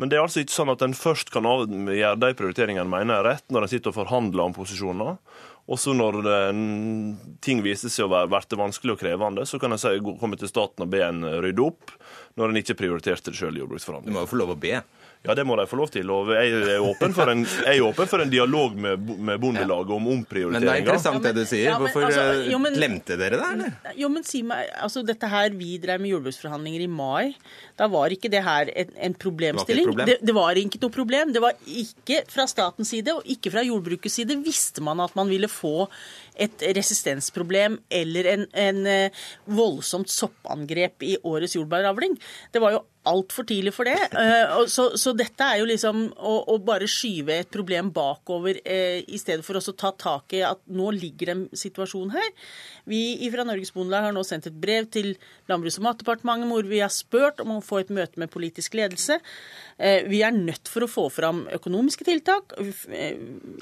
Men 0.00 0.08
det 0.08 0.16
er 0.16 0.24
altså 0.24 0.40
ikke 0.40 0.54
sånn 0.54 0.72
at 0.72 0.82
en 0.86 0.96
først 0.96 1.32
kan 1.34 1.44
gjøre 1.44 2.14
de 2.16 2.32
prioriteringene 2.38 2.86
en 2.86 2.92
mener 2.94 3.18
er 3.18 3.26
rett, 3.26 3.44
når 3.52 3.66
en 3.66 3.72
sitter 3.74 3.92
og 3.92 3.98
forhandler 3.98 4.46
om 4.46 4.54
posisjoner. 4.56 5.18
Og 5.72 5.80
så 5.80 5.94
når 5.96 6.20
ting 7.44 7.62
viser 7.64 7.88
seg 7.88 8.04
å 8.04 8.12
være, 8.12 8.28
vanskelig 8.60 8.92
og 8.92 9.00
krevende, 9.00 9.46
så 9.48 9.56
kan 9.60 9.72
en 9.72 9.80
si, 9.80 9.94
komme 10.20 10.36
til 10.36 10.50
staten 10.50 10.84
og 10.84 10.90
be 10.92 11.00
en 11.06 11.24
rydde 11.40 11.64
opp, 11.64 11.94
når 12.36 12.52
en 12.52 12.60
ikke 12.60 12.76
prioriterte 12.76 13.32
det 13.32 13.38
sjøl 13.40 13.56
i 13.56 13.62
jordbruksforhandlingene. 13.62 14.12
Du 14.12 14.18
må 14.18 14.26
jo 14.26 14.32
få 14.34 14.40
lov 14.42 14.52
å 14.52 14.60
be. 14.60 14.82
Ja, 15.22 15.36
det 15.38 15.44
må 15.46 15.54
de 15.54 15.68
få 15.70 15.76
lov 15.78 15.90
til. 15.94 16.08
og 16.10 16.32
Jeg 16.34 16.50
er 16.74 16.82
åpen 16.82 17.12
for 17.14 17.30
en, 17.30 17.44
åpen 17.86 18.08
for 18.10 18.24
en 18.24 18.30
dialog 18.30 18.74
med, 18.74 19.04
med 19.22 19.38
Bondelaget 19.42 19.92
om 19.94 20.08
omprioriteringer. 20.16 20.56
Men 20.56 20.66
det 20.66 20.72
er 20.72 20.82
interessant 20.82 21.22
det 21.22 21.32
du 21.36 21.44
sier. 21.46 21.68
Ja, 21.68 21.76
men, 21.78 21.86
Hvorfor 21.86 22.08
altså, 22.08 22.24
eh, 22.40 22.48
jo, 22.50 22.58
men, 22.62 22.74
glemte 22.74 23.18
dere 23.20 23.38
det, 23.38 23.50
eller? 23.54 23.92
Jo, 24.00 24.10
men 24.10 24.26
si 24.26 24.42
meg, 24.46 24.66
altså 24.82 25.04
dette 25.06 25.30
her, 25.30 25.54
Vi 25.54 25.76
drev 25.78 26.02
med 26.02 26.10
jordbruksforhandlinger 26.16 26.82
i 26.82 26.90
mai. 26.90 27.36
Da 27.78 27.86
var 27.92 28.10
ikke 28.10 28.32
det 28.32 28.42
her 28.42 28.72
en, 28.74 28.92
en 29.06 29.14
problemstilling. 29.14 29.86
Det 29.86 29.92
var, 29.92 29.94
problem. 29.94 30.10
det, 30.10 30.26
det 30.26 30.36
var 30.40 30.62
ikke 30.64 30.82
noe 30.82 30.96
problem. 30.98 31.34
Det 31.36 31.44
var 31.46 31.66
ikke 31.70 32.22
fra 32.32 32.48
statens 32.50 32.90
side 32.90 33.14
og 33.14 33.32
ikke 33.36 33.54
fra 33.54 33.62
jordbrukets 33.66 34.18
side 34.18 34.40
visste 34.42 34.82
man 34.82 35.04
at 35.06 35.14
man 35.18 35.30
ville 35.30 35.50
få 35.50 35.86
et 36.34 36.66
resistensproblem 36.74 37.78
eller 37.92 38.30
en, 38.34 38.48
en 38.58 38.86
eh, 38.90 39.26
voldsomt 39.46 40.10
soppangrep 40.10 41.06
i 41.06 41.14
årets 41.22 41.54
jordbæravling. 41.60 42.18
Det 42.50 42.62
var 42.64 42.74
jo 42.74 42.82
altfor 43.08 43.46
tidlig 43.48 43.72
for 43.74 43.88
det. 43.88 43.96
Eh, 44.18 44.52
så, 44.70 44.88
så, 44.98 45.12
dette 45.16 45.46
er 45.46 45.60
jo 45.60 45.68
liksom 45.68 46.04
å, 46.14 46.34
å 46.54 46.58
bare 46.62 46.88
skyve 46.90 47.40
et 47.42 47.50
problem 47.52 47.90
bakover 47.94 48.60
eh, 48.62 49.02
i 49.02 49.18
stedet 49.20 49.44
for 49.46 49.58
å 49.58 49.74
ta 49.74 49.92
tak 49.98 50.36
i 50.36 50.42
at 50.46 50.62
nå 50.70 50.90
ligger 50.94 51.32
en 51.34 51.44
situasjon 51.56 52.14
her. 52.14 52.28
Vi 52.88 53.02
fra 53.32 53.46
Norges 53.46 53.74
Bondelag 53.74 54.08
har 54.08 54.14
nå 54.14 54.22
sendt 54.26 54.48
et 54.50 54.60
brev 54.62 54.88
til 54.94 55.14
Landbruks- 55.50 55.80
og 55.80 55.86
matdepartementet 55.88 56.50
hvor 56.52 56.70
vi 56.70 56.82
har 56.82 56.92
spurt 56.94 57.42
om 57.42 57.56
å 57.56 57.64
få 57.64 57.82
et 57.82 57.92
møte 57.94 58.22
med 58.22 58.30
politisk 58.32 58.78
ledelse. 58.78 59.18
Eh, 59.78 60.02
vi 60.10 60.20
er 60.24 60.34
nødt 60.34 60.68
for 60.70 60.84
å 60.84 60.90
få 60.90 61.06
fram 61.12 61.44
økonomiske 61.52 62.04
tiltak, 62.06 62.52
eh, 62.58 63.16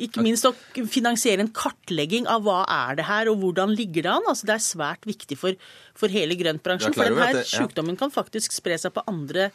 ikke 0.06 0.24
minst 0.24 0.48
å 0.48 0.54
finansiere 0.90 1.44
en 1.44 1.52
kartlegging 1.54 2.26
av 2.30 2.42
hva 2.46 2.64
er 2.66 2.98
det 2.98 3.06
her, 3.08 3.30
og 3.30 3.40
hvordan 3.44 3.74
ligger 3.76 4.06
det 4.06 4.14
an. 4.14 4.26
Altså, 4.28 4.48
det 4.48 4.56
er 4.56 4.66
svært 4.66 5.06
viktig 5.08 5.38
for, 5.38 5.54
for 5.94 6.12
hele 6.12 6.36
grøntbransjen. 6.38 6.96
For 6.96 7.14
denne 7.14 7.44
sykdommen 7.46 7.98
kan 8.00 8.12
faktisk 8.14 8.56
spre 8.56 8.78
seg 8.80 8.96
på 8.96 9.06
andre 9.10 9.50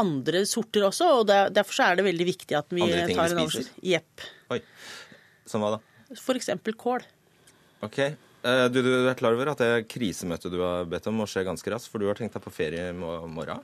andre 0.00 0.46
sorter 0.48 0.86
også, 0.88 1.08
og 1.20 1.26
derfor 1.28 1.82
er 1.84 1.98
det 1.98 2.06
veldig 2.06 2.26
viktig 2.28 2.56
at 2.56 2.70
vi 2.72 2.86
tar 3.12 3.34
en 3.34 3.42
oversikt. 3.42 3.74
Jepp. 3.84 4.24
Som 5.46 5.64
hva 5.64 5.76
da? 5.76 5.82
F.eks. 6.16 6.48
kål. 6.80 7.04
Ok. 7.84 7.98
Eh, 8.46 8.64
du, 8.70 8.80
du, 8.84 8.90
er 9.08 9.18
klar 9.18 9.36
over 9.36 9.50
at 9.52 9.62
det 9.62 9.86
krisemøtet 9.90 10.52
du 10.52 10.60
har 10.62 10.86
bedt 10.90 11.08
om 11.10 11.20
må 11.20 11.26
skje 11.30 11.44
ganske 11.46 11.72
raskt, 11.72 11.90
for 11.90 12.02
du 12.02 12.08
har 12.10 12.18
tenkt 12.18 12.36
deg 12.36 12.44
på 12.44 12.52
ferie 12.54 12.90
i 12.92 12.96
morgen? 12.96 13.62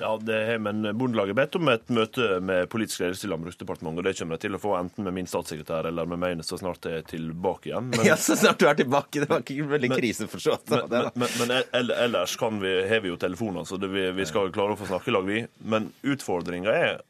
Ja, 0.00 0.18
det 0.20 0.38
har 0.46 0.58
men 0.58 0.98
Bondelaget 0.98 1.36
bedt 1.36 1.56
om 1.58 1.68
et 1.68 1.90
møte 1.92 2.38
med 2.40 2.68
politisk 2.72 3.02
ledelse 3.02 3.26
i 3.26 3.30
Landbruksdepartementet. 3.30 4.00
og 4.00 4.06
Det 4.08 4.14
kommer 4.18 4.38
jeg 4.38 4.44
til 4.46 4.56
å 4.56 4.60
få 4.62 4.72
enten 4.78 5.06
med 5.06 5.16
min 5.18 5.28
statssekretær 5.28 5.88
eller 5.90 6.08
med 6.08 6.22
meg 6.22 6.44
så 6.46 6.56
snart 6.58 6.88
jeg 6.88 7.02
er 7.02 7.06
tilbake 7.10 7.70
igjen. 7.70 7.90
Men, 7.92 8.06
ja, 8.10 8.16
så 8.16 8.36
snart 8.38 8.62
du 8.62 8.66
er 8.70 8.78
tilbake. 8.78 9.22
Det 9.22 9.28
var 9.30 9.44
ikke 9.44 9.68
veldig 9.74 9.92
kriseforstått. 9.92 10.72
Men, 10.72 11.10
men, 11.20 11.38
men, 11.42 11.54
ellers 11.92 12.36
kan 12.40 12.60
vi, 12.62 12.72
har 12.88 13.04
vi 13.04 13.12
jo 13.12 13.20
telefoner, 13.20 13.68
så 13.68 13.78
det, 13.80 13.92
vi, 13.92 14.08
vi, 14.16 14.26
skal 14.28 14.52
klare 14.54 14.76
å 14.76 14.80
få 14.80 14.88
snakke 14.88 15.12
i 15.12 15.16
lag, 15.16 15.28
vi. 15.28 15.44
Men 15.68 15.92
utfordringa 16.02 16.72
er 16.72 17.02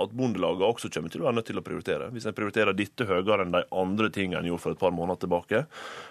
at 0.00 0.14
Bondelaget 0.16 0.64
også 0.64 0.88
kommer 0.92 1.12
til 1.12 1.24
å 1.24 1.28
være 1.28 1.38
nødt 1.40 1.50
til 1.50 1.60
å 1.60 1.64
prioritere. 1.64 2.12
Hvis 2.14 2.28
en 2.28 2.36
prioriterer 2.36 2.76
dette 2.76 3.04
høyere 3.08 3.44
enn 3.44 3.52
de 3.52 3.64
andre 3.82 4.08
tingene 4.12 4.40
en 4.40 4.48
gjorde 4.48 4.64
for 4.64 4.76
et 4.76 4.80
par 4.80 4.94
måneder 4.96 5.24
tilbake, 5.24 5.66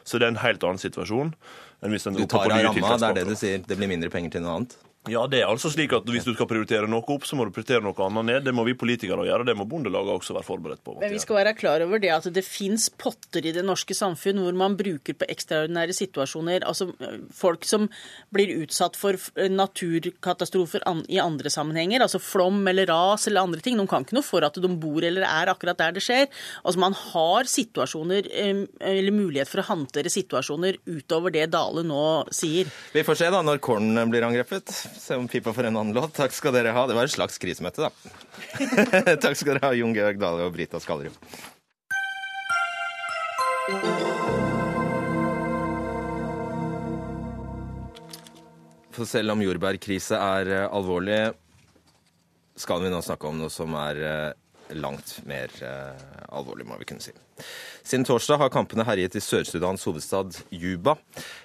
så 0.06 0.22
det 0.22 0.28
er 0.28 0.36
en 0.36 0.44
helt 0.44 0.66
annen 0.66 0.82
situasjon 0.82 1.34
enn 1.80 1.96
hvis 1.96 2.10
en 2.10 2.20
Du 2.20 2.26
tar 2.30 2.50
av 2.50 2.66
ramma, 2.70 2.94
det 3.00 3.10
er 3.10 3.20
det 3.22 3.26
du 3.32 3.36
sier. 3.40 3.64
Det 3.66 3.78
blir 3.80 3.90
mindre 3.90 4.12
penger 4.14 4.36
til 4.36 4.46
noe 4.46 4.60
annet? 4.60 4.78
Ja, 5.08 5.22
det 5.32 5.40
er 5.40 5.48
altså 5.48 5.70
slik 5.72 5.94
at 5.96 6.08
Hvis 6.12 6.26
du 6.28 6.34
skal 6.34 6.48
prioritere 6.50 6.88
noe 6.90 7.06
opp, 7.08 7.24
så 7.24 7.38
må 7.40 7.46
du 7.48 7.54
prioritere 7.56 7.80
noe 7.86 7.96
annet 8.04 8.26
ned. 8.28 8.44
Det 8.44 8.52
må 8.56 8.66
vi 8.68 8.76
politikere 8.76 9.24
gjøre, 9.24 9.46
det 9.48 9.56
må 9.56 9.64
Bondelaget 9.70 10.12
også 10.20 10.36
være 10.36 10.44
forberedt 10.44 10.82
på. 10.84 10.98
Men 11.00 11.14
vi 11.14 11.22
skal 11.24 11.40
være 11.40 11.54
klar 11.56 11.84
over 11.86 12.02
det 12.04 12.12
at 12.12 12.28
det 12.36 12.44
fins 12.44 12.90
potter 13.00 13.48
i 13.48 13.54
det 13.56 13.64
norske 13.64 13.96
samfunn 13.96 14.42
hvor 14.44 14.58
man 14.60 14.76
bruker 14.80 15.16
på 15.16 15.28
ekstraordinære 15.32 15.96
situasjoner. 15.96 16.66
Altså 16.68 16.90
folk 17.36 17.64
som 17.70 17.88
blir 18.36 18.52
utsatt 18.60 19.00
for 19.00 19.16
naturkatastrofer 19.40 20.84
i 21.08 21.22
andre 21.24 21.54
sammenhenger, 21.54 22.04
altså 22.04 22.20
flom 22.20 22.60
eller 22.68 22.92
ras 22.92 23.30
eller 23.32 23.48
andre 23.48 23.64
ting. 23.64 23.80
De 23.80 23.88
kan 23.88 24.04
ikke 24.04 24.20
noe 24.20 24.28
for 24.28 24.44
at 24.44 24.60
de 24.60 24.74
bor 24.84 25.00
eller 25.00 25.24
er 25.30 25.54
akkurat 25.54 25.80
der 25.80 25.96
det 25.96 26.04
skjer. 26.04 26.28
Altså 26.66 26.84
Man 26.84 26.98
har 26.98 27.48
situasjoner, 27.48 28.28
eller 28.84 29.16
mulighet 29.16 29.48
for 29.48 29.64
å 29.64 29.70
håndtere 29.72 30.12
situasjoner 30.12 30.82
utover 30.92 31.32
det 31.34 31.48
Dale 31.56 31.88
nå 31.88 32.04
sier. 32.36 32.68
Vi 32.92 33.08
får 33.08 33.24
se 33.24 33.32
da 33.32 33.40
når 33.46 33.64
korn 33.64 33.96
blir 34.12 34.28
angrepet. 34.28 34.76
Se 35.00 35.16
om 35.16 35.28
pipa 35.28 35.54
får 35.54 35.64
en 35.70 35.78
annen 35.78 35.96
låt. 35.96 36.12
Takk 36.18 36.34
skal 36.36 36.54
dere 36.58 36.74
ha. 36.76 36.84
Det 36.88 36.96
var 36.98 37.08
et 37.08 37.14
slags 37.14 37.40
krisemøte, 37.40 37.88
da. 37.88 37.90
Takk 39.24 39.38
skal 39.40 39.56
dere 39.56 39.70
ha, 39.70 39.72
Jon 39.78 39.96
Georg 39.96 40.20
Dale 40.20 40.44
og 40.50 40.52
Brita 40.58 40.82
Skallerud. 40.84 41.16
For 49.00 49.08
selv 49.08 49.32
om 49.32 49.46
jordbærkrise 49.46 50.20
er 50.20 50.52
eh, 50.52 50.68
alvorlig, 50.76 51.22
skal 52.60 52.84
vi 52.84 52.92
nå 52.92 53.00
snakke 53.06 53.30
om 53.30 53.40
noe 53.40 53.54
som 53.54 53.78
er 53.80 54.04
eh, 54.04 54.34
langt 54.78 55.20
mer 55.30 55.52
eh, 55.64 56.08
alvorlig, 56.30 56.68
må 56.68 56.78
vi 56.80 56.88
kunne 56.90 57.04
si. 57.04 57.14
Siden 57.86 58.04
torsdag 58.06 58.42
har 58.42 58.52
kampene 58.54 58.84
herjet 58.86 59.16
i 59.16 59.22
Sør-Sudans 59.24 59.86
hovedstad 59.88 60.36
Juba. 60.52 60.98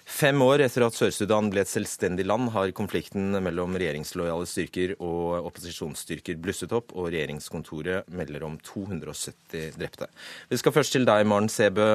Fem 0.04 0.40
år 0.44 0.64
etter 0.64 0.84
at 0.84 0.96
Sør-Sudan 0.96 1.48
ble 1.52 1.62
et 1.62 1.70
selvstendig 1.70 2.26
land, 2.26 2.50
har 2.54 2.72
konflikten 2.76 3.38
mellom 3.44 3.78
regjeringslojale 3.78 4.48
styrker 4.50 4.96
og 4.98 5.46
opposisjonsstyrker 5.50 6.40
blusset 6.42 6.74
opp, 6.76 6.92
og 6.92 7.12
regjeringskontoret 7.14 8.10
melder 8.12 8.44
om 8.46 8.58
270 8.66 9.78
drepte. 9.78 10.10
Vi 10.50 10.60
skal 10.60 10.74
først 10.74 10.96
til 10.96 11.08
deg, 11.08 11.24
Maren 11.30 11.48
Sebø, 11.52 11.88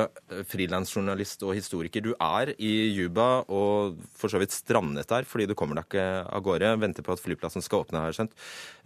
frilansjournalist 0.50 1.44
og 1.46 1.56
historiker. 1.60 2.04
Du 2.06 2.16
er 2.16 2.56
i 2.58 2.74
Juba 2.96 3.30
og 3.46 4.00
for 4.18 4.32
så 4.32 4.42
vidt 4.42 4.56
strandet 4.56 5.10
der 5.10 5.28
fordi 5.28 5.48
du 5.50 5.56
kommer 5.58 5.80
deg 5.80 5.90
ikke 5.90 6.08
av 6.26 6.44
gårde. 6.46 6.76
Venter 6.82 7.06
på 7.06 7.16
at 7.16 7.24
flyplassen 7.24 7.66
skal 7.66 7.84
åpne, 7.84 8.02
har 8.02 8.14
jeg 8.14 8.22
skjønt. 8.22 8.38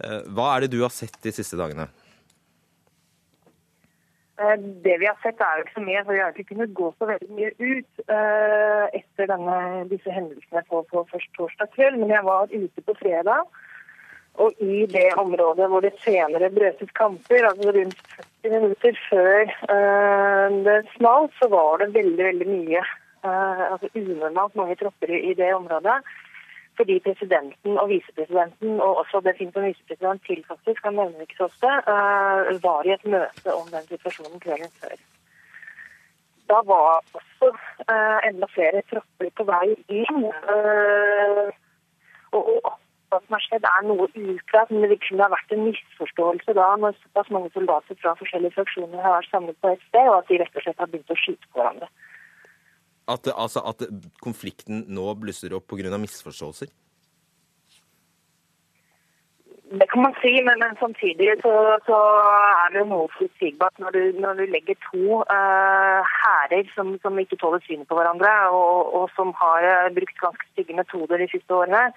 Eh, 0.04 0.20
hva 0.34 0.54
er 0.54 0.64
det 0.64 0.74
du 0.74 0.82
har 0.84 0.92
sett 0.94 1.16
de 1.24 1.32
siste 1.34 1.58
dagene? 1.60 1.88
Eh, 4.44 4.58
det 4.84 4.96
vi 5.00 5.06
har 5.06 5.18
sett 5.22 5.40
er 5.40 5.58
jo 5.58 5.64
ikke 5.64 5.78
så 5.78 5.84
mye, 5.84 6.02
for 6.04 6.16
vi 6.16 6.22
har 6.22 6.32
ikke 6.32 6.50
kunnet 6.52 6.74
gå 6.78 6.88
så 6.98 7.08
veldig 7.10 7.30
mye 7.38 7.52
ut 7.58 8.02
uh, 8.10 8.86
etter 8.98 9.30
denne, 9.30 9.58
disse 9.92 10.10
hendelsene 10.12 10.64
på, 10.70 10.82
på 10.90 11.04
først 11.12 11.30
torsdag 11.38 11.70
kveld. 11.76 12.00
Men 12.00 12.12
jeg 12.14 12.26
var 12.26 12.52
ute 12.52 12.84
på 12.88 12.96
fredag, 12.98 13.62
og 14.42 14.64
i 14.66 14.82
det 14.90 15.06
området 15.20 15.68
hvor 15.70 15.84
det 15.84 15.94
senere 16.02 16.50
brøt 16.50 16.82
ut 16.82 16.94
kamper, 16.98 17.46
altså 17.50 17.74
rundt 17.76 18.04
40 18.42 18.54
minutter 18.56 19.00
før 19.08 19.54
uh, 19.70 20.60
det 20.66 20.78
smalt, 20.96 21.34
så 21.40 21.48
var 21.52 21.82
det 21.82 21.94
veldig, 21.94 22.24
veldig 22.32 22.50
mye 22.50 22.84
uh, 23.24 23.64
altså 23.72 23.92
unormalt 23.94 24.58
mange 24.58 24.78
tropper 24.82 25.14
i 25.20 25.34
det 25.38 25.54
området 25.54 26.00
fordi 26.78 26.98
presidenten 27.06 27.78
og 27.78 27.88
visepresidenten, 27.88 28.80
og 28.80 29.00
også 29.02 29.20
det 29.24 29.36
finnes 29.38 29.56
en 29.56 29.68
visepresident 29.70 30.22
til, 30.26 30.44
faktisk, 30.50 30.84
han 30.84 30.96
nevner 30.98 31.26
ikke 31.26 31.40
så 31.40 31.48
ofte, 31.50 31.72
uh, 31.90 32.62
var 32.66 32.86
i 32.86 32.94
et 32.96 33.04
møte 33.16 33.54
om 33.54 33.66
den 33.74 33.90
situasjonen 33.90 34.40
kvelden 34.44 34.72
før. 34.80 34.96
Da 36.52 36.60
var 36.70 37.02
også 37.20 37.50
uh, 37.50 38.18
enda 38.28 38.48
flere 38.54 38.82
tropper 38.90 39.30
på 39.36 39.46
vei 39.52 39.68
inn. 40.00 40.24
Uh, 40.54 41.52
og 42.34 42.48
hva 43.14 43.20
som 43.22 43.36
har 43.36 43.44
skjedd, 43.44 43.66
er 43.68 43.86
noe 43.86 44.08
uklart, 44.10 44.72
men 44.72 44.88
det 44.90 44.98
kunne 45.04 45.22
ha 45.22 45.30
vært 45.32 45.54
en 45.54 45.66
misforståelse 45.68 46.56
da 46.58 46.66
når 46.82 46.96
såpass 46.98 47.30
mange 47.34 47.52
soldater 47.54 47.98
fra 48.02 48.16
forskjellige 48.18 48.56
fraksjoner 48.56 49.04
har 49.04 49.20
vært 49.20 49.30
samlet 49.30 49.60
på 49.62 49.70
et 49.70 49.86
sted, 49.88 50.08
og 50.10 50.16
at 50.18 50.30
de 50.30 50.40
rett 50.42 50.58
og 50.58 50.66
slett 50.66 50.82
har 50.82 50.90
begynt 50.90 51.14
å 51.14 51.20
skyte 51.20 51.50
på 51.52 51.60
hverandre. 51.60 51.90
At, 53.04 53.28
altså, 53.28 53.60
at 53.68 53.84
konflikten 54.24 54.86
nå 54.88 55.10
blusser 55.20 55.52
opp 55.56 55.68
pga. 55.68 55.98
misforståelser? 56.00 56.70
Det 59.80 59.86
kan 59.90 60.02
man 60.02 60.14
si, 60.22 60.32
men, 60.46 60.60
men 60.62 60.76
samtidig 60.78 61.28
så, 61.42 61.52
så, 61.88 61.98
er 62.62 62.72
det 62.72 62.82
jo 62.82 62.88
noe 62.92 63.08
forutsigbart 63.16 63.80
når, 63.82 63.96
når, 64.22 64.40
du 64.40 64.52
legger 64.52 64.76
to 64.86 65.20
uh, 65.24 66.14
som, 66.76 66.92
som, 67.02 67.18
ikke 67.18 67.40
tåler 67.40 67.64
synet 67.64 67.88
på 67.88 67.96
hverandre, 67.98 68.32
og, 68.54 68.94
og 68.98 69.06
som 69.16 69.32
har 69.40 69.66
uh, 69.66 69.94
brukt 69.96 70.20
ganske 70.20 70.46
stygge 70.52 70.76
metoder 70.78 71.18
de 71.18 71.28
siste 71.32 71.54
årene, 71.54 71.88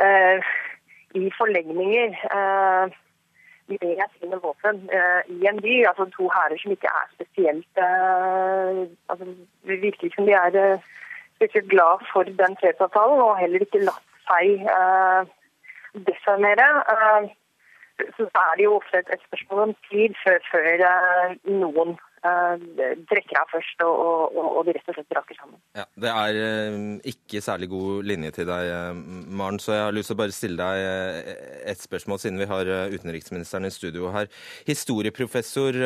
uh, 0.00 0.54
i 1.20 1.30
forlegninger. 1.38 2.16
Uh, 2.32 2.94
med 3.68 4.02
sine 4.18 4.38
våpen 4.42 4.82
i 5.28 5.46
en 5.50 5.62
by. 5.62 5.74
Altså 5.90 6.04
to 6.16 6.28
hærer 6.34 6.58
som 6.62 6.74
ikke 6.74 6.90
er 6.90 7.06
spesielt 7.14 7.80
altså, 9.10 9.24
Det 9.66 9.80
virker 9.82 10.10
som 10.14 10.26
de 10.26 10.32
er 10.32 10.78
spesielt 11.36 11.70
glad 11.70 12.04
for 12.12 12.22
den 12.22 12.56
fredsavtalen, 12.60 13.20
og 13.26 13.38
heller 13.38 13.66
ikke 13.66 13.84
latt 13.84 14.06
seg 14.28 14.66
desarmere, 16.08 16.68
Uh, 16.92 17.28
så 18.16 18.22
er 18.34 18.52
det 18.56 18.64
jo 18.64 18.76
ofte 18.76 18.98
et, 18.98 19.20
spørsmål 19.26 19.62
om 19.68 19.74
tid 19.90 20.14
før, 20.24 20.38
før 20.52 20.66
uh, 20.92 21.30
noen 21.62 21.94
eh, 21.94 22.05
trekker 22.22 23.38
av 23.38 23.50
først, 23.52 23.84
og, 23.86 24.34
og, 24.34 24.46
og, 24.46 24.60
de 24.66 24.74
rett 24.76 24.90
og 24.90 24.96
slett 24.96 25.12
braker 25.12 25.38
sammen. 25.38 25.60
Ja, 25.78 25.84
Det 25.94 26.12
er 26.12 26.40
ikke 27.12 27.42
særlig 27.44 27.68
god 27.70 28.08
linje 28.08 28.32
til 28.38 28.48
deg, 28.48 29.00
Maren, 29.28 29.60
så 29.62 29.76
jeg 29.76 29.84
har 29.84 29.96
lyst 29.96 30.10
til 30.12 30.18
å 30.18 30.22
bare 30.22 30.34
stille 30.34 30.66
deg 30.66 31.30
et 31.72 31.82
spørsmål, 31.84 32.20
siden 32.22 32.42
vi 32.42 32.50
har 32.50 32.72
utenriksministeren 32.96 33.68
i 33.68 33.74
studio 33.74 34.10
her. 34.14 34.30
Historieprofessor 34.68 35.80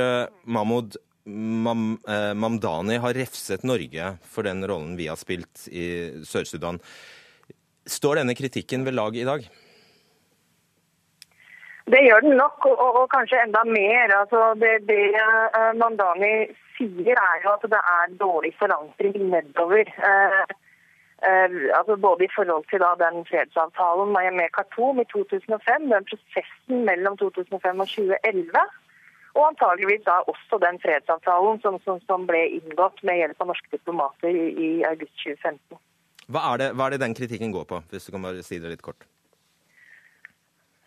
Mahmoud 0.45 0.99
Mam, 1.31 1.99
Mamdani 2.41 2.97
har 3.03 3.15
refset 3.15 3.65
Norge 3.69 4.15
for 4.25 4.49
den 4.49 4.65
rollen 4.67 4.97
vi 4.99 5.11
har 5.11 5.19
spilt 5.21 5.67
i 5.69 5.87
Sør-Sudan. 6.27 6.81
Står 7.91 8.21
denne 8.21 8.37
kritikken 8.39 8.87
ved 8.87 8.97
lag 8.97 9.17
i 9.17 9.27
dag? 9.29 9.45
Det 11.87 12.01
gjør 12.05 12.21
den 12.21 12.37
nok, 12.37 12.67
og, 12.67 12.81
og, 13.01 13.07
kanskje 13.15 13.43
enda 13.45 13.63
mer. 13.65 14.13
Altså, 14.21 14.41
det, 14.63 14.73
det 14.89 15.05
uh, 15.17 15.71
Mandani 15.81 16.35
sier, 16.77 17.17
er 17.17 17.45
jo 17.45 17.55
at 17.57 17.65
det 17.75 17.81
er 17.81 18.19
dårlig 18.21 18.53
forankring 18.61 19.17
nedover. 19.33 19.89
Uh, 20.11 20.45
uh, 21.25 21.57
altså 21.79 21.97
både 21.97 22.27
i 22.27 22.35
forhold 22.37 22.69
til 22.71 22.85
da, 22.85 22.93
den 23.05 23.25
fredsavtalen 23.31 24.13
med 24.13 24.53
Khartoum 24.57 25.01
i 25.01 25.09
2005, 25.15 25.89
den 25.95 26.09
prosessen 26.11 26.85
mellom 26.91 27.17
2005 27.17 27.85
og 27.85 27.89
2011. 27.89 28.69
Og 29.39 29.47
antageligvis 29.47 30.03
da 30.07 30.17
også 30.33 30.59
den 30.67 30.81
fredsavtalen 30.83 31.61
som, 31.63 31.79
som, 31.85 32.01
som 32.09 32.27
ble 32.27 32.41
inngått 32.59 32.99
med 33.07 33.23
hjelp 33.23 33.45
av 33.45 33.53
norske 33.53 33.71
diplomater 33.77 34.35
i, 34.35 34.49
i 34.67 34.71
august 34.89 35.15
2015. 35.23 35.79
Hva 36.31 36.43
er, 36.53 36.63
det, 36.63 36.69
hva 36.79 36.87
er 36.87 36.95
det 36.95 37.03
den 37.03 37.15
kritikken 37.19 37.55
går 37.55 37.67
på, 37.71 37.81
hvis 37.91 38.07
du 38.07 38.15
kan 38.15 38.27
bare 38.27 38.43
si 38.47 38.59
det 38.63 38.75
litt 38.75 38.85
kort? 38.87 39.07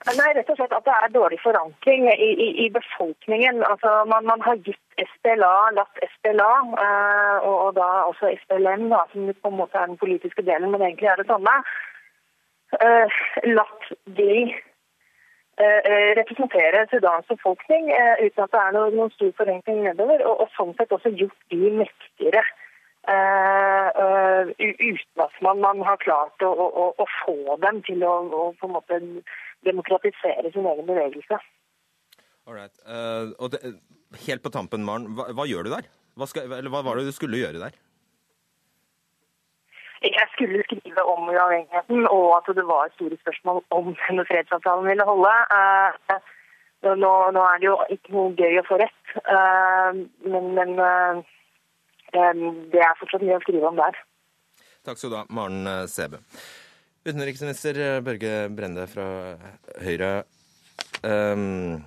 Nei, 0.03 0.33
rett 0.35 0.49
og 0.51 0.57
slett 0.59 0.73
at 0.75 0.83
det 0.83 0.93
er 0.93 1.11
dårlig 1.13 1.37
forankring 1.39 2.09
i, 2.11 2.29
i, 2.45 2.47
i 2.65 2.67
befolkningen. 2.75 3.61
Altså, 3.63 3.91
man, 4.11 4.25
man, 4.27 4.41
har 4.43 4.59
gitt 4.65 5.05
SPLA, 5.13 5.53
latt 5.77 6.01
SPLA, 6.17 6.49
eh, 6.83 7.37
og, 7.47 7.53
og, 7.53 7.69
da 7.77 7.87
også 8.09 8.33
SPLM, 8.41 8.89
da, 8.91 8.99
som 9.13 9.29
på 9.31 9.51
en 9.51 9.59
måte 9.61 9.79
er 9.79 9.87
den 9.87 10.01
politiske 10.01 10.43
delen, 10.43 10.73
men 10.73 10.83
egentlig 10.83 11.07
er 11.07 11.21
det 11.21 11.29
samme, 11.29 11.53
eh, 12.83 13.21
latt 13.47 13.87
de 14.19 14.33
eh, 14.43 16.11
representere 16.19 16.83
Sudans 16.91 17.31
befolkning 17.31 17.87
uten 17.93 18.43
at 18.43 18.51
det 18.51 18.59
er 18.65 18.75
noen, 18.75 18.99
noen 18.99 19.15
stor 19.15 19.31
forenkling 19.39 19.85
nedover, 19.87 20.25
og, 20.27 20.43
og, 20.43 20.51
sånn 20.57 20.75
sett 20.75 20.91
også 20.91 21.13
gjort 21.15 21.55
de 21.55 21.71
mektigere. 21.79 22.43
uten 24.59 25.23
at 25.23 25.41
man, 25.43 25.59
man, 25.63 25.81
har 25.83 25.97
klart 26.03 26.43
å, 26.43 26.51
å, 26.51 26.85
å, 26.95 27.07
få 27.23 27.57
dem 27.63 27.81
til 27.87 28.03
å, 28.07 28.13
å 28.31 28.45
på 28.59 28.67
en 28.67 28.77
måte 28.77 28.99
demokratisere 29.65 30.51
sin 30.53 30.67
egen 30.69 30.87
bevegelse. 30.87 31.39
Alright. 32.47 32.75
Uh, 32.87 33.31
og 33.39 33.53
det, 33.53 33.59
helt 34.27 34.43
på 34.43 34.51
tampen, 34.51 34.83
Maren, 34.83 35.07
hva, 35.15 35.29
hva 35.35 35.47
gjør 35.47 35.67
du 35.67 35.73
der? 35.73 35.87
Hva, 36.19 36.27
skal, 36.29 36.49
hva, 36.51 36.83
var 36.85 36.99
det 36.99 37.07
du 37.07 37.15
skulle 37.15 37.39
gjøre 37.39 37.61
der? 37.61 37.75
Jeg 40.03 40.27
skulle 40.33 40.63
skrive 40.67 41.03
om 41.07 41.29
uavhengigheten, 41.31 42.07
og 42.11 42.25
at 42.35 42.49
det 42.57 42.65
var 42.67 42.91
store 42.97 43.17
spørsmål 43.21 43.61
om 43.71 43.93
denne 44.01 44.25
fredsavtalen 44.27 44.89
ville 44.89 45.07
holde. 45.07 45.31
Uh, 45.55 46.33
nå, 46.83 47.13
nå, 47.31 47.45
er 47.47 47.61
det 47.61 47.69
jo 47.69 47.77
ikke 47.95 48.15
noe 48.17 48.33
gøy 48.35 48.59
å 48.59 48.65
få 48.67 48.81
rett, 48.81 49.13
uh, 49.23 49.95
men, 50.27 50.51
men 50.57 50.75
det 52.73 52.81
er 52.83 52.99
fortsatt 52.99 53.23
mye 53.23 53.39
å 53.39 53.45
skrive 53.45 53.71
om 53.71 53.79
der. 53.79 53.95
Takk 54.83 54.99
skal 54.99 55.13
du 55.13 55.17
ha, 55.21 55.23
Maren 55.31 55.87
Sebe. 55.87 56.19
Utenriksminister 57.03 57.99
Børge 57.99 58.47
Brende 58.55 58.85
fra 58.87 59.05
Høyre. 59.83 60.23
Um, 61.03 61.81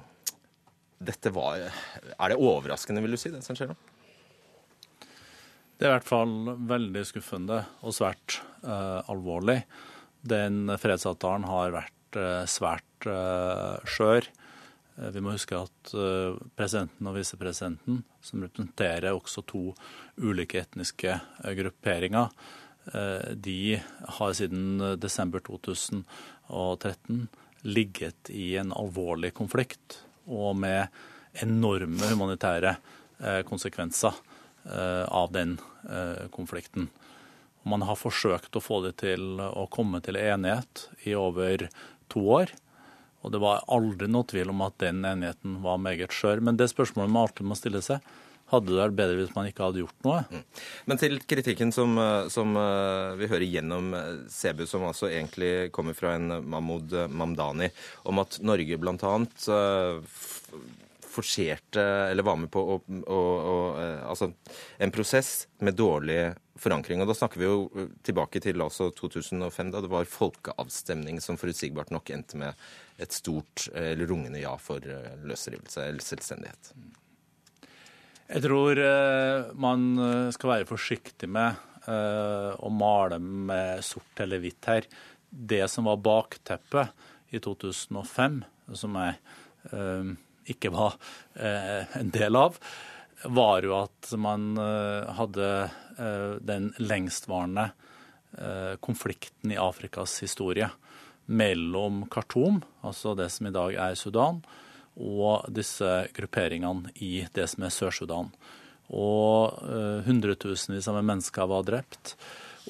dette 1.01 1.33
var 1.33 1.63
Er 1.63 2.33
det 2.33 2.37
overraskende, 2.37 3.01
vil 3.01 3.17
du 3.17 3.21
si, 3.21 3.33
det 3.33 3.41
som 3.47 3.57
skjer 3.57 3.71
nå? 3.71 3.77
Det 5.77 5.87
er 5.87 5.89
i 5.89 5.95
hvert 5.95 6.09
fall 6.09 6.35
veldig 6.69 7.05
skuffende 7.09 7.63
og 7.81 7.97
svært 7.97 8.43
uh, 8.65 9.01
alvorlig. 9.09 9.63
Den 10.21 10.69
fredsavtalen 10.81 11.49
har 11.49 11.73
vært 11.73 12.21
uh, 12.21 12.45
svært 12.45 13.09
uh, 13.09 13.81
skjør. 13.89 14.29
Vi 15.13 15.21
må 15.21 15.35
huske 15.35 15.53
at 15.53 15.91
presidenten 16.57 17.09
og 17.11 17.19
visepresidenten, 17.19 17.99
som 18.25 18.41
representerer 18.41 19.13
også 19.13 19.43
to 19.45 19.61
ulike 20.25 20.63
etniske 20.63 21.19
grupperinger, 21.59 22.31
Eh, 22.33 22.66
de 22.87 23.81
har 24.19 24.35
siden 24.39 24.79
desember 25.03 25.43
2013 25.43 27.27
ligget 27.67 28.31
i 28.31 28.57
en 28.61 28.71
alvorlig 28.73 29.33
konflikt 29.35 29.99
og 30.27 30.55
med 30.63 30.87
enorme 31.43 32.13
humanitære 32.13 32.77
eh, 32.77 33.41
konsekvenser 33.49 34.15
eh, 34.71 35.03
av 35.03 35.33
den 35.35 35.57
konflikten. 36.35 36.89
Man 37.67 37.83
har 37.87 37.99
forsøkt 37.99 38.57
å 38.57 38.63
få 38.63 38.81
det 38.85 38.97
til 39.03 39.41
å 39.43 39.67
komme 39.71 40.01
til 40.03 40.19
enighet 40.19 40.89
i 41.07 41.17
over 41.19 41.67
to 42.11 42.23
år. 42.39 42.53
Og 43.27 43.33
det 43.35 43.41
var 43.43 43.65
aldri 43.75 44.07
noe 44.11 44.27
tvil 44.29 44.53
om 44.53 44.63
at 44.67 44.77
den 44.79 45.03
enigheten 45.07 45.59
var 45.65 45.81
meget 45.83 46.15
skjør. 46.15 46.45
Men 46.47 46.59
det 46.61 46.69
spørsmålet 46.71 47.11
man 47.11 47.27
alltid 47.27 47.49
må 47.51 47.59
stille 47.59 47.83
seg, 47.83 48.05
hadde 48.53 48.71
det 48.71 48.79
vært 48.79 48.99
bedre 48.99 49.19
hvis 49.19 49.35
man 49.35 49.49
ikke 49.51 49.67
hadde 49.67 49.83
gjort 49.83 50.07
noe. 50.07 50.23
Mm. 50.31 50.45
Men 50.91 51.01
til 51.03 51.19
kritikken 51.27 51.75
som, 51.75 51.97
eh, 51.99 52.29
som, 52.33 52.57
eh, 52.57 53.17
vi 53.19 53.31
hører 53.31 53.47
gjennom 53.47 53.93
eh, 53.95 54.09
Sebu, 54.31 54.67
som 54.71 54.87
altså 54.87 55.11
egentlig 55.11 55.73
kommer 55.75 55.97
fra 55.99 56.15
en 56.15 56.29
Mahmoud 56.47 56.95
Mamdani, 57.11 57.71
om 58.05 58.23
at 58.23 58.39
Norge 58.43 58.79
bl.a. 58.79 59.15
forserte, 61.17 61.81
eller 61.81 62.23
var 62.23 62.37
med 62.37 62.51
på 62.53 62.61
å, 62.61 62.75
å, 63.09 63.21
å, 63.51 63.55
altså 64.05 64.29
en 64.79 64.93
prosess 64.93 65.47
med 65.65 65.75
dårlig 65.75 66.35
forankring. 66.61 67.01
Og 67.01 67.09
Da 67.09 67.17
snakker 67.17 67.41
vi 67.41 67.49
jo 67.49 67.89
tilbake 68.05 68.43
til 68.45 68.61
altså 68.61 68.91
2005, 68.93 69.73
da 69.73 69.81
det 69.81 69.91
var 69.91 70.11
folkeavstemning 70.13 71.23
som 71.25 71.41
forutsigbart 71.41 71.91
nok 71.95 72.13
endte 72.13 72.37
med 72.37 72.69
et 73.01 73.17
stort 73.17 73.67
eller 73.73 74.13
rungende 74.13 74.45
ja 74.45 74.55
for 74.61 74.85
løsrivelse 75.25 75.89
eller 75.89 76.05
selvstendighet. 76.05 76.75
Jeg 78.27 78.43
tror 78.43 78.79
eh, 78.83 79.53
man 79.55 79.85
eh, 80.03 80.31
skal 80.35 80.51
være 80.51 80.69
forsiktig 80.69 81.29
med 81.31 81.55
eh, 81.87 82.51
å 82.59 82.71
male 82.75 83.21
med 83.23 83.85
sort 83.87 84.23
eller 84.23 84.43
hvitt 84.43 84.67
her. 84.67 84.89
Det 85.31 85.63
som 85.71 85.87
var 85.87 86.03
bakteppet 86.03 87.07
i 87.35 87.39
2005, 87.43 88.41
som 88.79 88.95
jeg 89.01 89.17
ikke 90.47 90.71
var 90.71 90.95
en 91.43 92.13
del 92.15 92.39
av, 92.39 92.55
var 93.35 93.67
jo 93.67 93.75
at 93.81 94.13
man 94.23 94.55
hadde 95.19 95.49
den 96.47 96.69
lengstvarende 96.79 97.67
konflikten 98.79 99.51
i 99.51 99.59
Afrikas 99.59 100.15
historie 100.23 100.71
mellom 101.27 102.05
Khartoum, 102.15 102.63
altså 102.87 103.17
det 103.19 103.27
som 103.35 103.51
i 103.51 103.55
dag 103.59 103.75
er 103.89 103.99
Sudan, 103.99 104.39
og 104.97 105.47
disse 105.53 106.07
grupperingene 106.17 106.93
i 107.05 107.27
det 107.37 107.47
som 107.53 107.67
er 107.67 107.75
Sør-Sudan. 107.75 108.31
Og 108.87 109.57
uh, 109.67 110.03
hundretusenvis 110.07 110.89
av 110.89 111.01
mennesker 111.03 111.49
var 111.51 111.67
drept, 111.67 112.15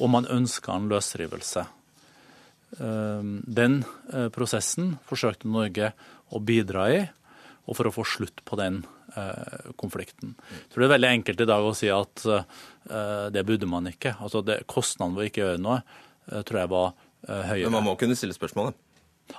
og 0.01 0.11
man 0.12 0.29
ønska 0.33 0.74
en 0.74 0.89
løsrivelse. 0.91 1.66
Uh, 2.81 3.22
den 3.47 3.83
uh, 4.12 4.29
prosessen 4.35 4.97
forsøkte 5.07 5.51
Norge 5.51 5.93
å 6.33 6.43
bidra 6.43 6.89
i, 6.93 7.01
og 7.66 7.79
for 7.79 7.89
å 7.89 7.95
få 7.95 8.07
slutt 8.07 8.45
på 8.47 8.59
den 8.61 8.85
konflikten. 9.81 10.35
Jeg 10.37 10.70
tror 10.70 10.83
det 10.83 10.87
er 10.87 10.93
veldig 10.93 11.09
enkelt 11.09 11.41
i 11.41 11.47
dag 11.49 11.64
å 11.64 11.70
si 11.74 11.87
at 11.89 12.20
det 13.33 13.45
burde 13.49 13.68
man 13.70 13.87
ikke. 13.89 14.12
Altså 14.20 14.43
Kostnaden 14.68 15.14
ved 15.16 15.31
å 15.31 15.41
gjøre 15.41 15.62
noe 15.62 16.43
tror 16.45 16.61
jeg 16.61 16.70
var 16.74 16.91
høyere. 17.24 17.70
Men 17.70 17.79
man 17.79 17.87
må 17.87 17.95
kunne 17.99 18.18
stille 18.18 18.37
spørsmålet? 18.37 18.77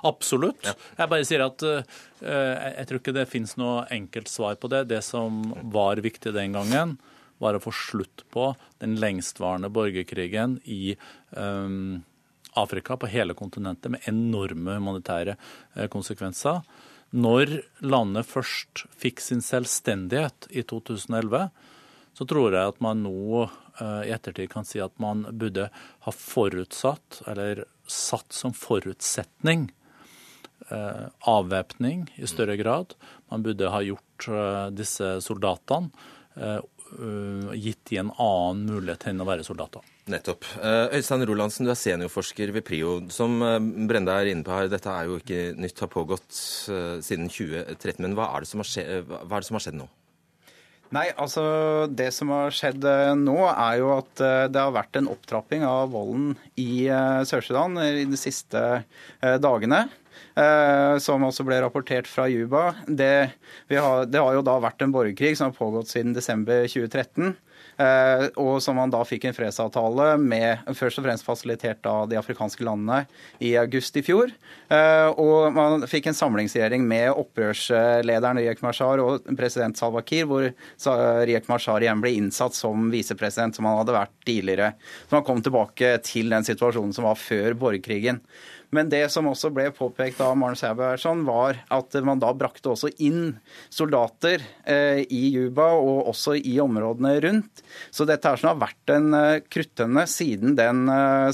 Absolutt. 0.06 0.60
Ja. 0.66 0.74
Jeg 0.98 1.12
bare 1.12 1.26
sier 1.28 1.44
at 1.46 1.64
uh, 1.64 2.00
jeg 2.22 2.88
tror 2.88 3.00
ikke 3.00 3.16
det 3.16 3.28
finnes 3.30 3.54
noe 3.60 3.86
enkelt 3.94 4.30
svar 4.30 4.58
på 4.60 4.70
det. 4.72 4.86
Det 4.92 5.00
som 5.06 5.40
var 5.72 6.02
viktig 6.04 6.34
den 6.36 6.56
gangen, 6.56 6.98
var 7.38 7.54
å 7.54 7.62
få 7.62 7.72
slutt 7.74 8.24
på 8.34 8.50
den 8.82 8.96
lengstvarende 8.98 9.70
borgerkrigen 9.70 10.58
i 10.66 10.96
um, 11.30 12.00
Afrika, 12.58 12.96
på 12.98 13.06
hele 13.12 13.36
kontinentet, 13.38 13.92
med 13.94 14.08
enorme 14.10 14.74
humanitære 14.80 15.36
konsekvenser. 15.92 16.64
Når 17.14 17.60
landet 17.86 18.26
først 18.26 18.82
fikk 18.98 19.22
sin 19.22 19.40
selvstendighet 19.44 20.48
i 20.50 20.64
2011, 20.66 21.46
så 22.18 22.26
tror 22.26 22.56
jeg 22.56 22.74
at 22.74 22.82
man 22.82 23.04
nå 23.06 23.46
i 23.78 24.10
ettertid 24.10 24.50
kan 24.50 24.66
si 24.66 24.80
at 24.82 24.94
man 24.98 25.22
burde 25.38 25.68
ha 26.04 26.12
forutsatt, 26.14 27.22
eller 27.30 27.62
satt 27.86 28.34
som 28.34 28.54
forutsetning, 28.56 29.68
avvæpning 30.68 32.08
i 32.16 32.26
større 32.28 32.56
grad. 32.60 32.96
Man 33.30 33.44
burde 33.46 33.70
ha 33.72 33.82
gjort 33.86 34.26
disse 34.76 35.18
soldatene 35.24 35.90
gitt 37.58 37.82
de 37.90 37.98
en 38.00 38.10
annen 38.16 38.64
mulighet 38.68 39.08
enn 39.10 39.20
å 39.20 39.26
være 39.28 39.44
soldater. 39.44 39.84
Nettopp. 40.08 40.46
Øystein 40.96 41.26
Rolandsen, 41.28 41.66
du 41.68 41.72
er 41.72 41.76
seniorforsker 41.76 42.52
ved 42.54 42.64
PRIO. 42.64 42.94
Som 43.12 43.42
Brende 43.90 44.14
er 44.16 44.30
inne 44.30 44.46
på 44.46 44.54
her, 44.54 44.70
dette 44.72 44.88
er 44.88 45.08
jo 45.08 45.18
ikke 45.20 45.52
nytt, 45.60 45.82
har 45.84 45.90
pågått 45.92 46.32
siden 46.32 47.28
2013. 47.28 48.00
Men 48.06 48.16
hva 48.16 48.30
er 48.32 48.44
det 48.44 48.48
som 48.48 48.64
har 48.64 48.70
skjedd, 48.70 49.04
hva 49.04 49.28
er 49.28 49.44
det 49.44 49.50
som 49.50 49.58
har 49.58 49.66
skjedd 49.66 49.80
nå? 49.82 49.88
Nei, 50.96 51.04
altså 51.20 51.42
Det 51.92 52.08
som 52.16 52.30
har 52.32 52.54
skjedd 52.56 52.86
nå, 53.20 53.36
er 53.50 53.74
jo 53.82 53.92
at 53.98 54.24
det 54.48 54.62
har 54.62 54.72
vært 54.72 54.96
en 54.96 55.10
opptrapping 55.12 55.66
av 55.68 55.92
volden 55.92 56.32
i 56.56 56.88
Sør-Sudan 57.28 57.76
i 57.84 58.06
de 58.08 58.20
siste 58.20 58.62
dagene. 59.20 59.84
Som 61.02 61.24
også 61.26 61.42
ble 61.46 61.56
rapportert 61.64 62.06
fra 62.06 62.28
Juba. 62.30 62.68
Det, 62.86 63.30
har, 63.72 64.04
det 64.06 64.20
har 64.22 64.36
jo 64.36 64.44
da 64.46 64.58
vært 64.62 64.84
en 64.84 64.92
borgerkrig 64.94 65.32
som 65.38 65.50
har 65.50 65.56
pågått 65.56 65.90
siden 65.90 66.14
desember 66.14 66.68
2013. 66.68 67.32
Og 67.78 68.56
som 68.62 68.74
man 68.78 68.90
da 68.90 69.04
fikk 69.06 69.28
en 69.28 69.36
fredsavtale 69.36 70.16
med, 70.18 70.64
først 70.74 70.98
og 70.98 71.06
fremst 71.06 71.26
fasilitert 71.26 71.86
av 71.86 72.08
de 72.10 72.18
afrikanske 72.18 72.64
landene 72.66 73.04
i 73.44 73.52
august 73.60 73.96
i 74.00 74.02
fjor. 74.02 74.32
Og 75.14 75.54
man 75.54 75.86
fikk 75.90 76.10
en 76.10 76.18
samlingsregjering 76.18 76.82
med 76.88 77.12
opprørslederen 77.12 78.42
Riek 78.42 78.64
Mashar 78.66 79.02
og 79.04 79.30
president 79.38 79.78
Salwa 79.78 80.02
Kiir, 80.02 80.26
hvor 80.26 80.48
Riek 81.28 81.46
Mashar 81.50 81.86
igjen 81.86 82.02
ble 82.02 82.16
innsatt 82.18 82.58
som 82.58 82.90
visepresident, 82.94 83.54
som 83.54 83.68
han 83.70 83.78
hadde 83.84 83.94
vært 83.94 84.14
tidligere. 84.26 84.72
Så 85.06 85.20
man 85.20 85.26
kom 85.30 85.42
tilbake 85.44 85.94
til 86.06 86.34
den 86.34 86.46
situasjonen 86.46 86.94
som 86.96 87.06
var 87.06 87.20
før 87.20 87.54
borgerkrigen. 87.58 88.24
Men 88.74 88.90
det 88.92 89.04
som 89.12 89.28
også 89.30 89.50
ble 89.54 89.68
påpekt 89.72 90.20
av 90.24 90.34
Maren 90.38 90.58
Sæberson, 90.58 91.24
var 91.28 91.62
at 91.72 91.94
man 92.04 92.20
da 92.20 92.34
brakte 92.36 92.72
også 92.74 92.90
inn 93.00 93.38
soldater 93.72 94.44
eh, 94.68 95.04
i 95.08 95.22
Juba 95.32 95.70
og 95.78 96.10
også 96.12 96.36
i 96.36 96.58
områdene 96.60 97.14
rundt. 97.24 97.62
Så 97.90 98.04
dette 98.08 98.28
her 98.28 98.44
har 98.48 98.60
vært 98.60 98.92
en 98.92 99.08
uh, 99.14 99.40
kruttønne 99.48 100.04
siden 100.08 100.56
den 100.58 100.84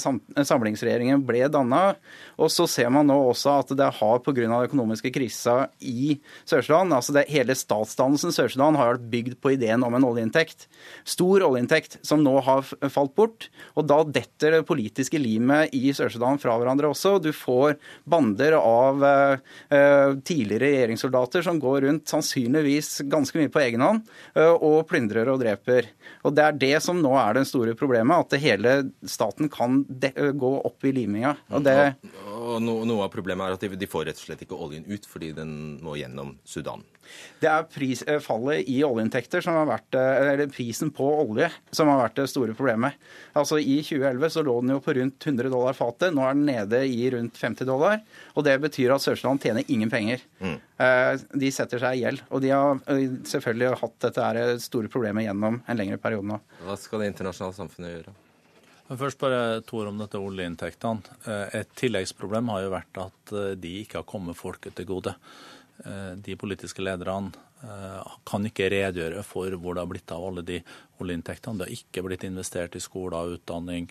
sam 0.01 0.21
samlingsregjeringen 0.35 1.23
ble 1.27 1.47
danna. 1.53 1.95
Og 2.41 2.51
så 2.53 2.67
ser 2.71 2.91
man 2.93 3.09
nå 3.09 3.17
også 3.31 3.59
at 3.61 3.73
det 3.79 3.91
har 3.99 4.23
pga. 4.25 4.35
den 4.37 4.55
økonomiske 4.55 5.13
krisa 5.15 5.69
i 5.81 6.19
Sør-Sudan 6.49 6.93
altså 6.95 7.25
Hele 7.31 7.55
statsdannelsen 7.57 8.35
Sør-Sudan 8.35 8.79
har 8.79 8.95
vært 8.95 9.09
bygd 9.13 9.37
på 9.43 9.55
ideen 9.55 9.85
om 9.87 9.95
en 9.95 10.07
oljeinntekt. 10.07 10.67
Stor 11.07 11.45
oljeinntekt 11.47 11.99
som 12.07 12.23
nå 12.25 12.35
har 12.47 12.67
falt 12.93 13.15
bort. 13.17 13.49
Og 13.79 13.87
da 13.89 14.03
detter 14.05 14.59
det 14.59 14.67
politiske 14.69 15.21
limet 15.21 15.75
i 15.77 15.93
Sør-Sudan 15.95 16.41
fra 16.43 16.57
hverandre 16.61 16.91
også. 16.91 17.17
Du 17.25 17.33
får 17.35 17.77
bander 18.09 18.57
av 18.59 19.05
uh, 19.05 20.15
tidligere 20.25 20.69
regjeringssoldater 20.69 21.45
som 21.47 21.61
går 21.63 21.87
rundt 21.89 22.11
sannsynligvis 22.11 23.05
ganske 23.11 23.41
mye 23.41 23.53
på 23.53 23.63
egen 23.65 23.85
hånd 23.85 24.05
uh, 24.39 24.55
og 24.55 24.85
plyndrer 24.91 25.33
og 25.33 25.41
dreper. 25.43 25.91
Og 26.25 26.37
Det 26.37 26.45
er 26.45 26.61
det 26.61 26.75
som 26.85 27.01
nå 27.03 27.15
er 27.21 27.39
det 27.39 27.47
store 27.51 27.77
problemet, 27.79 28.35
at 28.35 28.41
hele 28.43 28.77
staten 29.09 29.51
kan 29.53 29.83
gå 29.85 30.53
opp 30.65 30.85
i 30.87 30.95
liminga. 30.95 31.35
Og 31.55 31.65
det 31.65 31.79
og 32.45 32.61
Noe 32.63 33.07
av 33.07 33.13
problemet 33.13 33.47
er 33.47 33.57
at 33.57 33.79
de 33.81 33.89
får 33.89 34.09
rett 34.09 34.19
og 34.21 34.27
slett 34.27 34.45
ikke 34.45 34.59
oljen 34.59 34.85
ut 34.89 35.07
fordi 35.09 35.33
den 35.37 35.55
må 35.85 35.97
gjennom 35.99 36.35
Sudan. 36.49 36.85
Det 37.41 37.49
er 37.51 37.67
pris, 37.69 38.03
fallet 38.25 38.69
i 38.71 38.79
oljeinntekter 38.87 39.45
som 39.45 39.59
har 39.59 39.69
vært, 39.69 39.97
eller 39.99 40.49
prisen 40.53 40.91
på 40.95 41.07
olje 41.25 41.51
som 41.75 41.91
har 41.93 42.01
vært 42.01 42.19
det 42.21 42.29
store 42.33 42.57
problemet. 42.57 42.97
Altså 43.37 43.59
I 43.61 43.81
2011 43.85 44.33
så 44.33 44.45
lå 44.47 44.55
den 44.63 44.75
jo 44.75 44.81
på 44.85 44.95
rundt 44.97 45.29
100 45.29 45.53
dollar 45.53 45.77
fatet. 45.77 46.15
Nå 46.15 46.25
er 46.25 46.39
den 46.39 46.47
nede 46.49 46.83
i 46.89 47.11
rundt 47.13 47.39
50 47.41 47.69
dollar. 47.69 48.01
og 48.35 48.47
Det 48.47 48.57
betyr 48.63 48.95
at 48.95 49.05
Sør-Sudan 49.05 49.41
tjener 49.43 49.67
ingen 49.69 49.93
penger. 49.93 50.25
Mm. 50.41 50.59
De 51.45 51.53
setter 51.55 51.83
seg 51.83 51.99
i 51.99 52.05
gjeld. 52.05 52.25
Og 52.31 52.45
de 52.45 52.53
har 52.55 52.81
selvfølgelig 53.29 53.81
hatt 53.83 53.97
dette 54.09 54.45
store 54.65 54.93
problemet 54.93 55.27
gjennom 55.29 55.61
en 55.67 55.81
lengre 55.81 56.01
periode 56.01 56.31
nå. 56.31 56.41
Hva 56.65 56.79
skal 56.81 57.03
det 57.03 57.13
internasjonale 57.13 57.59
samfunnet 57.59 57.99
gjøre? 57.99 58.21
Først 58.85 59.17
bare 59.17 59.63
to 59.65 59.79
ord 59.81 59.89
om 59.95 60.01
dette 60.03 60.21
oljeinntektene. 60.21 61.17
Et 61.57 61.71
tilleggsproblem 61.81 62.51
har 62.53 62.67
jo 62.67 62.73
vært 62.75 62.99
at 63.01 63.35
de 63.57 63.71
ikke 63.81 64.03
har 64.03 64.09
kommet 64.09 64.37
folket 64.37 64.77
til 64.77 64.89
gode. 64.91 65.15
De 66.25 66.37
politiske 66.39 66.85
lederne 66.85 67.33
kan 68.29 68.45
ikke 68.45 68.69
redegjøre 68.69 69.23
for 69.25 69.55
hvor 69.57 69.75
det 69.75 69.83
har 69.83 69.89
blitt 69.89 70.13
av 70.13 70.25
alle 70.27 70.45
de 70.45 70.59
oljeinntektene. 71.01 71.59
Det 71.59 71.67
har 71.67 71.79
ikke 71.79 72.05
blitt 72.05 72.27
investert 72.29 72.77
i 72.77 72.83
skoler, 72.85 73.39
utdanning, 73.39 73.89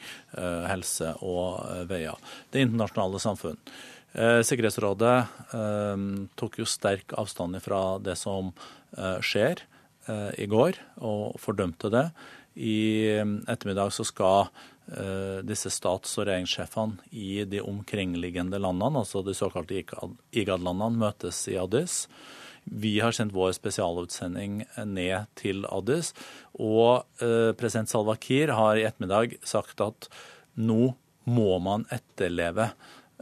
helse 0.70 1.16
og 1.26 1.88
veier. 1.90 2.20
Det 2.54 2.62
internasjonale 2.68 3.22
samfunn. 3.24 3.58
Sikkerhetsrådet 4.14 5.16
tok 6.38 6.60
jo 6.62 6.70
sterk 6.70 7.16
avstand 7.18 7.58
fra 7.66 7.82
det 8.06 8.14
som 8.22 8.54
skjer 9.26 9.66
i 10.38 10.46
går, 10.52 10.78
og 11.02 11.40
fordømte 11.42 11.90
det. 11.90 12.06
I 12.54 13.10
ettermiddag 13.50 13.90
så 13.96 14.06
skal 14.06 14.52
disse 15.48 15.70
stats- 15.72 16.18
og 16.20 16.28
regjeringssjefene 16.28 17.12
i 17.16 17.44
de 17.48 17.62
omkringliggende 17.64 18.60
landene, 18.60 19.00
altså 19.04 19.22
de 19.24 19.36
såkalte 19.38 19.80
IGAD-landene, 19.80 21.00
møtes 21.00 21.40
i 21.48 21.56
Addis. 21.62 22.02
Vi 22.64 22.98
har 23.00 23.16
sendt 23.16 23.36
vår 23.36 23.54
spesialutsending 23.56 24.62
ned 24.92 25.30
til 25.40 25.64
Addis. 25.72 26.12
Og 26.60 27.08
president 27.60 27.92
Salwa 27.92 28.18
Kiir 28.20 28.52
har 28.56 28.80
i 28.80 28.86
ettermiddag 28.88 29.38
sagt 29.48 29.84
at 29.84 30.10
nå 30.60 30.94
må 31.24 31.60
man 31.64 31.88
etterleve 31.94 32.74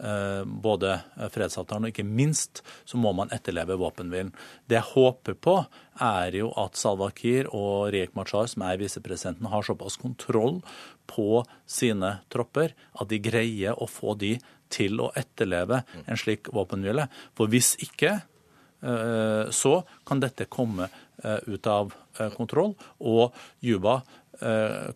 både 0.02 0.95
fredsavtalen 1.30 1.86
og 1.86 1.91
ikke 1.91 2.06
minst 2.08 2.64
så 2.89 2.97
må 2.97 3.12
man 3.14 3.30
etterleve 3.36 3.78
våpenhvilen. 3.78 4.32
Det 4.66 4.80
jeg 4.80 4.89
håper 4.95 5.36
på, 5.38 5.56
er 6.02 6.38
jo 6.39 6.49
at 6.58 6.80
Salwa 6.80 7.12
Kiir 7.14 7.52
og 7.54 7.91
Riek 7.93 8.16
Machar, 8.18 8.49
som 8.49 8.66
er 8.66 8.80
visepresidenten, 8.82 9.49
har 9.52 9.68
såpass 9.68 9.99
kontroll 10.02 10.60
på 11.12 11.43
sine 11.70 12.16
tropper 12.34 12.74
at 12.74 13.12
de 13.12 13.22
greier 13.22 13.78
å 13.78 13.86
få 13.89 14.16
de 14.18 14.38
til 14.72 15.02
å 15.04 15.12
etterleve 15.20 15.84
en 16.06 16.18
slik 16.20 16.49
våpenhvile. 16.56 17.06
For 17.38 17.52
hvis 17.52 17.76
ikke, 17.84 18.22
så 18.82 19.74
kan 20.08 20.22
dette 20.24 20.49
komme 20.49 20.88
ut 21.22 21.68
av 21.70 21.91
kontroll, 22.34 22.74
og 22.97 23.36
Juba 23.62 23.99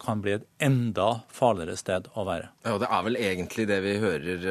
kan 0.01 0.21
bli 0.23 0.31
et 0.35 0.45
enda 0.63 1.21
farligere 1.33 1.77
sted 1.77 2.07
å 2.17 2.25
være. 2.25 2.47
Ja, 2.65 2.73
og 2.73 2.79
Det 2.81 2.89
er 2.89 3.03
vel 3.05 3.17
egentlig 3.19 3.67
det 3.69 3.77
vi 3.83 3.95
hører 4.01 4.45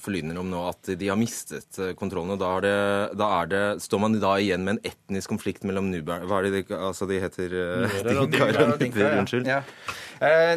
forlydender 0.00 0.40
om 0.40 0.48
nå, 0.52 0.62
at 0.70 0.92
de 0.96 1.10
har 1.10 1.18
mistet 1.20 1.76
kontrollen. 2.00 2.32
og 2.34 2.40
Da, 2.40 2.50
er 2.56 2.64
det, 2.64 2.74
da 3.20 3.30
er 3.40 3.50
det, 3.52 3.64
står 3.84 4.02
man 4.06 4.18
da 4.22 4.34
igjen 4.40 4.64
med 4.64 4.78
en 4.78 4.92
etnisk 4.92 5.34
konflikt 5.34 5.66
mellom 5.68 5.90
nuber... 5.92 6.24
Hva 6.24 6.40
er 6.40 6.48
det 6.48 6.54
de, 6.70 6.76
altså 6.78 7.08
de 7.10 7.20
heter? 7.20 7.56
Dinka, 8.80 9.10
Unnskyld. 9.20 9.50
Ja. 9.50 9.62
Eh, 10.20 10.56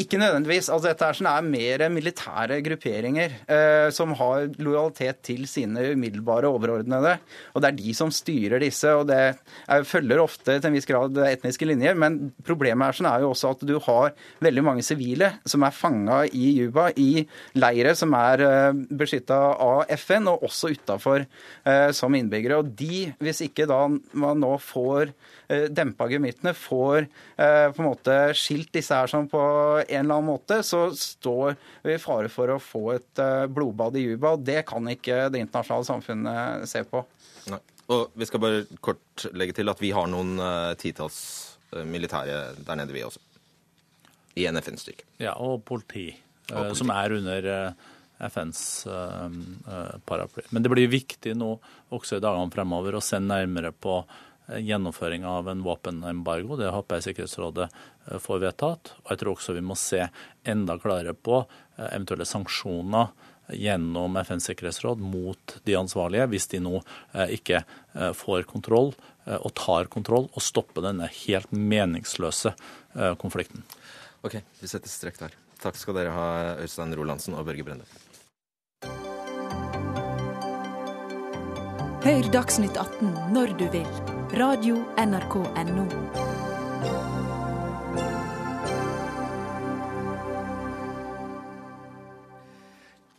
ikke 0.00 0.18
nødvendigvis. 0.20 0.70
altså 0.72 0.90
Dette 0.90 1.08
sånn, 1.18 1.28
er 1.28 1.44
mer 1.46 1.84
militære 1.92 2.60
grupperinger 2.64 3.34
eh, 3.44 3.88
som 3.94 4.14
har 4.18 4.48
lojalitet 4.62 5.20
til 5.26 5.44
sine 5.50 5.92
umiddelbare 5.92 6.48
overordnede. 6.48 7.18
og 7.52 7.62
Det 7.62 7.68
er 7.68 7.78
de 7.78 7.94
som 7.96 8.12
styrer 8.12 8.62
disse. 8.62 8.88
og 8.88 9.06
Det 9.10 9.18
er, 9.20 9.84
følger 9.88 10.22
ofte 10.22 10.56
til 10.56 10.70
en 10.70 10.76
viss 10.76 10.88
grad 10.88 11.18
etniske 11.26 11.68
linjer. 11.68 11.98
Men 11.98 12.32
problemet 12.44 12.88
er, 12.88 12.98
sånn, 12.98 13.10
er 13.10 13.24
jo 13.24 13.32
også 13.34 13.52
at 13.56 13.66
du 13.68 13.76
har 13.84 14.14
veldig 14.44 14.64
mange 14.64 14.86
sivile 14.86 15.34
som 15.44 15.66
er 15.66 15.76
fanga 15.76 16.22
i 16.26 16.54
Juba, 16.62 16.88
i 16.96 17.26
leire 17.58 17.94
som 17.98 18.14
er 18.16 18.46
eh, 18.46 18.72
beskytta 18.72 19.40
av 19.62 19.84
FN, 19.98 20.30
og 20.32 20.46
også 20.48 20.72
utafor 20.72 21.26
eh, 21.26 21.90
som 21.96 22.14
innbyggere. 22.16 22.62
Og 22.62 22.72
de, 22.78 23.04
hvis 23.22 23.44
ikke 23.48 23.68
da 23.70 23.84
man 23.90 24.42
nå 24.42 24.54
får 24.62 25.12
eh, 25.48 25.68
dempa 25.72 26.08
gemyttene, 26.10 26.56
får 26.56 27.04
eh, 27.04 27.68
på 27.72 27.82
en 27.82 27.90
måte 27.90 28.18
skilt 28.38 28.72
disse 28.74 28.96
her 28.96 29.10
som 29.10 29.28
på 29.30 29.42
en 29.92 30.04
eller 30.04 30.18
annen 30.20 30.30
måte, 30.32 30.60
så 30.66 30.86
står 30.96 31.56
vi 31.84 31.96
i 31.96 32.00
fare 32.02 32.30
for 32.32 32.54
å 32.54 32.60
få 32.62 32.82
et 32.96 33.22
blodbad 33.52 33.96
i 34.00 34.06
Juba. 34.06 34.34
og 34.36 34.46
Det 34.46 34.62
kan 34.68 34.88
ikke 34.90 35.28
det 35.32 35.44
internasjonale 35.44 35.88
samfunnet 35.88 36.70
se 36.70 36.84
på. 36.88 37.04
Nei. 37.52 37.60
Og 37.90 38.12
Vi 38.14 38.28
skal 38.28 38.42
bare 38.42 38.64
kort 38.80 39.26
legge 39.36 39.56
til 39.58 39.70
at 39.72 39.80
vi 39.82 39.92
har 39.94 40.08
noen 40.10 40.36
uh, 40.40 40.72
titalls 40.80 41.18
uh, 41.74 41.82
militære 41.88 42.38
der 42.62 42.78
nede, 42.78 42.94
vi 42.94 43.04
også. 43.06 43.20
I 44.38 44.46
en 44.48 44.56
FN-styrke. 44.62 45.04
Ja, 45.20 45.34
og 45.36 45.64
politi, 45.68 46.08
og 46.48 46.54
politi. 46.54 46.78
Som 46.78 46.92
er 46.94 47.12
under 47.18 47.48
FNs 48.22 48.86
paraply. 50.06 50.44
Men 50.54 50.64
det 50.64 50.70
blir 50.72 50.88
viktig 50.88 51.34
nå 51.36 51.50
også 51.92 52.16
i 52.16 52.22
dagene 52.22 52.54
fremover 52.54 52.96
å 52.96 53.02
se 53.04 53.18
nærmere 53.20 53.74
på 53.74 53.98
gjennomføring 54.48 55.26
av 55.28 55.50
en 55.52 55.60
våpenembargo. 55.66 56.56
Det 56.56 56.70
håper 56.72 56.98
jeg 56.98 57.06
Sikkerhetsrådet 57.08 57.68
får 58.20 58.42
vedtatt. 58.42 58.94
Og 59.02 59.12
jeg 59.12 59.22
tror 59.22 59.36
også 59.36 59.56
vi 59.56 59.64
må 59.64 59.76
se 59.78 60.06
enda 60.48 60.78
klarere 60.82 61.14
på 61.14 61.42
eventuelle 61.90 62.26
sanksjoner 62.28 63.12
gjennom 63.52 64.16
FNs 64.22 64.46
sikkerhetsråd 64.48 65.00
mot 65.02 65.56
de 65.66 65.74
ansvarlige, 65.76 66.28
hvis 66.30 66.48
de 66.52 66.60
nå 66.62 66.78
ikke 67.34 67.64
får 68.16 68.46
kontroll 68.48 68.92
og 69.26 69.50
tar 69.58 69.90
kontroll 69.92 70.28
og 70.30 70.42
stopper 70.42 70.86
denne 70.86 71.10
helt 71.26 71.50
meningsløse 71.52 72.54
konflikten. 73.20 73.66
Ok, 74.22 74.38
vi 74.60 74.70
setter 74.70 74.90
strekk 74.90 75.20
der. 75.24 75.36
Takk 75.62 75.78
skal 75.78 75.98
dere 75.98 76.14
ha, 76.14 76.26
Øystein 76.62 76.94
Rolandsen 76.98 77.36
og 77.38 77.46
Børge 77.46 77.66
Brende. 77.66 77.86
Hør 82.02 82.32
Dagsnytt 82.34 82.78
18 82.78 83.12
når 83.34 83.54
du 83.60 83.68
vil. 83.70 83.86
Radio 84.34 84.80
NRK 84.98 85.36
Radio.nrk.no. 85.54 86.31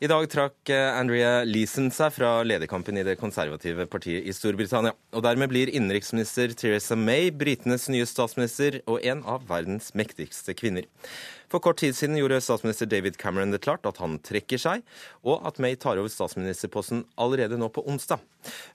I 0.03 0.07
dag 0.11 0.25
trakk 0.27 0.67
eh, 0.73 0.97
Andrea 0.99 1.45
Leeson 1.47 1.85
seg 1.93 2.09
fra 2.11 2.41
lederkampen 2.43 2.97
i 2.99 3.05
det 3.07 3.13
konservative 3.21 3.85
partiet 3.87 4.25
i 4.27 4.33
Storbritannia. 4.35 4.91
Og 5.15 5.23
dermed 5.23 5.47
blir 5.47 5.69
innenriksminister 5.71 6.51
Theresa 6.59 6.97
May 6.99 7.29
britenes 7.31 7.85
nye 7.87 8.03
statsminister 8.09 8.81
og 8.83 8.99
en 8.99 9.21
av 9.23 9.45
verdens 9.47 9.93
mektigste 9.95 10.57
kvinner. 10.59 10.89
For 11.47 11.63
kort 11.63 11.79
tid 11.79 11.95
siden 11.95 12.19
gjorde 12.19 12.41
statsminister 12.43 12.89
David 12.91 13.15
Cameron 13.21 13.55
det 13.55 13.61
klart 13.63 13.87
at 13.87 14.01
han 14.03 14.17
trekker 14.19 14.59
seg, 14.59 14.83
og 15.23 15.47
at 15.47 15.61
May 15.63 15.79
tar 15.79 16.01
over 16.01 16.11
statsministerposten 16.11 17.05
allerede 17.15 17.61
nå 17.61 17.71
på 17.71 17.85
onsdag. 17.87 18.19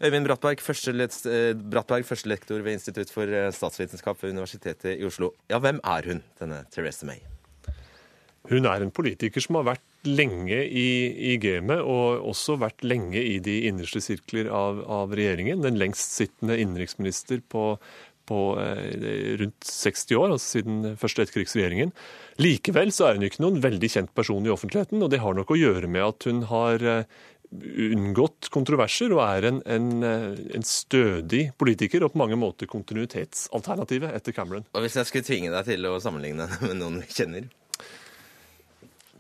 Øyvind 0.01 0.31
Brattberg, 0.31 0.65
førstelektor 0.65 2.09
første 2.09 2.63
ved 2.65 2.79
Institutt 2.79 3.13
for 3.13 3.29
eh, 3.29 3.51
statsvitenskap 3.53 4.25
ved 4.25 4.33
Universitetet 4.33 4.95
i 4.97 5.05
Oslo. 5.05 5.35
Ja, 5.53 5.61
hvem 5.61 5.85
er 5.85 6.09
hun, 6.09 6.25
denne 6.41 6.65
Theresa 6.73 7.05
May? 7.05 7.21
Hun 8.49 8.65
er 8.65 8.81
en 8.81 8.95
politiker 8.97 9.45
som 9.45 9.61
har 9.61 9.75
vært 9.75 9.88
lenge 10.07 10.61
i, 10.65 10.89
i 11.33 11.39
gamet, 11.43 11.81
og 11.83 12.29
også 12.31 12.59
vært 12.63 12.85
lenge 12.87 13.21
i 13.21 13.39
de 13.43 13.61
innerste 13.69 14.03
sirkler 14.05 14.51
av, 14.55 14.83
av 14.85 15.15
regjeringen. 15.17 15.65
Den 15.65 15.81
lengst 15.81 16.15
sittende 16.15 16.59
innenriksminister 16.61 17.43
på, 17.51 17.73
på 18.29 18.43
eh, 18.63 19.33
rundt 19.41 19.67
60 19.67 20.21
år, 20.21 20.35
altså 20.37 20.59
siden 20.59 20.93
første 21.01 21.25
etterkrigsregjeringen. 21.25 21.95
Likevel 22.43 22.95
så 22.95 23.09
er 23.09 23.19
hun 23.19 23.27
ikke 23.29 23.43
noen 23.45 23.59
veldig 23.65 23.91
kjent 23.97 24.15
person 24.17 24.47
i 24.47 24.55
offentligheten, 24.55 25.03
og 25.03 25.11
det 25.13 25.23
har 25.25 25.37
nok 25.37 25.51
å 25.55 25.59
gjøre 25.59 25.91
med 25.91 26.07
at 26.07 26.29
hun 26.31 26.45
har 26.53 26.87
eh, 26.87 27.19
unngått 27.49 28.51
kontroverser 28.53 29.13
og 29.17 29.23
er 29.25 29.49
en, 29.51 29.61
en, 29.65 29.93
eh, 30.05 30.41
en, 30.59 30.67
stødig 30.67 31.49
politiker 31.61 32.05
og 32.05 32.13
på 32.13 32.21
mange 32.21 32.37
måter 32.39 32.69
kontinuitetsalternativet 32.71 34.13
etter 34.15 34.37
Cameron. 34.37 34.67
Og 34.75 34.85
Hvis 34.85 34.99
jeg 35.01 35.09
skulle 35.09 35.29
tvinge 35.29 35.55
deg 35.55 35.73
til 35.73 35.89
å 35.89 35.97
sammenligne 36.03 36.51
med 36.67 36.77
noen 36.81 37.01
vi 37.03 37.09
kjenner? 37.21 37.49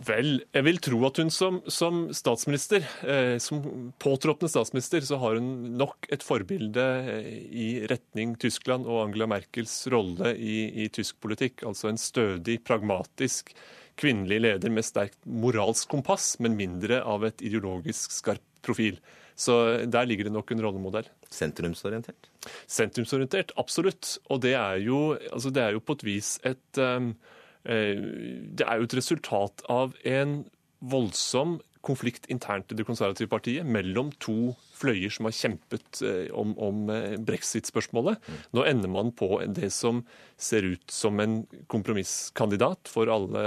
Vel, 0.07 0.45
jeg 0.55 0.63
vil 0.63 0.79
tro 0.83 0.99
at 1.09 1.19
hun 1.19 1.31
som, 1.33 1.57
som 1.67 2.05
statsminister, 2.15 2.85
eh, 3.03 3.35
som 3.43 3.63
påtroppende 3.99 4.51
statsminister, 4.53 5.03
så 5.03 5.19
har 5.19 5.39
hun 5.41 5.73
nok 5.79 6.07
et 6.15 6.23
forbilde 6.23 6.85
eh, 7.03 7.31
i 7.51 7.69
retning 7.91 8.37
Tyskland 8.39 8.87
og 8.87 9.09
Angela 9.09 9.27
Merkels 9.31 9.75
rolle 9.91 10.37
i, 10.39 10.85
i 10.85 10.89
tysk 10.95 11.19
politikk. 11.25 11.65
Altså 11.67 11.91
en 11.91 11.99
stødig, 11.99 12.61
pragmatisk 12.69 13.51
kvinnelig 13.99 14.39
leder 14.45 14.71
med 14.71 14.87
sterkt 14.87 15.19
moralsk 15.27 15.91
kompass, 15.91 16.37
men 16.39 16.55
mindre 16.59 17.01
av 17.03 17.27
et 17.27 17.43
ideologisk 17.43 18.15
skarp 18.15 18.45
profil. 18.63 19.01
Så 19.39 19.57
der 19.91 20.07
ligger 20.07 20.29
det 20.29 20.35
nok 20.35 20.53
en 20.55 20.63
rollemodell. 20.63 21.11
Sentrumsorientert? 21.31 22.31
Sentrumsorientert, 22.71 23.51
absolutt. 23.59 24.15
Og 24.31 24.45
det 24.47 24.55
er 24.59 24.79
jo, 24.83 25.17
altså 25.33 25.51
det 25.55 25.65
er 25.65 25.75
jo 25.75 25.83
på 25.83 25.99
et 25.99 26.07
vis 26.07 26.33
et 26.47 26.83
um, 26.83 27.13
Eh, 27.13 27.38
det 27.65 28.65
er 28.65 28.79
jo 28.79 28.87
et 28.87 28.95
resultat 28.97 29.65
av 29.69 29.97
en 30.07 30.39
voldsom 30.79 31.59
konflikt 31.85 32.27
internt 32.33 32.73
i 32.73 32.77
det 32.79 32.87
konservative 32.87 33.31
partiet 33.31 33.67
mellom 33.67 34.11
to 34.23 34.55
fløyer 34.79 35.13
som 35.13 35.27
har 35.29 35.35
kjempet 35.35 36.01
eh, 36.07 36.29
om, 36.37 36.53
om 36.63 36.91
eh, 36.93 37.17
brexit-spørsmålet. 37.23 38.21
Nå 38.55 38.65
ender 38.69 38.91
man 38.93 39.13
på 39.17 39.41
det 39.55 39.71
som 39.75 40.03
ser 40.41 40.67
ut 40.67 40.93
som 40.93 41.19
en 41.23 41.41
kompromisskandidat 41.71 42.91
for 42.91 43.11
alle, 43.13 43.45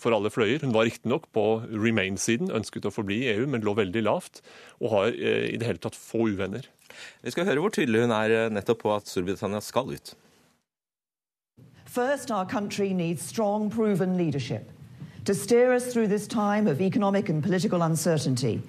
for 0.00 0.16
alle 0.16 0.32
fløyer. 0.32 0.64
Hun 0.64 0.74
var 0.76 0.88
riktignok 0.88 1.30
på 1.36 1.46
remain-siden, 1.70 2.52
ønsket 2.56 2.88
å 2.88 2.94
forbli 2.94 3.22
i 3.24 3.32
EU, 3.36 3.46
men 3.52 3.64
lå 3.64 3.76
veldig 3.78 4.04
lavt. 4.04 4.42
Og 4.82 4.92
har 4.92 5.16
i 5.16 5.56
det 5.56 5.68
hele 5.68 5.82
tatt 5.82 5.96
få 5.98 6.28
uvenner. 6.34 6.68
Vi 7.24 7.32
skal 7.32 7.48
høre 7.48 7.62
hvor 7.64 7.72
tydelig 7.74 8.04
hun 8.04 8.14
er 8.14 8.52
nettopp 8.52 8.84
på 8.84 8.94
at 8.94 9.08
Storbritannia 9.10 9.62
skal 9.64 9.92
ut. 9.92 10.16
First, 11.96 12.30
our 12.30 12.44
country 12.44 12.92
needs 12.92 13.22
strong, 13.22 13.70
proven 13.70 14.18
leadership 14.18 14.70
to 15.24 15.34
steer 15.34 15.72
us 15.72 15.90
through 15.90 16.08
this 16.08 16.26
time 16.26 16.66
of 16.66 16.82
economic 16.82 17.30
and 17.30 17.42
political 17.42 17.80
uncertainty 17.80 18.62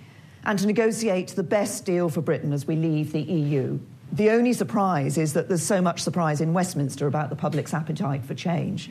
and 0.45 0.57
to 0.57 0.65
negotiate 0.65 1.27
the 1.35 1.43
best 1.43 1.83
deal 1.83 2.07
for 2.07 2.21
Britain 2.21 2.53
as 2.53 2.65
we 2.65 2.77
leave 2.77 3.11
the 3.11 3.19
EU. 3.19 3.77
The 4.13 4.29
only 4.29 4.53
surprise 4.53 5.17
is 5.17 5.33
that 5.33 5.49
there's 5.49 5.61
so 5.61 5.81
much 5.81 6.01
surprise 6.01 6.39
in 6.39 6.53
Westminster 6.53 7.05
about 7.05 7.29
the 7.29 7.35
public's 7.35 7.73
appetite 7.73 8.23
for 8.23 8.33
change. 8.33 8.89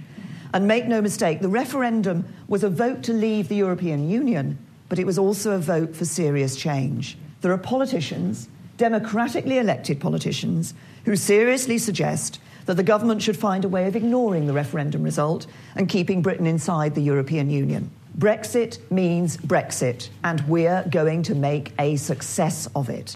And 0.52 0.68
make 0.68 0.86
no 0.86 1.00
mistake, 1.00 1.40
the 1.40 1.48
referendum 1.48 2.26
was 2.46 2.62
a 2.62 2.68
vote 2.68 3.02
to 3.04 3.14
leave 3.14 3.48
the 3.48 3.56
European 3.56 4.10
Union, 4.10 4.58
but 4.90 4.98
it 4.98 5.06
was 5.06 5.18
also 5.18 5.52
a 5.52 5.58
vote 5.58 5.96
for 5.96 6.04
serious 6.04 6.56
change. 6.56 7.16
There 7.40 7.52
are 7.52 7.56
politicians, 7.56 8.50
democratically 8.76 9.56
elected 9.56 9.98
politicians, 9.98 10.74
who 11.06 11.16
seriously 11.16 11.78
suggest 11.78 12.38
that 12.66 12.76
the 12.76 12.82
government 12.82 13.22
should 13.22 13.36
find 13.36 13.64
a 13.64 13.68
way 13.68 13.86
of 13.86 13.96
ignoring 13.96 14.46
the 14.46 14.52
referendum 14.52 15.02
result 15.02 15.46
and 15.74 15.88
keeping 15.88 16.22
Britain 16.22 16.46
inside 16.46 16.94
the 16.94 17.02
European 17.02 17.50
Union. 17.50 17.90
Brexit 18.18 18.78
means 18.90 19.36
Brexit, 19.36 20.08
and 20.24 20.40
we're 20.48 20.84
going 20.90 21.22
to 21.24 21.34
make 21.34 21.72
a 21.78 21.96
success 21.96 22.68
of 22.74 22.88
it. 22.88 23.14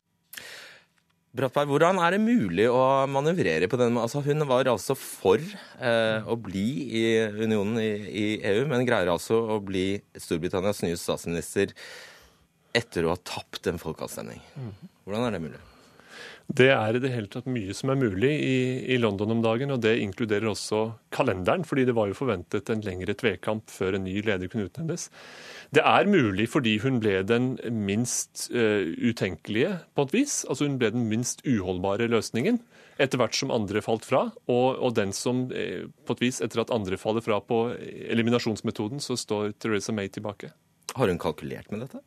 Brattberg, 1.30 1.70
hvordan 1.70 2.00
er 2.02 2.16
det 2.16 2.18
mulig 2.24 2.64
å 2.66 3.06
manøvrere 3.06 3.68
på 3.70 3.78
den 3.78 3.94
altså, 4.02 4.18
Hun 4.24 4.42
var 4.50 4.66
altså 4.66 4.96
for 4.98 5.38
eh, 5.38 6.26
å 6.26 6.34
bli 6.34 6.66
i 6.90 7.04
unionen 7.38 7.78
i, 7.78 7.90
i, 8.10 8.24
EU, 8.50 8.64
men 8.66 8.82
greier 8.88 9.12
altså 9.12 9.38
å 9.54 9.60
bli 9.62 10.00
Storbritannias 10.18 10.82
nye 10.82 10.98
statsminister 10.98 11.70
etter 12.74 13.06
å 13.06 13.14
ha 13.14 13.22
tapt 13.22 13.70
en 13.70 13.78
folkeavstemning. 13.78 14.42
Mhm. 14.58 14.90
Hvordan 15.06 15.26
er 15.28 15.36
det 15.36 15.44
mulig? 15.46 15.62
Det 16.50 16.66
er 16.74 16.96
i 16.96 17.00
det 17.02 17.12
hele 17.12 17.28
tatt 17.30 17.46
mye 17.46 17.74
som 17.76 17.92
er 17.92 17.98
mulig 18.00 18.30
i, 18.42 18.54
i, 18.90 18.96
London 18.98 19.36
om 19.36 19.42
dagen, 19.44 19.70
og 19.70 19.82
det 19.84 19.92
inkluderer 20.02 20.48
også 20.50 20.80
kalenderen, 21.14 21.62
fordi 21.68 21.84
det 21.86 21.94
var 21.94 22.10
jo 22.10 22.16
forventet 22.18 22.72
en 22.72 22.82
lengre 22.82 23.14
tvekamp 23.14 23.70
før 23.70 23.94
en 23.94 24.02
ny 24.08 24.16
leder 24.26 24.50
kunne 24.50 24.66
utnevnes. 24.66 25.06
Det 25.70 25.84
er 25.86 26.10
mulig 26.10 26.48
fordi 26.50 26.74
hun 26.82 26.98
ble 27.02 27.20
den 27.22 27.52
minst 27.70 28.48
uh, 28.50 28.82
utenkelige, 28.82 29.76
på 29.94 30.08
et 30.08 30.16
vis. 30.16 30.40
Altså 30.50 30.66
hun 30.66 30.80
ble 30.80 30.90
den 30.96 31.06
minst 31.12 31.44
uholdbare 31.46 32.10
løsningen, 32.10 32.58
etter 33.00 33.22
hvert 33.22 33.38
som 33.38 33.54
andre 33.54 33.84
falt 33.86 34.08
fra. 34.08 34.26
Og, 34.50 34.68
og 34.74 34.98
den 34.98 35.14
som, 35.14 35.46
uh, 35.54 35.86
på 35.86 36.18
et 36.18 36.24
vis, 36.26 36.42
etter 36.42 36.64
at 36.64 36.74
andre 36.74 36.98
faller 36.98 37.22
fra 37.22 37.38
på 37.46 37.68
eliminasjonsmetoden, 38.10 38.98
så 38.98 39.14
står 39.14 39.54
Theresa 39.62 39.94
May 39.94 40.10
tilbake. 40.10 40.50
Har 40.96 41.06
hun 41.06 41.22
kalkulert 41.22 41.70
med 41.70 41.86
dette? 41.86 42.02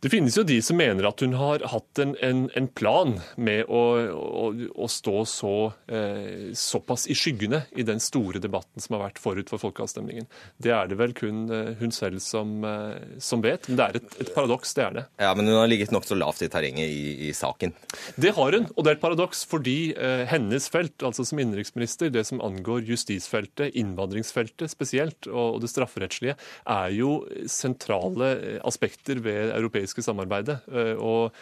Det 0.00 0.08
finnes 0.08 0.32
jo 0.32 0.46
de 0.48 0.56
som 0.64 0.78
mener 0.80 1.04
at 1.04 1.20
hun 1.20 1.34
har 1.36 1.60
hatt 1.68 2.00
en, 2.00 2.14
en, 2.24 2.46
en 2.56 2.66
plan 2.72 3.18
med 3.36 3.68
å, 3.68 3.80
å, 4.16 4.44
å 4.72 4.86
stå 4.88 5.24
så, 5.28 5.52
eh, 5.92 6.54
såpass 6.56 7.04
i 7.12 7.16
skyggene 7.18 7.66
i 7.76 7.84
den 7.84 8.00
store 8.00 8.40
debatten 8.40 8.80
som 8.80 8.96
har 8.96 9.02
vært 9.10 9.20
forut 9.20 9.52
for 9.52 9.60
folkeavstemningen. 9.60 10.24
Det 10.56 10.72
er 10.72 10.88
det 10.88 10.96
vel 10.96 11.12
kun 11.16 11.42
eh, 11.52 11.74
hun 11.82 11.92
selv 11.92 12.22
som, 12.24 12.54
eh, 12.64 13.18
som, 13.20 13.44
vet, 13.44 13.68
men 13.68 13.76
det 13.76 13.88
er 13.90 13.98
et, 14.00 14.16
et, 14.24 14.30
paradoks, 14.32 14.72
det 14.78 14.86
er 14.86 14.96
det. 14.96 15.04
Ja, 15.20 15.34
Men 15.36 15.52
hun 15.52 15.58
har 15.58 15.68
ligget 15.68 15.92
nokså 15.92 16.16
lavt 16.16 16.40
i 16.46 16.48
terrenget 16.48 16.88
i, 16.88 17.28
i, 17.28 17.34
saken? 17.36 17.76
Det 18.16 18.32
har 18.38 18.56
hun, 18.56 18.70
og 18.72 18.80
det 18.80 18.94
er 18.94 18.96
et 18.96 19.04
paradoks 19.04 19.44
fordi 19.52 19.76
eh, 19.92 20.24
hennes 20.32 20.70
felt, 20.72 20.96
altså 21.04 21.28
som 21.28 21.44
innenriksminister, 21.44 22.08
det 22.08 22.24
som 22.30 22.40
angår 22.40 22.88
justisfeltet, 22.88 23.76
innvandringsfeltet 23.76 24.72
spesielt, 24.72 25.28
og, 25.28 25.58
og 25.58 25.60
det 25.60 25.72
strafferettslige, 25.74 26.38
er 26.64 26.96
jo 26.96 27.12
sentrale 27.52 28.32
eh, 28.38 28.58
aspekter 28.64 29.20
ved 29.20 29.52
europeisk 29.60 29.89
europeiske 29.90 30.04
samarbeidet. 30.04 30.60
Eh, 30.70 30.96
og 30.96 31.32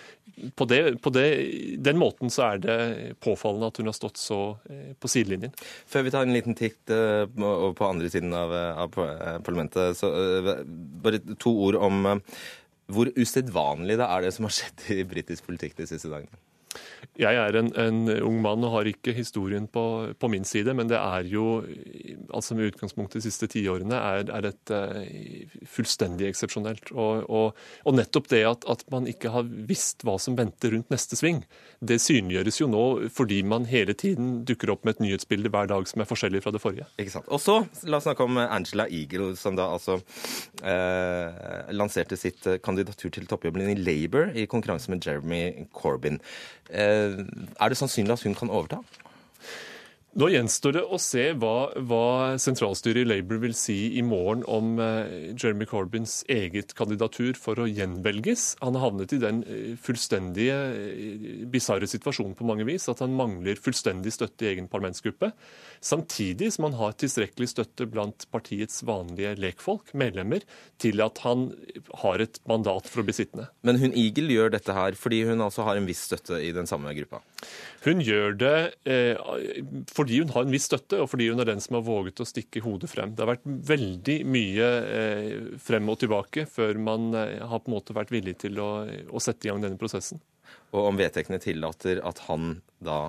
på, 0.57 0.65
det, 0.65 1.01
på 1.03 1.11
det, 1.11 1.79
den 1.79 1.99
måten 1.99 2.31
så 2.31 2.55
er 2.55 2.59
det 2.63 3.17
påfallende 3.21 3.69
at 3.69 3.79
hun 3.79 3.87
har 3.87 3.97
stått 3.97 4.19
så 4.19 4.59
eh, 4.71 4.95
på 4.99 5.09
sidelinjen. 5.09 5.53
Før 5.87 6.07
vi 6.07 6.11
tar 6.11 6.27
en 6.27 6.35
liten 6.35 6.55
titt 6.55 6.91
eh, 6.91 7.27
på 7.29 7.89
andre 7.89 8.11
siden 8.11 8.33
av, 8.35 8.53
av 8.53 8.93
parlamentet, 9.45 9.97
så 9.97 10.11
bare 11.03 11.21
to 11.39 11.53
ord 11.69 11.77
om 11.77 12.15
hvor 12.89 13.11
usedvanlig 13.19 13.99
det 14.01 14.07
er 14.07 14.23
det 14.25 14.33
som 14.33 14.47
har 14.47 14.55
skjedd 14.57 14.87
i 14.95 15.05
britisk 15.05 15.45
politikk 15.47 15.77
de 15.77 15.89
siste 15.89 16.09
dagene. 16.09 16.39
Jeg 17.19 17.35
er 17.35 17.57
en, 17.59 17.73
en, 17.75 17.97
ung 18.23 18.37
mann 18.45 18.63
og 18.63 18.77
har 18.77 18.89
ikke 18.91 19.11
historien 19.17 19.65
på, 19.67 19.83
på, 20.15 20.29
min 20.31 20.45
side, 20.47 20.71
men 20.77 20.87
det 20.91 20.99
er 21.01 21.27
jo 21.27 21.65
altså 22.35 22.55
med 22.55 22.71
utgangspunkt 22.71 23.17
i 23.17 23.19
de 23.19 23.25
siste 23.27 23.49
tiårene, 23.51 23.99
er, 23.99 24.29
er 24.31 24.47
et 24.53 24.71
uh, 24.71 25.57
fullstendig 25.67 26.29
eksepsjonelt. 26.29 26.93
Og, 26.95 27.25
og, 27.27 27.59
og, 27.83 27.97
nettopp 27.99 28.31
det 28.31 28.45
at, 28.47 28.67
at, 28.71 28.85
man 28.95 29.09
ikke 29.11 29.33
har 29.35 29.49
visst 29.49 30.07
hva 30.07 30.15
som 30.23 30.37
venter 30.39 30.77
rundt 30.77 30.95
neste 30.95 31.19
sving, 31.19 31.43
det 31.83 31.99
synliggjøres 32.03 32.61
jo 32.61 32.71
nå 32.71 32.85
fordi 33.15 33.41
man 33.47 33.67
hele 33.69 33.97
tiden 33.99 34.45
dukker 34.47 34.71
opp 34.75 34.87
med 34.87 34.97
et 34.97 35.03
nyhetsbilde 35.09 35.51
hver 35.51 35.71
dag 35.73 35.91
som 35.91 36.03
er 36.03 36.09
forskjellig 36.11 36.45
fra 36.45 36.55
det 36.55 36.63
forrige. 36.63 36.87
Ikke 37.03 37.17
sant. 37.17 37.27
Og 37.35 37.43
så 37.43 37.59
la 37.91 37.99
oss 37.99 38.07
snakke 38.07 38.29
om 38.29 38.39
Angela 38.45 38.87
Eagle, 38.87 39.33
som 39.39 39.59
da 39.59 39.67
altså 39.75 39.99
eh, 40.63 41.75
lanserte 41.75 42.19
sitt 42.21 42.47
kandidatur 42.63 43.11
til 43.15 43.27
toppjobben 43.27 43.75
i 43.75 43.79
Labour 43.79 44.31
i 44.39 44.47
konkurranse 44.51 44.95
med 44.95 45.03
Jeremy 45.03 45.67
Corbyn. 45.75 46.23
Uh, 46.69 47.25
er 47.59 47.73
det 47.73 47.81
sannsynlig 47.81 48.19
at 48.19 48.27
hun 48.27 48.37
kan 48.39 48.51
overta? 48.53 48.83
Nå 50.19 50.31
gjenstår 50.33 50.73
det 50.75 50.81
å 50.83 50.97
se 50.99 51.29
hva, 51.39 51.69
hva, 51.87 52.39
sentralstyret 52.43 53.05
i 53.05 53.07
Labour 53.07 53.39
vil 53.43 53.53
si 53.55 53.77
i 54.01 54.03
morgen 54.03 54.41
om 54.51 54.81
eh, 54.83 55.35
Jeremy 55.37 55.69
Corbyns 55.69 56.23
eget 56.33 56.73
kandidatur 56.79 57.37
for 57.39 57.61
å 57.61 57.69
gjenvelges. 57.69 58.55
Han 58.65 58.75
har 58.75 58.89
havnet 58.89 59.13
i 59.15 59.21
den 59.23 59.43
eh, 59.45 59.77
fullstendige 59.79 60.57
eh, 60.73 61.45
bisarre 61.53 61.87
situasjonen 61.87 62.35
på 62.39 62.49
mange 62.49 62.67
vis 62.67 62.89
at 62.91 63.05
han 63.05 63.15
mangler 63.15 63.61
fullstendig 63.63 64.17
støtte 64.17 64.49
i 64.49 64.51
egen 64.57 64.67
parlamentsgruppe. 64.73 65.31
Samtidig 65.85 66.51
som 66.55 66.69
han 66.69 66.77
har 66.79 66.97
tilstrekkelig 66.99 67.51
støtte 67.53 67.87
blant 67.91 68.27
partiets 68.35 68.83
vanlige 68.87 69.35
lekfolk, 69.39 69.93
medlemmer, 69.99 70.45
til 70.83 71.03
at 71.05 71.21
han 71.25 71.49
har 72.03 72.23
et 72.25 72.41
mandat 72.51 72.89
for 72.91 73.03
å 73.03 73.07
bli 73.07 73.15
sittende. 73.17 73.49
Men 73.67 73.81
hun 73.83 73.95
Igel 73.99 74.31
gjør 74.33 74.53
dette 74.55 74.75
her 74.75 74.99
fordi 74.99 75.23
hun 75.29 75.45
altså 75.45 75.67
har 75.69 75.79
en 75.79 75.89
viss 75.89 76.05
støtte 76.09 76.41
i 76.43 76.51
den 76.57 76.69
samme 76.71 76.95
gruppa? 76.97 77.23
Hun 77.85 78.03
gjør 78.03 78.35
det 78.39 78.57
eh, 78.91 79.21
fordi 79.95 80.23
hun 80.23 80.33
har 80.35 80.47
en 80.47 80.55
viss 80.55 80.67
støtte, 80.71 81.03
og 81.03 81.11
fordi 81.13 81.31
hun 81.31 81.43
er 81.43 81.51
den 81.53 81.63
som 81.63 81.79
har 81.79 81.87
våget 81.87 82.23
å 82.23 82.29
stikke 82.29 82.63
hodet 82.65 82.91
frem. 82.91 83.15
Det 83.15 83.25
har 83.25 83.35
vært 83.37 83.47
veldig 83.47 84.19
mye 84.29 84.73
eh, 84.99 85.31
frem 85.63 85.89
og 85.89 86.01
tilbake 86.03 86.49
før 86.51 86.81
man 86.83 87.13
eh, 87.15 87.39
har 87.39 87.63
på 87.63 87.71
en 87.71 87.79
måte 87.79 87.97
vært 87.97 88.13
villig 88.15 88.39
til 88.43 88.59
å, 88.63 88.71
å 88.87 89.23
sette 89.23 89.47
i 89.47 89.53
gang 89.53 89.63
denne 89.65 89.81
prosessen. 89.81 90.23
Og 90.75 90.91
om 90.91 90.99
vedtektene 91.01 91.41
tillater 91.43 92.03
at 92.05 92.27
han 92.27 92.59
da 92.85 93.09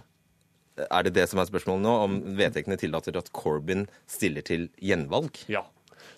Er 0.87 1.05
det 1.05 1.15
det 1.17 1.27
som 1.31 1.41
er 1.41 1.49
spørsmålet 1.49 1.85
nå? 1.85 1.95
Om 2.05 2.17
vedtektene 2.39 2.79
tillater 2.79 3.19
at 3.19 3.31
Corbyn 3.35 3.87
stiller 4.09 4.45
til 4.45 4.69
gjenvalg? 4.83 5.41
Ja. 5.51 5.65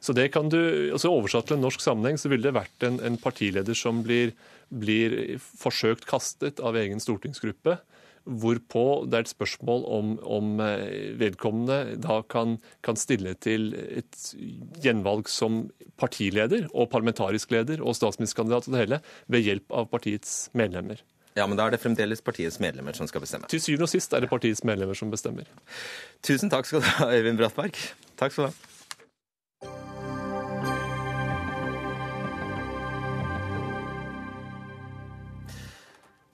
Så 0.02 0.16
det 0.18 0.32
kan 0.34 0.50
du, 0.50 0.60
altså 0.94 1.12
Oversatt 1.14 1.50
til 1.50 1.60
en 1.60 1.66
norsk 1.66 1.82
sammenheng 1.84 2.18
så 2.18 2.32
ville 2.32 2.48
det 2.48 2.58
vært 2.58 2.86
en, 2.88 2.98
en 3.06 3.20
partileder 3.22 3.78
som 3.78 4.02
blir, 4.06 4.34
blir 4.74 5.38
forsøkt 5.40 6.08
kastet 6.10 6.62
av 6.64 6.78
egen 6.80 7.02
stortingsgruppe 7.04 7.78
hvorpå 8.26 8.84
det 9.10 9.18
er 9.18 9.26
et 9.26 9.32
spørsmål 9.32 9.86
om, 9.90 10.12
om 10.22 10.60
eh, 10.62 11.14
vedkommende 11.18 11.98
da 12.04 12.20
kan, 12.30 12.58
kan, 12.86 13.00
stille 13.00 13.34
til 13.42 13.72
et 13.74 14.20
gjenvalg 14.84 15.30
som 15.32 15.64
partileder 16.02 16.68
og 16.72 16.92
parlamentarisk 16.92 17.54
leder 17.54 17.82
og 17.82 17.98
statsministerkandidat 17.98 18.70
og 18.70 18.76
det 18.76 18.84
hele 18.84 19.02
ved 19.32 19.48
hjelp 19.48 19.74
av 19.74 19.90
partiets 19.94 20.52
medlemmer. 20.58 21.02
Ja, 21.38 21.46
men 21.48 21.56
da 21.56 21.68
er 21.68 21.76
det 21.76 21.80
fremdeles 21.80 22.20
partiets 22.24 22.60
medlemmer 22.60 22.96
som 22.98 23.08
skal 23.08 23.24
bestemme. 23.24 23.48
Til 23.52 23.62
syvende 23.64 23.88
og 23.88 23.94
sist 23.94 24.12
er 24.12 24.24
det 24.24 24.32
partiets 24.32 24.66
medlemmer 24.68 24.98
som 24.98 25.12
bestemmer. 25.14 25.48
Tusen 26.26 26.52
takk 26.52 26.68
skal 26.68 26.84
du 26.84 26.90
ha, 26.98 27.08
Øyvind 27.16 27.40
Brattberg. 27.40 27.80
Takk 28.20 28.36
skal 28.36 28.50
du 28.50 28.52
ha. 28.52 28.68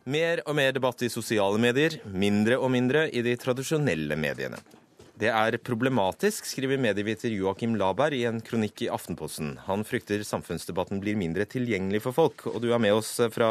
Mer 0.08 0.40
og 0.48 0.56
mer 0.56 0.72
debatt 0.72 1.04
i 1.04 1.12
sosiale 1.12 1.60
medier, 1.60 2.00
mindre 2.08 2.56
og 2.58 2.72
mindre 2.72 3.10
i 3.12 3.22
de 3.26 3.34
tradisjonelle 3.38 4.16
mediene. 4.16 4.58
Det 5.18 5.28
er 5.34 5.58
problematisk, 5.60 6.46
skriver 6.46 6.80
medieviter 6.80 7.34
Joakim 7.34 7.74
Laberg 7.76 8.16
i 8.16 8.24
en 8.30 8.38
kronikk 8.46 8.86
i 8.86 8.90
Aftenposten. 8.94 9.56
Han 9.66 9.84
frykter 9.86 10.24
samfunnsdebatten 10.24 11.02
blir 11.04 11.18
mindre 11.20 11.44
tilgjengelig 11.50 12.04
for 12.06 12.16
folk. 12.16 12.46
Og 12.54 12.62
du 12.64 12.70
er 12.72 12.80
med 12.80 12.94
oss 12.96 13.16
fra 13.34 13.50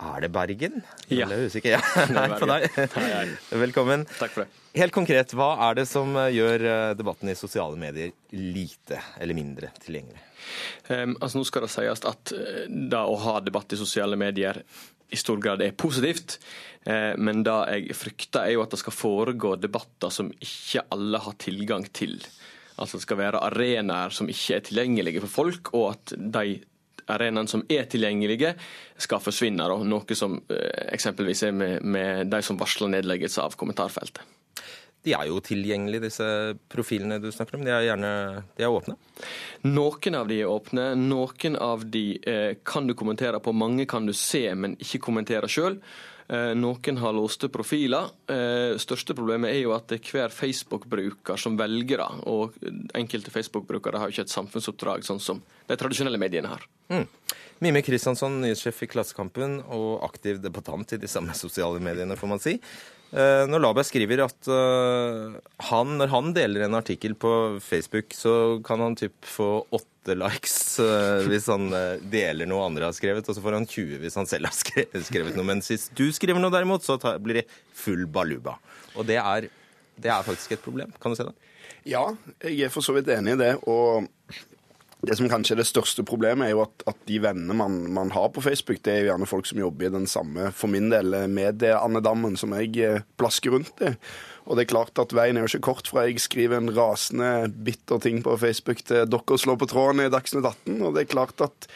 er 0.00 0.24
det 0.24 0.30
Bergen? 0.32 0.80
Ja. 1.08 1.26
Eller 1.26 1.44
husker 1.44 1.74
jeg. 1.74 1.82
Hei 2.10 2.26
på 2.40 2.48
deg. 2.48 2.66
Velkommen. 3.64 4.06
Takk 4.18 4.34
for 4.34 4.44
det. 4.44 4.62
Helt 4.78 4.94
konkret, 4.94 5.34
hva 5.34 5.50
er 5.66 5.80
det 5.80 5.86
som 5.90 6.14
gjør 6.14 6.64
eh, 6.70 6.92
debatten 6.98 7.32
i 7.32 7.36
sosiale 7.38 7.78
medier 7.80 8.12
lite 8.34 9.00
eller 9.18 9.36
mindre 9.36 9.72
tilgjengelig? 9.82 10.22
Um, 10.88 11.16
altså 11.18 11.40
Nå 11.40 11.44
skal 11.48 11.66
det 11.66 11.72
sies 11.74 12.04
at 12.06 12.32
eh, 12.36 12.64
det 12.70 13.02
å 13.02 13.18
ha 13.26 13.40
debatt 13.44 13.74
i 13.74 13.80
sosiale 13.80 14.18
medier 14.20 14.62
i 15.10 15.18
stor 15.18 15.40
grad 15.42 15.62
er 15.62 15.74
positivt. 15.74 16.38
Eh, 16.86 17.12
men 17.18 17.42
det 17.46 17.56
jeg 17.74 17.98
frykter, 17.98 18.46
er 18.46 18.54
jo 18.54 18.64
at 18.64 18.72
det 18.72 18.80
skal 18.82 18.96
foregå 18.96 19.56
debatter 19.60 20.12
som 20.14 20.30
ikke 20.38 20.86
alle 20.94 21.22
har 21.26 21.36
tilgang 21.42 21.86
til. 21.92 22.20
Altså 22.80 22.96
det 22.96 23.04
skal 23.04 23.20
være 23.20 23.42
arenaer 23.50 24.14
som 24.14 24.30
ikke 24.30 24.56
er 24.56 24.66
tilgjengelige 24.70 25.24
for 25.26 25.34
folk, 25.42 25.74
og 25.76 25.86
at 25.96 26.14
de 26.16 26.60
arenaene 27.12 27.50
som 27.50 27.64
er 27.68 27.88
tilgjengelige, 27.90 28.54
skal 29.00 29.22
forsvinne. 29.24 29.68
Noe 29.86 30.18
som 30.18 30.38
eh, 30.50 30.90
eksempelvis 30.94 31.46
er 31.48 31.56
med, 31.56 31.80
med 31.82 32.30
de 32.32 32.42
som 32.46 32.58
varsler 32.60 32.92
nedleggelse 32.96 33.42
av 33.44 33.56
kommentarfeltet. 33.60 34.22
De 35.00 35.14
er 35.16 35.30
jo 35.30 35.38
tilgjengelige, 35.40 36.04
disse 36.10 36.26
profilene 36.68 37.16
du 37.22 37.30
snakker 37.32 37.56
om. 37.56 37.64
De 37.64 37.72
er 37.72 37.86
gjerne 37.86 38.12
de 38.58 38.66
er 38.66 38.74
åpne? 38.74 38.98
Noen 39.64 40.18
av 40.18 40.28
de 40.28 40.42
er 40.42 40.50
åpne. 40.52 40.90
Noen 41.00 41.56
av 41.56 41.86
de 41.88 42.04
eh, 42.20 42.52
kan 42.68 42.88
du 42.88 42.92
kommentere 42.98 43.40
på. 43.40 43.54
Mange 43.56 43.88
kan 43.88 44.04
du 44.04 44.12
se, 44.12 44.44
men 44.52 44.76
ikke 44.76 45.00
kommentere 45.08 45.48
sjøl. 45.48 45.80
Eh, 46.30 46.52
noen 46.54 46.98
har 47.02 47.14
låste 47.16 47.48
profiler. 47.50 48.12
Eh, 48.30 48.76
største 48.78 49.16
problemet 49.18 49.50
er 49.50 49.64
jo 49.64 49.72
at 49.74 49.88
det 49.90 49.98
er 49.98 50.10
hver 50.12 50.34
Facebook-bruker 50.34 51.40
som 51.40 51.56
velger 51.58 51.98
det. 51.98 52.10
Og 52.30 52.54
enkelte 52.94 53.32
Facebook-brukere 53.34 53.98
har 53.98 54.06
jo 54.06 54.14
ikke 54.14 54.28
et 54.28 54.36
samfunnsoppdrag 54.36 55.02
sånn 55.06 55.18
som 55.22 55.42
de 55.66 55.78
tradisjonelle 55.80 56.20
mediene 56.22 56.52
har. 56.52 56.62
Mm. 56.92 57.08
Mime 57.66 57.82
Kristiansson, 57.84 58.38
nyhetssjef 58.44 58.86
i 58.86 58.90
Klassekampen 58.92 59.58
og 59.74 60.04
aktiv 60.06 60.38
debattant 60.40 60.94
i 60.94 61.00
de 61.02 61.10
samme 61.10 61.34
sosiale 61.36 61.82
mediene, 61.82 62.16
får 62.16 62.30
man 62.30 62.40
si. 62.40 62.54
Eh, 63.10 63.42
når 63.50 63.64
Laberg 63.66 63.90
skriver 63.90 64.22
at 64.22 64.52
han, 65.66 65.96
når 65.98 66.14
han 66.14 66.30
deler 66.36 66.68
en 66.68 66.78
artikkel 66.78 67.18
på 67.18 67.58
Facebook, 67.58 68.14
så 68.14 68.62
kan 68.64 68.86
han 68.86 68.94
typ 68.94 69.18
få 69.26 69.64
åtte 69.66 69.89
likes 70.18 70.56
uh, 70.82 71.20
hvis 71.28 71.48
han 71.50 71.68
uh, 71.74 72.02
deler 72.12 72.48
noe 72.48 72.66
andre 72.68 72.88
har 72.88 72.96
skrevet, 72.96 73.26
og 73.28 73.36
så 73.36 73.44
får 73.44 73.58
han 73.58 73.68
20 73.68 74.00
hvis 74.02 74.18
han 74.18 74.28
selv 74.30 74.50
har 74.50 74.56
skrevet, 74.56 75.06
skrevet 75.06 75.38
noe. 75.38 75.46
Men 75.52 75.62
hvis 75.64 75.88
du 75.96 76.06
skriver 76.16 76.42
noe 76.42 76.54
derimot, 76.54 76.86
så 76.86 76.98
tar, 77.00 77.20
blir 77.22 77.42
det 77.42 77.46
full 77.76 78.06
baluba. 78.10 78.56
Og 78.96 79.06
det 79.08 79.20
er, 79.22 79.48
det 80.00 80.12
er 80.12 80.26
faktisk 80.26 80.56
et 80.56 80.64
problem. 80.64 80.92
Kan 81.02 81.14
du 81.14 81.20
se 81.20 81.28
det? 81.28 81.36
Ja, 81.88 82.04
jeg 82.44 82.66
er 82.66 82.72
for 82.72 82.84
så 82.84 82.94
vidt 82.96 83.08
enig 83.12 83.36
i 83.36 83.40
det. 83.40 83.54
Og 83.70 84.08
det 85.06 85.16
som 85.16 85.30
kanskje 85.32 85.54
er 85.54 85.62
det 85.62 85.68
største 85.70 86.04
problemet, 86.04 86.48
er 86.48 86.54
jo 86.54 86.64
at, 86.66 86.84
at 86.90 86.98
de 87.08 87.20
vennene 87.24 87.56
man, 87.56 87.78
man, 87.92 88.10
har 88.12 88.28
på 88.34 88.42
Facebook, 88.44 88.82
det 88.84 88.92
er 88.92 88.98
jo 89.00 89.12
gjerne 89.12 89.28
folk 89.30 89.48
som 89.48 89.62
jobber 89.62 89.88
i 89.88 89.94
den 89.94 90.08
samme, 90.10 90.50
for 90.52 90.72
min 90.72 90.90
del, 90.92 91.16
medieandedammen 91.32 92.36
som 92.40 92.52
jeg 92.58 92.76
eh, 92.84 93.06
plasker 93.20 93.56
rundt 93.56 93.80
i. 93.86 93.94
Og 94.48 94.56
det 94.56 94.64
er 94.64 94.72
klart 94.72 95.00
at 95.02 95.14
veien 95.14 95.38
er 95.38 95.44
jo 95.44 95.50
ikke 95.52 95.68
kort 95.70 95.90
fra 95.90 96.06
jeg 96.08 96.22
skriver 96.22 96.58
en 96.58 96.72
rasende 96.74 97.50
bitter 97.64 98.00
ting 98.02 98.20
på 98.24 98.36
Facebook 98.40 98.82
til 98.86 99.08
dere 99.10 99.40
slår 99.40 99.58
på 99.60 99.68
tråden 99.70 100.04
i 100.04 100.12
Dagsnytt 100.12 100.46
18. 100.46 100.78
Og 100.80 100.94
det 100.96 101.04
er 101.04 101.14
klart 101.16 101.44
at 101.46 101.70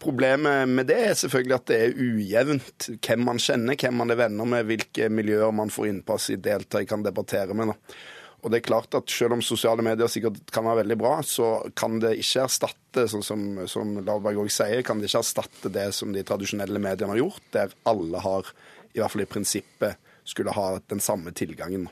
Problemet 0.00 0.68
med 0.68 0.88
det 0.88 0.96
er 1.10 1.16
selvfølgelig 1.18 1.54
at 1.58 1.66
det 1.68 1.76
er 1.76 1.98
ujevnt 1.98 2.86
hvem 3.04 3.26
man 3.26 3.40
kjenner, 3.42 3.76
hvem 3.76 3.98
man 4.00 4.12
er 4.14 4.16
venner 4.16 4.48
med, 4.48 4.64
hvilke 4.70 5.10
miljøer 5.12 5.52
man 5.52 5.68
får 5.72 5.90
innpass 5.90 6.30
i, 6.32 6.38
delta 6.40 6.80
i, 6.80 6.86
kan 6.88 7.04
debattere 7.04 7.52
med. 7.52 7.74
Da. 7.74 7.98
Og 8.40 8.48
det 8.48 8.60
er 8.60 8.64
klart 8.70 8.96
at 8.96 9.12
Selv 9.12 9.36
om 9.36 9.42
sosiale 9.44 9.84
medier 9.84 10.08
sikkert 10.08 10.40
kan 10.54 10.64
være 10.64 10.80
veldig 10.82 10.96
bra, 11.02 11.18
så 11.26 11.50
kan 11.76 12.00
det 12.00 12.14
ikke 12.22 12.46
erstatte 12.46 13.04
sånn 13.12 13.26
som, 13.26 13.42
som 13.68 13.98
Lavberg 14.00 14.40
også 14.46 14.64
sier, 14.64 14.84
kan 14.86 15.02
det 15.02 15.10
ikke 15.10 15.20
erstatte 15.20 15.72
det 15.74 15.90
som 15.92 16.14
de 16.16 16.24
tradisjonelle 16.24 16.80
mediene 16.80 17.12
har 17.12 17.20
gjort, 17.20 17.44
der 17.52 17.76
alle 17.90 18.24
har, 18.24 18.48
i 18.94 19.02
hvert 19.02 19.12
fall 19.12 19.26
i 19.26 19.28
prinsippet, 19.28 20.09
skulle 20.30 20.54
ha 20.56 20.66
den 20.90 21.02
samme 21.02 21.34
tilgangen. 21.36 21.88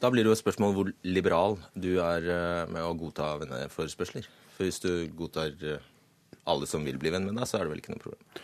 Da 0.00 0.10
blir 0.12 0.24
det 0.24 0.32
jo 0.32 0.36
et 0.36 0.42
spørsmål 0.42 0.74
hvor 0.76 0.92
liberal 1.06 1.58
du 1.74 1.96
er 2.04 2.24
eh, 2.24 2.64
med 2.70 2.84
å 2.84 2.94
godta 2.98 3.34
venneforespørsler. 3.42 4.28
For 4.56 4.68
hvis 4.68 4.80
du 4.84 4.92
godtar 5.16 5.52
eh, 5.64 5.84
alle 6.48 6.68
som 6.68 6.86
vil 6.86 7.00
bli 7.00 7.12
venn 7.14 7.28
med 7.28 7.38
deg, 7.38 7.48
så 7.48 7.58
er 7.58 7.66
det 7.66 7.74
vel 7.74 7.82
ikke 7.82 7.94
noe 7.96 8.04
problem? 8.04 8.42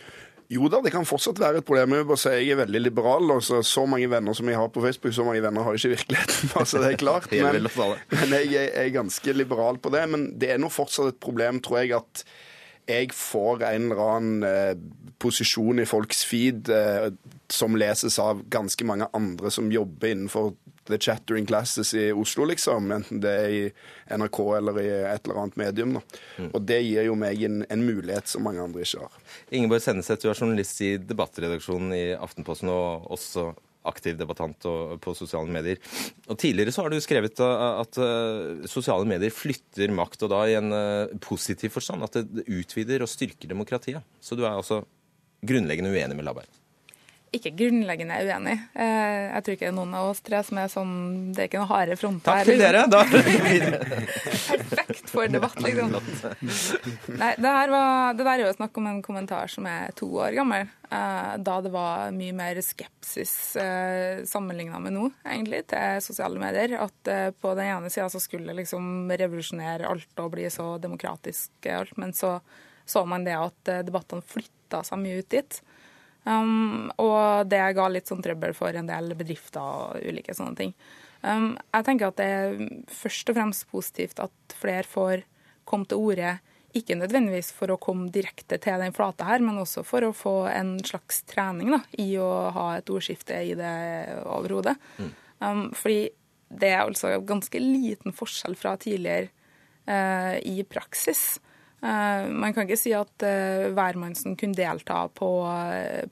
Jo 0.53 0.67
da, 0.69 0.77
det 0.85 0.91
kan 0.93 1.07
fortsatt 1.09 1.39
være 1.41 1.63
et 1.63 1.65
problem. 1.65 1.95
Jeg 1.97 2.05
bare 2.05 2.21
si 2.21 2.33
jeg 2.35 2.53
er 2.53 2.59
veldig 2.59 2.81
liberal. 2.83 3.31
og 3.33 3.41
så, 3.43 3.63
så 3.65 3.85
mange 3.89 4.09
venner 4.11 4.35
som 4.37 4.49
jeg 4.49 4.59
har 4.59 4.69
på 4.69 4.83
Facebook, 4.83 5.13
så 5.17 5.25
mange 5.25 5.41
venner 5.41 5.65
har 5.65 5.73
jeg 5.73 5.81
ikke 5.81 5.89
i 5.89 5.95
virkeligheten. 5.95 6.51
altså 6.61 6.81
det 6.83 6.91
er 6.91 6.99
klart. 7.01 7.31
Men, 7.31 7.69
men 8.19 8.35
jeg 8.51 8.67
er 8.69 8.91
ganske 8.93 9.33
liberal 9.33 9.81
på 9.81 9.93
det. 9.95 10.03
Men 10.11 10.27
det 10.39 10.51
er 10.53 10.61
nå 10.61 10.69
fortsatt 10.73 11.15
et 11.15 11.23
problem, 11.23 11.63
tror 11.65 11.81
jeg, 11.81 11.97
at 11.97 12.25
jeg 12.85 13.09
får 13.17 13.65
en 13.65 13.87
eller 13.89 14.03
annen 14.05 14.45
eh, 14.45 14.75
posisjon 15.21 15.81
i 15.81 15.87
folks 15.89 16.21
feed 16.29 16.69
eh, 16.69 17.09
som 17.51 17.75
leses 17.77 18.19
av 18.19 18.41
ganske 18.49 18.85
mange 18.87 19.07
andre 19.13 19.51
som 19.53 19.71
jobber 19.71 20.13
innenfor 20.13 20.53
The 20.87 20.97
Chattering 21.01 21.45
Classes 21.45 21.93
i 21.93 22.11
Oslo, 22.13 22.45
liksom. 22.45 22.91
Enten 22.93 23.21
det 23.21 23.33
er 23.33 23.53
i 23.53 23.61
NRK 24.17 24.39
eller 24.59 24.79
i 24.81 24.89
et 25.09 25.25
eller 25.25 25.41
annet 25.41 25.59
medium. 25.59 25.99
Mm. 26.37 26.49
Og 26.51 26.59
det 26.65 26.81
gir 26.85 27.07
jo 27.07 27.17
meg 27.17 27.41
en, 27.47 27.61
en, 27.69 27.85
mulighet 27.85 28.29
som 28.29 28.45
mange 28.45 28.63
andre 28.63 28.85
ikke 28.85 29.05
har. 29.05 29.21
Ingeborg 29.49 29.83
Senneset, 29.85 30.21
du 30.21 30.29
er 30.29 30.37
journalist 30.37 30.81
i 30.85 30.95
debattredaksjonen 31.01 31.95
i 31.97 32.03
Aftenposten 32.17 32.69
og 32.73 33.07
også 33.17 33.51
aktiv 33.85 34.17
debattant 34.17 34.65
på 35.01 35.13
sosiale 35.13 35.49
medier. 35.53 35.77
Og 36.25 36.39
Tidligere 36.41 36.73
så 36.73 36.85
har 36.85 36.93
du 36.93 36.97
skrevet 37.03 37.41
at 37.45 37.99
sosiale 38.69 39.05
medier 39.05 39.33
flytter 39.33 39.93
makt, 39.93 40.25
og 40.25 40.31
da 40.33 40.39
i 40.49 40.57
en 40.57 40.73
positiv 41.21 41.75
forstand. 41.77 42.01
At 42.07 42.17
det 42.17 42.47
utvider 42.49 43.05
og 43.05 43.11
styrker 43.11 43.51
demokratiet. 43.53 44.01
Så 44.17 44.33
du 44.33 44.41
er 44.41 44.55
altså 44.55 44.81
grunnleggende 45.45 45.93
uenig 45.93 46.17
med 46.17 46.25
Laberg? 46.25 46.49
Ikke 47.33 47.51
grunnleggende 47.57 48.17
uenig. 48.23 48.53
Eh, 48.73 49.23
jeg 49.33 49.43
tror 49.43 49.55
ikke 49.55 49.65
det 49.65 49.71
er 49.71 49.75
noen 49.75 49.95
av 49.97 50.09
oss 50.11 50.21
tre 50.23 50.39
som 50.45 50.59
er 50.61 50.69
sånn 50.71 50.93
Det 51.35 51.43
er 51.43 51.49
ikke 51.49 51.61
noe 51.61 51.69
harde 51.71 51.97
fronter. 51.99 52.29
Takk 52.29 52.47
til 52.47 52.61
dere! 52.61 52.85
Da 52.91 53.01
Perfekt 54.75 55.11
for 55.11 55.31
debatt, 55.31 55.57
liksom. 55.63 55.95
Nei, 57.19 57.33
det, 57.41 57.51
her 57.57 57.73
var, 57.73 58.15
det 58.15 58.27
der 58.27 58.33
er 58.37 58.45
jo 58.45 58.55
snakk 58.55 58.79
om 58.79 58.89
en 58.91 59.03
kommentar 59.05 59.51
som 59.51 59.67
er 59.69 59.91
to 59.99 60.09
år 60.21 60.37
gammel. 60.37 60.69
Eh, 60.87 61.33
da 61.49 61.57
det 61.65 61.73
var 61.75 62.15
mye 62.15 62.35
mer 62.37 62.61
skepsis 62.63 63.35
eh, 63.61 64.23
sammenligna 64.27 64.79
med 64.83 64.95
nå, 64.95 65.09
egentlig, 65.25 65.65
til 65.73 66.03
sosiale 66.05 66.41
medier. 66.41 66.77
At 66.85 67.13
på 67.41 67.55
den 67.57 67.71
ene 67.73 67.91
sida 67.91 68.07
så 68.11 68.21
skulle 68.23 68.53
det 68.53 68.61
liksom 68.63 69.11
revolusjonere 69.11 69.89
alt 69.91 70.23
og 70.23 70.33
bli 70.37 70.47
så 70.53 70.75
demokratisk 70.81 71.71
alt, 71.73 71.97
men 71.99 72.15
så 72.15 72.37
så 72.85 73.01
man 73.09 73.23
det 73.25 73.33
at 73.33 73.69
debattene 73.81 74.21
flytta 74.21 74.83
seg 74.85 74.99
mye 75.01 75.23
ut 75.23 75.29
dit. 75.33 75.55
Um, 76.25 76.89
og 76.97 77.45
det 77.51 77.61
ga 77.77 77.85
litt 77.91 78.09
sånn 78.09 78.23
trøbbel 78.25 78.55
for 78.57 78.73
en 78.73 78.89
del 78.89 79.13
bedrifter 79.17 79.61
og 79.61 80.01
ulike 80.01 80.33
sånne 80.33 80.57
ting. 80.57 80.73
Um, 81.21 81.53
jeg 81.73 81.85
tenker 81.85 82.09
at 82.09 82.17
det 82.17 82.25
er 82.25 82.57
først 82.91 83.29
og 83.29 83.37
fremst 83.37 83.67
positivt 83.69 84.21
at 84.23 84.57
flere 84.57 84.85
får 84.89 85.25
komme 85.69 85.89
til 85.89 86.01
orde, 86.01 86.35
ikke 86.75 86.97
nødvendigvis 86.99 87.53
for 87.55 87.71
å 87.71 87.79
komme 87.79 88.09
direkte 88.11 88.57
til 88.61 88.81
den 88.81 88.93
flata 88.93 89.29
her, 89.29 89.43
men 89.43 89.61
også 89.61 89.85
for 89.87 90.03
å 90.03 90.15
få 90.15 90.35
en 90.51 90.75
slags 90.83 91.21
trening 91.29 91.71
da, 91.71 91.79
i 92.01 92.09
å 92.19 92.29
ha 92.55 92.67
et 92.75 92.91
ordskifte 92.91 93.37
i 93.47 93.53
det 93.55 93.75
overhodet. 94.25 94.75
Mm. 94.99 95.13
Um, 95.39 95.63
fordi 95.77 96.09
det 96.49 96.73
er 96.73 96.83
altså 96.83 97.15
ganske 97.25 97.61
liten 97.61 98.13
forskjell 98.15 98.57
fra 98.59 98.75
tidligere 98.81 99.31
uh, 99.87 100.35
i 100.41 100.65
praksis. 100.67 101.37
Eh, 101.81 102.27
man 102.31 102.53
kan 102.55 102.65
ikke 102.65 102.79
si 102.79 102.93
at 102.97 103.25
uh, 103.27 103.67
hvermannsen 103.75 104.37
kunne 104.39 104.57
delta 104.57 105.03
på, 105.13 105.29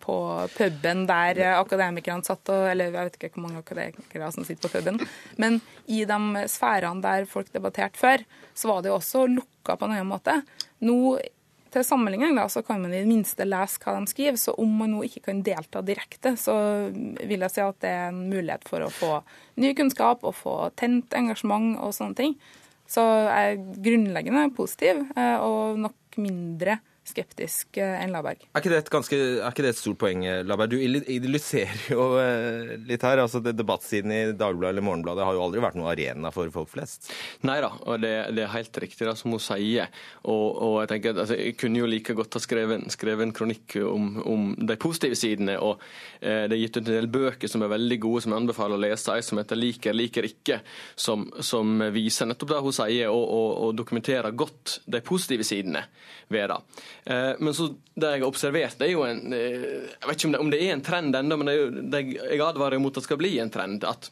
på 0.04 0.16
puben 0.58 1.06
der 1.10 1.40
akademikerne 1.56 2.26
satt, 2.28 2.52
eller 2.52 2.92
jeg 2.92 2.98
vet 2.98 3.20
ikke 3.20 3.32
hvor 3.38 3.48
mange 3.48 3.64
akademikere 3.64 4.32
som 4.36 4.46
sitter 4.48 4.68
på 4.68 4.76
puben, 4.78 5.00
men 5.42 5.62
i 5.88 6.04
de 6.10 6.48
sfærene 6.52 7.02
der 7.04 7.30
folk 7.30 7.50
debatterte 7.56 8.02
før, 8.02 8.26
så 8.54 8.70
var 8.70 8.84
det 8.84 8.92
jo 8.92 9.00
også 9.00 9.26
lukka 9.32 9.78
på 9.80 9.88
en 9.88 9.96
annen 9.96 10.12
måte. 10.12 10.42
Nå 10.84 11.18
til 11.74 11.86
sammenligning 11.86 12.36
da, 12.38 12.46
så 12.50 12.62
kan 12.66 12.82
man 12.84 12.94
i 12.94 13.02
det 13.02 13.10
minste 13.10 13.46
lese 13.48 13.82
hva 13.82 13.96
de 13.98 14.10
skriver. 14.12 14.38
Så 14.40 14.54
om 14.62 14.76
man 14.78 14.94
nå 14.94 15.04
ikke 15.08 15.26
kan 15.30 15.42
delta 15.46 15.82
direkte, 15.86 16.36
så 16.40 16.56
vil 16.94 17.46
jeg 17.46 17.54
si 17.54 17.64
at 17.64 17.80
det 17.82 17.90
er 17.90 18.12
en 18.12 18.28
mulighet 18.30 18.68
for 18.70 18.86
å 18.86 18.92
få 18.94 19.14
ny 19.62 19.74
kunnskap 19.78 20.26
og 20.28 20.36
få 20.38 20.58
tent 20.80 21.16
engasjement 21.18 21.80
og 21.82 21.96
sånne 21.98 22.20
ting. 22.20 22.36
Så 22.90 23.02
jeg 23.02 23.54
er 23.54 23.62
grunnleggende 23.86 24.48
positiv, 24.56 25.06
eh, 25.16 25.38
og 25.40 25.80
nok 25.80 26.18
mindre 26.22 26.80
skeptisk 27.08 27.78
eh, 27.82 27.98
enn 28.04 28.14
Laberg. 28.14 28.44
Er 28.54 28.62
ikke, 28.62 28.72
det 28.72 28.80
et, 28.84 28.92
ganske, 28.94 29.18
er 29.18 29.52
ikke 29.52 29.66
det 29.66 29.74
et 29.74 29.80
stort 29.80 30.00
poeng, 30.02 30.24
eh, 30.28 30.42
Laberg? 30.48 30.74
Du 30.74 30.80
idylliserer 30.80 31.90
jo 31.92 32.08
eh, 32.22 32.74
litt 32.88 33.04
her. 33.06 33.22
altså 33.24 33.42
Debattsiden 33.44 34.14
i 34.14 34.22
Dagbladet 34.32 34.74
eller 34.74 34.86
Morgenbladet 34.86 35.28
har 35.28 35.38
jo 35.38 35.44
aldri 35.46 35.64
vært 35.64 35.78
noen 35.80 35.92
arena 35.92 36.32
for 36.36 36.52
folk 36.54 36.72
flest. 36.72 37.12
Nei 37.48 37.60
da, 37.64 37.74
og 37.84 38.00
det, 38.04 38.14
det, 38.38 38.46
er 38.46 38.54
helt 38.56 38.80
riktig 38.84 39.08
det 39.08 39.16
som 39.20 39.36
hun 39.36 39.44
sier. 39.44 39.92
Og, 40.24 40.48
og 40.64 40.78
jeg 40.84 40.94
tenker 40.94 41.14
at 41.14 41.24
altså, 41.26 41.38
jeg 41.40 41.58
kunne 41.60 41.84
jo 41.84 41.90
like 41.90 42.16
godt 42.18 42.40
ha 42.40 42.44
skrevet, 42.44 42.88
skrevet 42.96 43.28
en 43.28 43.36
kronikk 43.36 43.78
om, 43.84 44.10
om, 44.24 44.48
de 44.58 44.80
positive 44.80 45.20
sidene. 45.20 45.58
og 45.60 45.84
eh, 46.22 46.46
Det 46.48 46.58
er 46.58 46.62
gitt 46.64 46.80
ut 46.80 46.84
en 46.86 46.92
del 46.92 47.12
bøker 47.12 47.52
som 47.52 47.66
er 47.66 47.74
veldig 47.76 48.00
gode, 48.08 48.24
som 48.24 48.34
jeg 48.36 48.46
anbefaler 48.46 48.80
å 48.80 48.84
lese, 48.86 49.14
En 49.14 49.26
som 49.26 49.40
heter 49.40 49.60
'Liker, 49.60 49.94
liker 49.94 50.26
ikke', 50.28 50.62
som, 50.96 51.28
som 51.44 51.80
viser 51.94 52.28
nettopp 52.30 52.56
det 52.56 52.64
hun 52.64 52.76
sier, 52.76 53.12
og, 53.12 53.24
og, 53.24 53.50
og 53.68 53.78
dokumenterer 53.78 54.32
godt 54.32 54.80
de 54.88 55.04
positive 55.04 55.46
sidene 55.48 55.84
ved 56.32 56.50
det. 56.50 56.60
Eh, 57.06 57.34
men 57.40 57.54
så 57.54 57.70
det 57.94 58.14
jeg 58.16 58.24
har 58.24 58.30
observert, 58.30 58.78
det 58.80 58.88
er 58.88 58.94
jo 58.94 59.04
en 59.04 59.36
eh, 59.36 59.66
Jeg 59.92 60.08
vet 60.08 60.18
ikke 60.18 60.30
om 60.30 60.36
det, 60.36 60.42
om 60.46 60.54
det 60.54 60.62
er 60.64 60.74
en 60.76 60.86
trend 60.86 61.20
ennå, 61.20 61.40
men 61.40 61.52
det 61.52 61.58
jo, 61.58 61.68
det, 61.94 62.04
jeg 62.16 62.44
advarer 62.46 62.82
mot 62.82 62.94
at 62.94 63.02
det 63.02 63.08
skal 63.10 63.20
bli 63.22 63.36
en 63.44 63.52
trend. 63.54 63.86
At, 63.88 64.10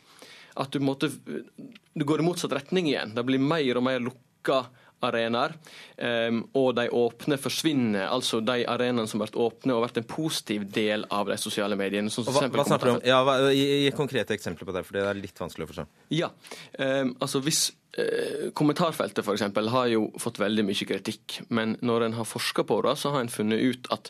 at 0.60 0.76
du, 0.76 0.82
måtte, 0.84 1.12
du 1.12 2.06
går 2.08 2.24
i 2.24 2.28
motsatt 2.28 2.56
retning 2.58 2.92
igjen. 2.92 3.16
Det 3.16 3.26
blir 3.28 3.42
mer 3.42 3.80
og 3.80 3.88
mer 3.88 4.04
lukka 4.04 4.66
arenaer. 5.02 5.56
Um, 5.98 6.44
og 6.58 6.76
de 6.78 6.88
åpne 6.94 7.38
forsvinner. 7.42 8.08
Altså 8.10 8.42
de 8.46 8.62
arenaene 8.70 9.10
som 9.10 9.22
har 9.22 9.30
vært 9.30 9.40
åpne 9.42 9.76
og 9.76 9.86
vært 9.86 10.02
en 10.02 10.08
positiv 10.10 10.68
del 10.74 11.06
av 11.10 11.32
de 11.32 11.38
sosiale 11.42 11.78
mediene. 11.80 12.12
Som 12.14 12.28
hva, 12.28 12.46
hva 12.46 12.66
snakker 12.68 12.90
du 12.90 12.94
om? 12.96 13.04
Ja, 13.08 13.22
hva, 13.26 13.38
gi, 13.50 13.66
gi 13.86 13.94
konkrete 13.98 14.38
eksempler 14.38 14.70
på 14.70 14.76
det, 14.76 14.86
for 14.88 14.98
det 14.98 15.06
er 15.10 15.22
litt 15.22 15.42
vanskelig 15.42 15.68
å 15.68 15.72
forstå. 15.74 15.88
Ja, 16.18 16.32
um, 16.78 17.16
altså 17.18 17.42
hvis 17.46 17.70
kommentarfeltet 18.56 19.26
for 19.26 19.36
eksempel, 19.36 19.68
har 19.74 19.90
jo 19.92 20.06
fått 20.22 20.38
veldig 20.40 20.64
mye 20.64 20.86
kritikk, 20.88 21.42
men 21.52 21.74
når 21.84 22.06
en 22.06 22.14
har 22.16 22.30
forska 22.30 22.64
på 22.64 22.78
det, 22.86 22.94
så 23.02 23.12
har 23.12 23.26
en 23.26 23.34
funnet 23.34 23.60
ut 23.60 23.90
at 23.92 24.08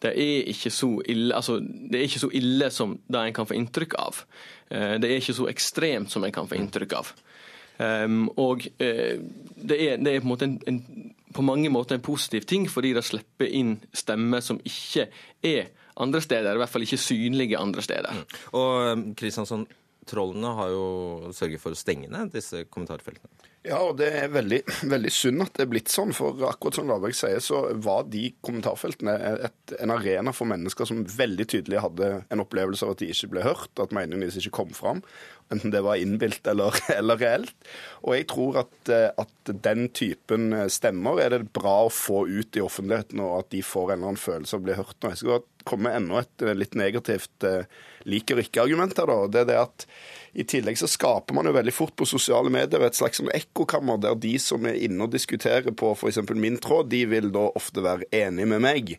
det 0.00 0.12
er 0.16 0.48
ikke 0.48 0.72
så 0.72 0.90
ille, 1.08 1.34
altså, 1.36 1.58
det 1.60 1.98
er 1.98 2.06
ikke 2.08 2.22
så 2.22 2.30
ille 2.36 2.70
som 2.72 2.96
det 3.06 3.20
en 3.20 3.36
kan 3.36 3.48
få 3.48 3.56
inntrykk 3.58 3.96
av. 4.00 4.22
Eh, 4.70 4.94
det 5.00 5.10
er 5.10 5.20
ikke 5.20 5.36
så 5.36 5.48
ekstremt 5.50 6.12
som 6.12 6.24
en 6.24 6.32
kan 6.32 6.48
få 6.48 6.56
inntrykk 6.56 6.96
av. 7.00 7.12
Um, 7.80 8.26
og 8.36 8.66
uh, 8.76 9.14
det, 9.56 9.76
er, 9.76 9.94
det, 9.96 10.12
er, 10.12 10.20
på, 10.20 10.34
en 10.44 10.50
en, 10.50 10.56
en, 10.68 11.12
på 11.32 11.42
mange 11.42 11.70
måter 11.72 11.96
en 11.96 12.04
positiv 12.04 12.44
ting, 12.44 12.66
fordi 12.68 12.90
det 12.92 13.06
slipper 13.06 13.48
inn 13.48 13.78
stemmer 13.96 14.44
som 14.44 14.58
ikke 14.68 15.06
er 15.40 15.70
andre 16.00 16.20
steder, 16.20 16.54
i 16.54 16.60
hvert 16.60 16.72
fall 16.72 16.84
ikke 16.84 17.00
synlige 17.00 17.58
andre 17.58 17.82
steder. 17.84 18.18
Mm. 18.18 18.36
Og 18.60 19.16
Kristiansson, 19.16 19.64
trollene 20.10 20.50
har 20.58 20.72
jo 20.72 21.30
sørget 21.36 21.62
for 21.62 21.74
å 21.74 21.78
stenge 21.78 22.10
ned 22.10 22.32
disse 22.34 22.64
kommentarfeltene. 22.68 23.48
Ja, 23.66 23.76
og 23.84 23.98
det 24.00 24.08
er 24.16 24.30
veldig, 24.32 24.60
veldig 24.94 25.12
synd 25.12 25.44
at 25.44 25.54
det 25.58 25.66
er 25.66 25.72
blitt 25.72 25.92
sånn. 25.92 26.14
For 26.16 26.46
akkurat 26.48 26.78
som 26.78 26.88
Laberg 26.90 27.16
sier, 27.16 27.42
så 27.44 27.62
var 27.84 28.06
de 28.12 28.30
kommentarfeltene 28.44 29.16
et, 29.48 29.74
en 29.78 29.94
arena 29.94 30.34
for 30.36 30.48
mennesker 30.50 30.88
som 30.88 31.04
veldig 31.04 31.46
tydelig 31.54 31.82
hadde 31.84 32.12
en 32.26 32.44
opplevelse 32.44 32.86
av 32.86 32.94
at 32.94 33.04
de 33.04 33.10
ikke 33.12 33.32
ble 33.34 33.44
hørt, 33.44 33.72
at 33.76 33.94
meningene 33.96 34.26
deres 34.26 34.40
ikke 34.40 34.58
kom 34.62 34.74
fram. 34.76 35.04
Enten 35.50 35.72
det 35.74 35.82
var 35.82 35.98
innbilt 35.98 36.46
eller, 36.46 36.76
eller, 36.98 37.20
reelt. 37.20 37.70
Og 38.06 38.16
jeg 38.16 38.28
tror 38.30 38.62
at, 38.64 38.92
at, 39.18 39.36
den 39.50 39.88
typen 39.96 40.52
stemmer 40.70 41.18
er 41.18 41.34
det 41.34 41.50
bra 41.56 41.86
å 41.86 41.92
få 41.92 42.22
ut 42.28 42.56
i 42.56 42.62
offentligheten, 42.62 43.18
og 43.24 43.40
at 43.40 43.48
de 43.54 43.64
får 43.66 43.90
en 43.90 43.96
eller 43.96 44.12
annen 44.12 44.20
følelse 44.20 44.56
av 44.56 44.62
å 44.62 44.66
bli 44.68 44.76
hørt. 44.78 44.96
Nå. 45.00 45.10
Jeg 45.10 45.22
skal 45.24 45.42
komme 45.64 45.88
med 45.88 45.96
enda 45.96 46.22
et 46.22 46.44
litt 46.56 46.76
negativt 46.78 47.44
eh, 47.46 47.66
liker 48.08 48.40
ikke-argument 48.40 48.96
her. 48.98 49.10
da, 49.10 49.28
det 49.28 49.42
er 49.42 49.48
det 49.50 49.58
at 49.60 49.86
i 50.30 50.44
tillegg 50.46 50.78
så 50.78 50.86
skaper 50.88 51.34
man 51.34 51.48
jo 51.48 51.52
veldig 51.56 51.72
fort 51.74 51.94
på 51.98 52.06
sosiale 52.06 52.52
medier 52.52 52.84
et 52.86 52.96
slags 52.96 53.18
sånn 53.18 53.32
ekkokammer 53.34 53.98
der 54.00 54.14
de 54.20 54.36
som 54.40 54.64
er 54.68 54.78
inne 54.78 55.04
og 55.04 55.12
diskuterer 55.12 55.74
på 55.74 55.90
f.eks. 55.96 56.20
min 56.38 56.60
tråd, 56.62 56.90
de 56.92 57.02
vil 57.10 57.32
da 57.34 57.48
ofte 57.58 57.82
være 57.84 58.06
enig 58.14 58.46
med 58.52 58.62
meg. 58.64 58.94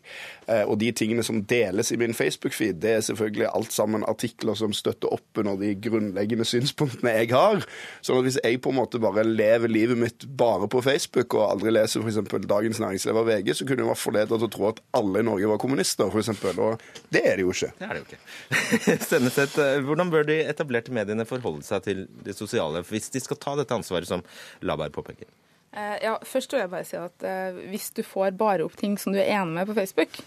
Eh, 0.46 0.62
og 0.66 0.76
de 0.82 0.92
tingene 0.96 1.24
som 1.26 1.40
deles 1.48 1.92
i 1.92 1.98
min 2.00 2.16
Facebook-feed, 2.16 2.82
det 2.84 2.96
er 2.98 3.06
selvfølgelig 3.08 3.48
alt 3.50 3.72
sammen 3.74 4.06
artikler 4.08 4.58
som 4.58 4.76
støtter 4.76 5.12
opp 5.12 5.40
under 5.40 5.56
de 5.60 5.72
grunnleggende 5.82 6.41
synspunktene 6.48 7.14
jeg 7.20 7.30
har. 7.32 7.62
Sånn 8.02 8.20
at 8.20 8.28
hvis 8.28 8.40
jeg 8.42 8.60
på 8.64 8.72
en 8.72 8.80
måte 8.80 9.00
bare 9.02 9.24
lever 9.26 9.70
livet 9.70 10.00
mitt 10.00 10.26
bare 10.26 10.68
på 10.72 10.82
Facebook 10.84 11.38
og 11.38 11.46
aldri 11.50 11.74
leser 11.74 12.02
f.eks. 12.02 12.20
Dagens 12.48 12.82
Næringsliv 12.82 13.22
og 13.22 13.28
VG, 13.28 13.52
så 13.58 13.68
kunne 13.68 13.84
jeg 13.84 13.92
vært 13.92 14.02
forledet 14.02 14.32
til 14.34 14.48
å 14.48 14.52
tro 14.56 14.68
at 14.72 14.82
alle 14.98 15.22
i 15.22 15.28
Norge 15.28 15.52
var 15.52 15.62
kommunister, 15.62 16.10
f.eks. 16.10 16.32
Og 16.52 16.82
det 17.14 17.22
er 17.22 17.38
det 17.38 17.46
jo 17.46 17.54
ikke. 17.54 17.72
Det 17.78 17.88
er 17.88 17.94
det 17.94 18.02
jo 18.02 18.08
ikke. 18.10 18.98
Sendeset, 19.12 19.58
eh, 19.62 19.78
hvordan 19.86 20.10
bør 20.12 20.26
de 20.28 20.40
etablerte 20.48 20.92
mediene 20.92 21.12
mediene 21.12 21.28
forholde 21.28 21.66
seg 21.66 21.84
til 21.86 22.04
det 22.24 22.36
sosiale 22.36 22.82
hvis 22.88 23.10
de 23.12 23.22
skal 23.22 23.40
ta 23.40 23.56
dette 23.58 23.74
ansvaret 23.74 24.08
som 24.08 24.22
Laberg 24.62 24.92
påpeker? 24.94 25.28
Eh, 25.72 25.98
ja, 26.04 26.18
først 26.24 26.52
vil 26.52 26.62
jeg 26.62 26.70
bare 26.72 26.84
si 26.84 26.98
at 27.00 27.22
eh, 27.24 27.62
Hvis 27.72 27.94
du 27.96 28.02
får 28.04 28.34
bare 28.36 28.64
opp 28.66 28.76
ting 28.76 28.98
som 29.00 29.14
du 29.14 29.18
er 29.22 29.30
enig 29.38 29.56
med 29.56 29.70
på 29.70 29.76
Facebook, 29.78 30.18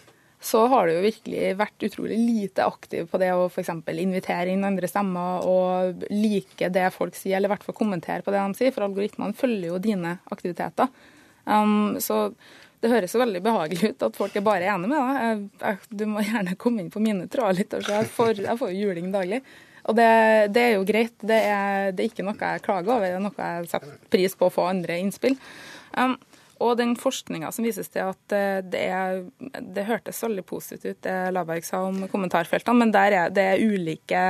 så 0.46 0.62
har 0.70 0.86
du 0.86 0.94
jo 0.94 1.06
virkelig 1.08 1.56
vært 1.58 1.84
utrolig 1.88 2.18
lite 2.22 2.66
aktiv 2.70 3.08
på 3.10 3.18
det 3.18 3.32
å 3.34 3.48
f.eks. 3.48 3.72
invitere 3.90 4.54
inn 4.54 4.68
andre 4.68 4.90
stemmer 4.90 5.48
og 5.50 6.06
like 6.14 6.70
det 6.70 6.92
folk 6.94 7.18
sier, 7.18 7.40
eller 7.40 7.50
i 7.50 7.54
hvert 7.56 7.66
fall 7.66 7.78
kommentere 7.80 8.22
på 8.22 8.34
det 8.34 8.44
de 8.44 8.60
sier, 8.60 8.76
for 8.76 8.86
algoritmene 8.86 9.34
følger 9.38 9.72
jo 9.72 9.82
dine 9.82 10.20
aktiviteter. 10.36 10.92
Um, 11.50 11.98
så 12.02 12.28
det 12.84 12.92
høres 12.92 13.16
jo 13.16 13.24
veldig 13.24 13.42
behagelig 13.42 13.90
ut 13.96 14.06
at 14.06 14.18
folk 14.20 14.38
er 14.38 14.46
bare 14.46 14.70
enige 14.70 14.92
med 14.94 15.48
deg. 15.64 15.88
Du 15.90 16.06
må 16.12 16.22
gjerne 16.22 16.54
komme 16.62 16.84
inn 16.84 16.94
på 16.94 17.02
mine 17.02 17.26
tråder 17.32 17.64
litt, 17.64 17.74
så 17.74 17.98
jeg 18.04 18.12
får, 18.14 18.44
jeg 18.46 18.62
får 18.62 18.78
juling 18.78 19.10
daglig. 19.16 19.42
Og 19.86 19.98
det, 19.98 20.10
det, 20.54 20.62
er 20.62 20.72
jo 20.76 20.86
greit. 20.86 21.18
Det 21.22 21.42
er, 21.42 21.90
det 21.94 22.06
er, 22.06 22.14
ikke 22.14 22.26
noe 22.26 22.38
jeg 22.38 22.66
klager 22.66 23.00
over, 23.00 23.10
det 23.10 23.18
er 23.18 23.26
noe 23.26 23.50
jeg 23.50 23.70
setter 23.74 23.98
pris 24.14 24.38
på 24.38 24.50
å 24.50 24.54
få 24.54 24.70
andre 24.70 25.02
innspill. 25.02 25.38
Um, 25.98 26.20
Og 26.64 26.78
den 26.80 26.94
forskninga 27.00 27.50
som 27.52 27.66
vises 27.68 27.90
til 27.92 28.06
at 28.06 28.36
eh, 28.36 28.60
det, 28.64 28.84
er, 28.94 29.24
det 29.76 29.86
hørtes 29.88 30.22
veldig 30.24 30.44
positivt 30.48 30.86
ut, 30.86 31.00
det 31.06 31.16
Laberg 31.36 31.66
sa 31.68 31.82
om 31.88 32.04
kommentarfeltene, 32.12 32.78
men 32.80 32.94
der 32.96 33.16
er 33.24 33.34
det 33.34 33.48
ulike 33.64 34.22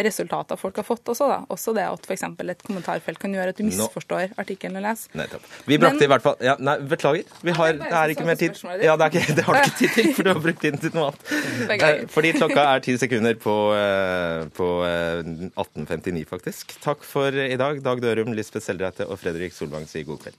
resultater 0.00 0.58
folk 0.60 0.78
har 0.80 0.86
fått 0.86 1.12
også. 1.12 1.28
da. 1.30 1.38
Også 1.52 1.74
det 1.76 1.84
at 1.88 2.08
f.eks. 2.08 2.24
et 2.24 2.64
kommentarfelt 2.66 3.20
kan 3.22 3.34
gjøre 3.36 3.52
at 3.54 3.60
du 3.60 3.66
misforstår 3.68 4.34
artikkelen 4.40 4.78
du 4.78 4.84
leser. 4.84 5.10
Nettopp. 5.18 5.44
Vi 5.68 5.78
brakte 5.78 5.98
Men- 6.00 6.06
i 6.08 6.12
hvert 6.14 6.24
fall 6.24 6.36
ja, 6.44 6.56
Nei, 6.64 6.76
beklager. 6.94 7.24
Vi 7.44 7.54
har, 7.56 7.76
det 7.80 7.90
er 7.92 8.14
ikke 8.14 8.26
mer 8.28 8.38
tid. 8.40 8.58
Ja, 8.84 8.96
det, 9.00 9.10
ikke, 9.12 9.36
det 9.36 9.44
har 9.46 9.58
du 9.58 9.60
ikke 9.64 9.78
tid 9.82 9.94
til, 9.98 10.10
for 10.16 10.26
du 10.26 10.32
har 10.32 10.40
brukt 10.44 10.60
tiden 10.64 10.80
til 10.82 10.94
noe 10.96 11.10
annet. 11.12 11.32
Eh, 11.84 12.04
Fordi 12.08 12.30
klokka 12.36 12.62
er 12.74 12.80
ti 12.84 12.94
sekunder 13.00 13.34
på, 13.40 13.52
eh, 13.76 14.44
på 14.56 14.68
eh, 14.86 15.20
18.59, 15.60 16.24
faktisk. 16.28 16.74
Takk 16.84 17.04
for 17.04 17.34
i 17.34 17.56
dag. 17.60 17.80
Dag 17.84 18.00
Dørum, 18.00 18.32
Lisbeth 18.36 18.64
Seldreite 18.64 19.06
og 19.10 19.18
Fredrik 19.20 19.52
Solvang 19.56 19.84
sier 19.90 20.06
god 20.08 20.22
kveld. 20.24 20.38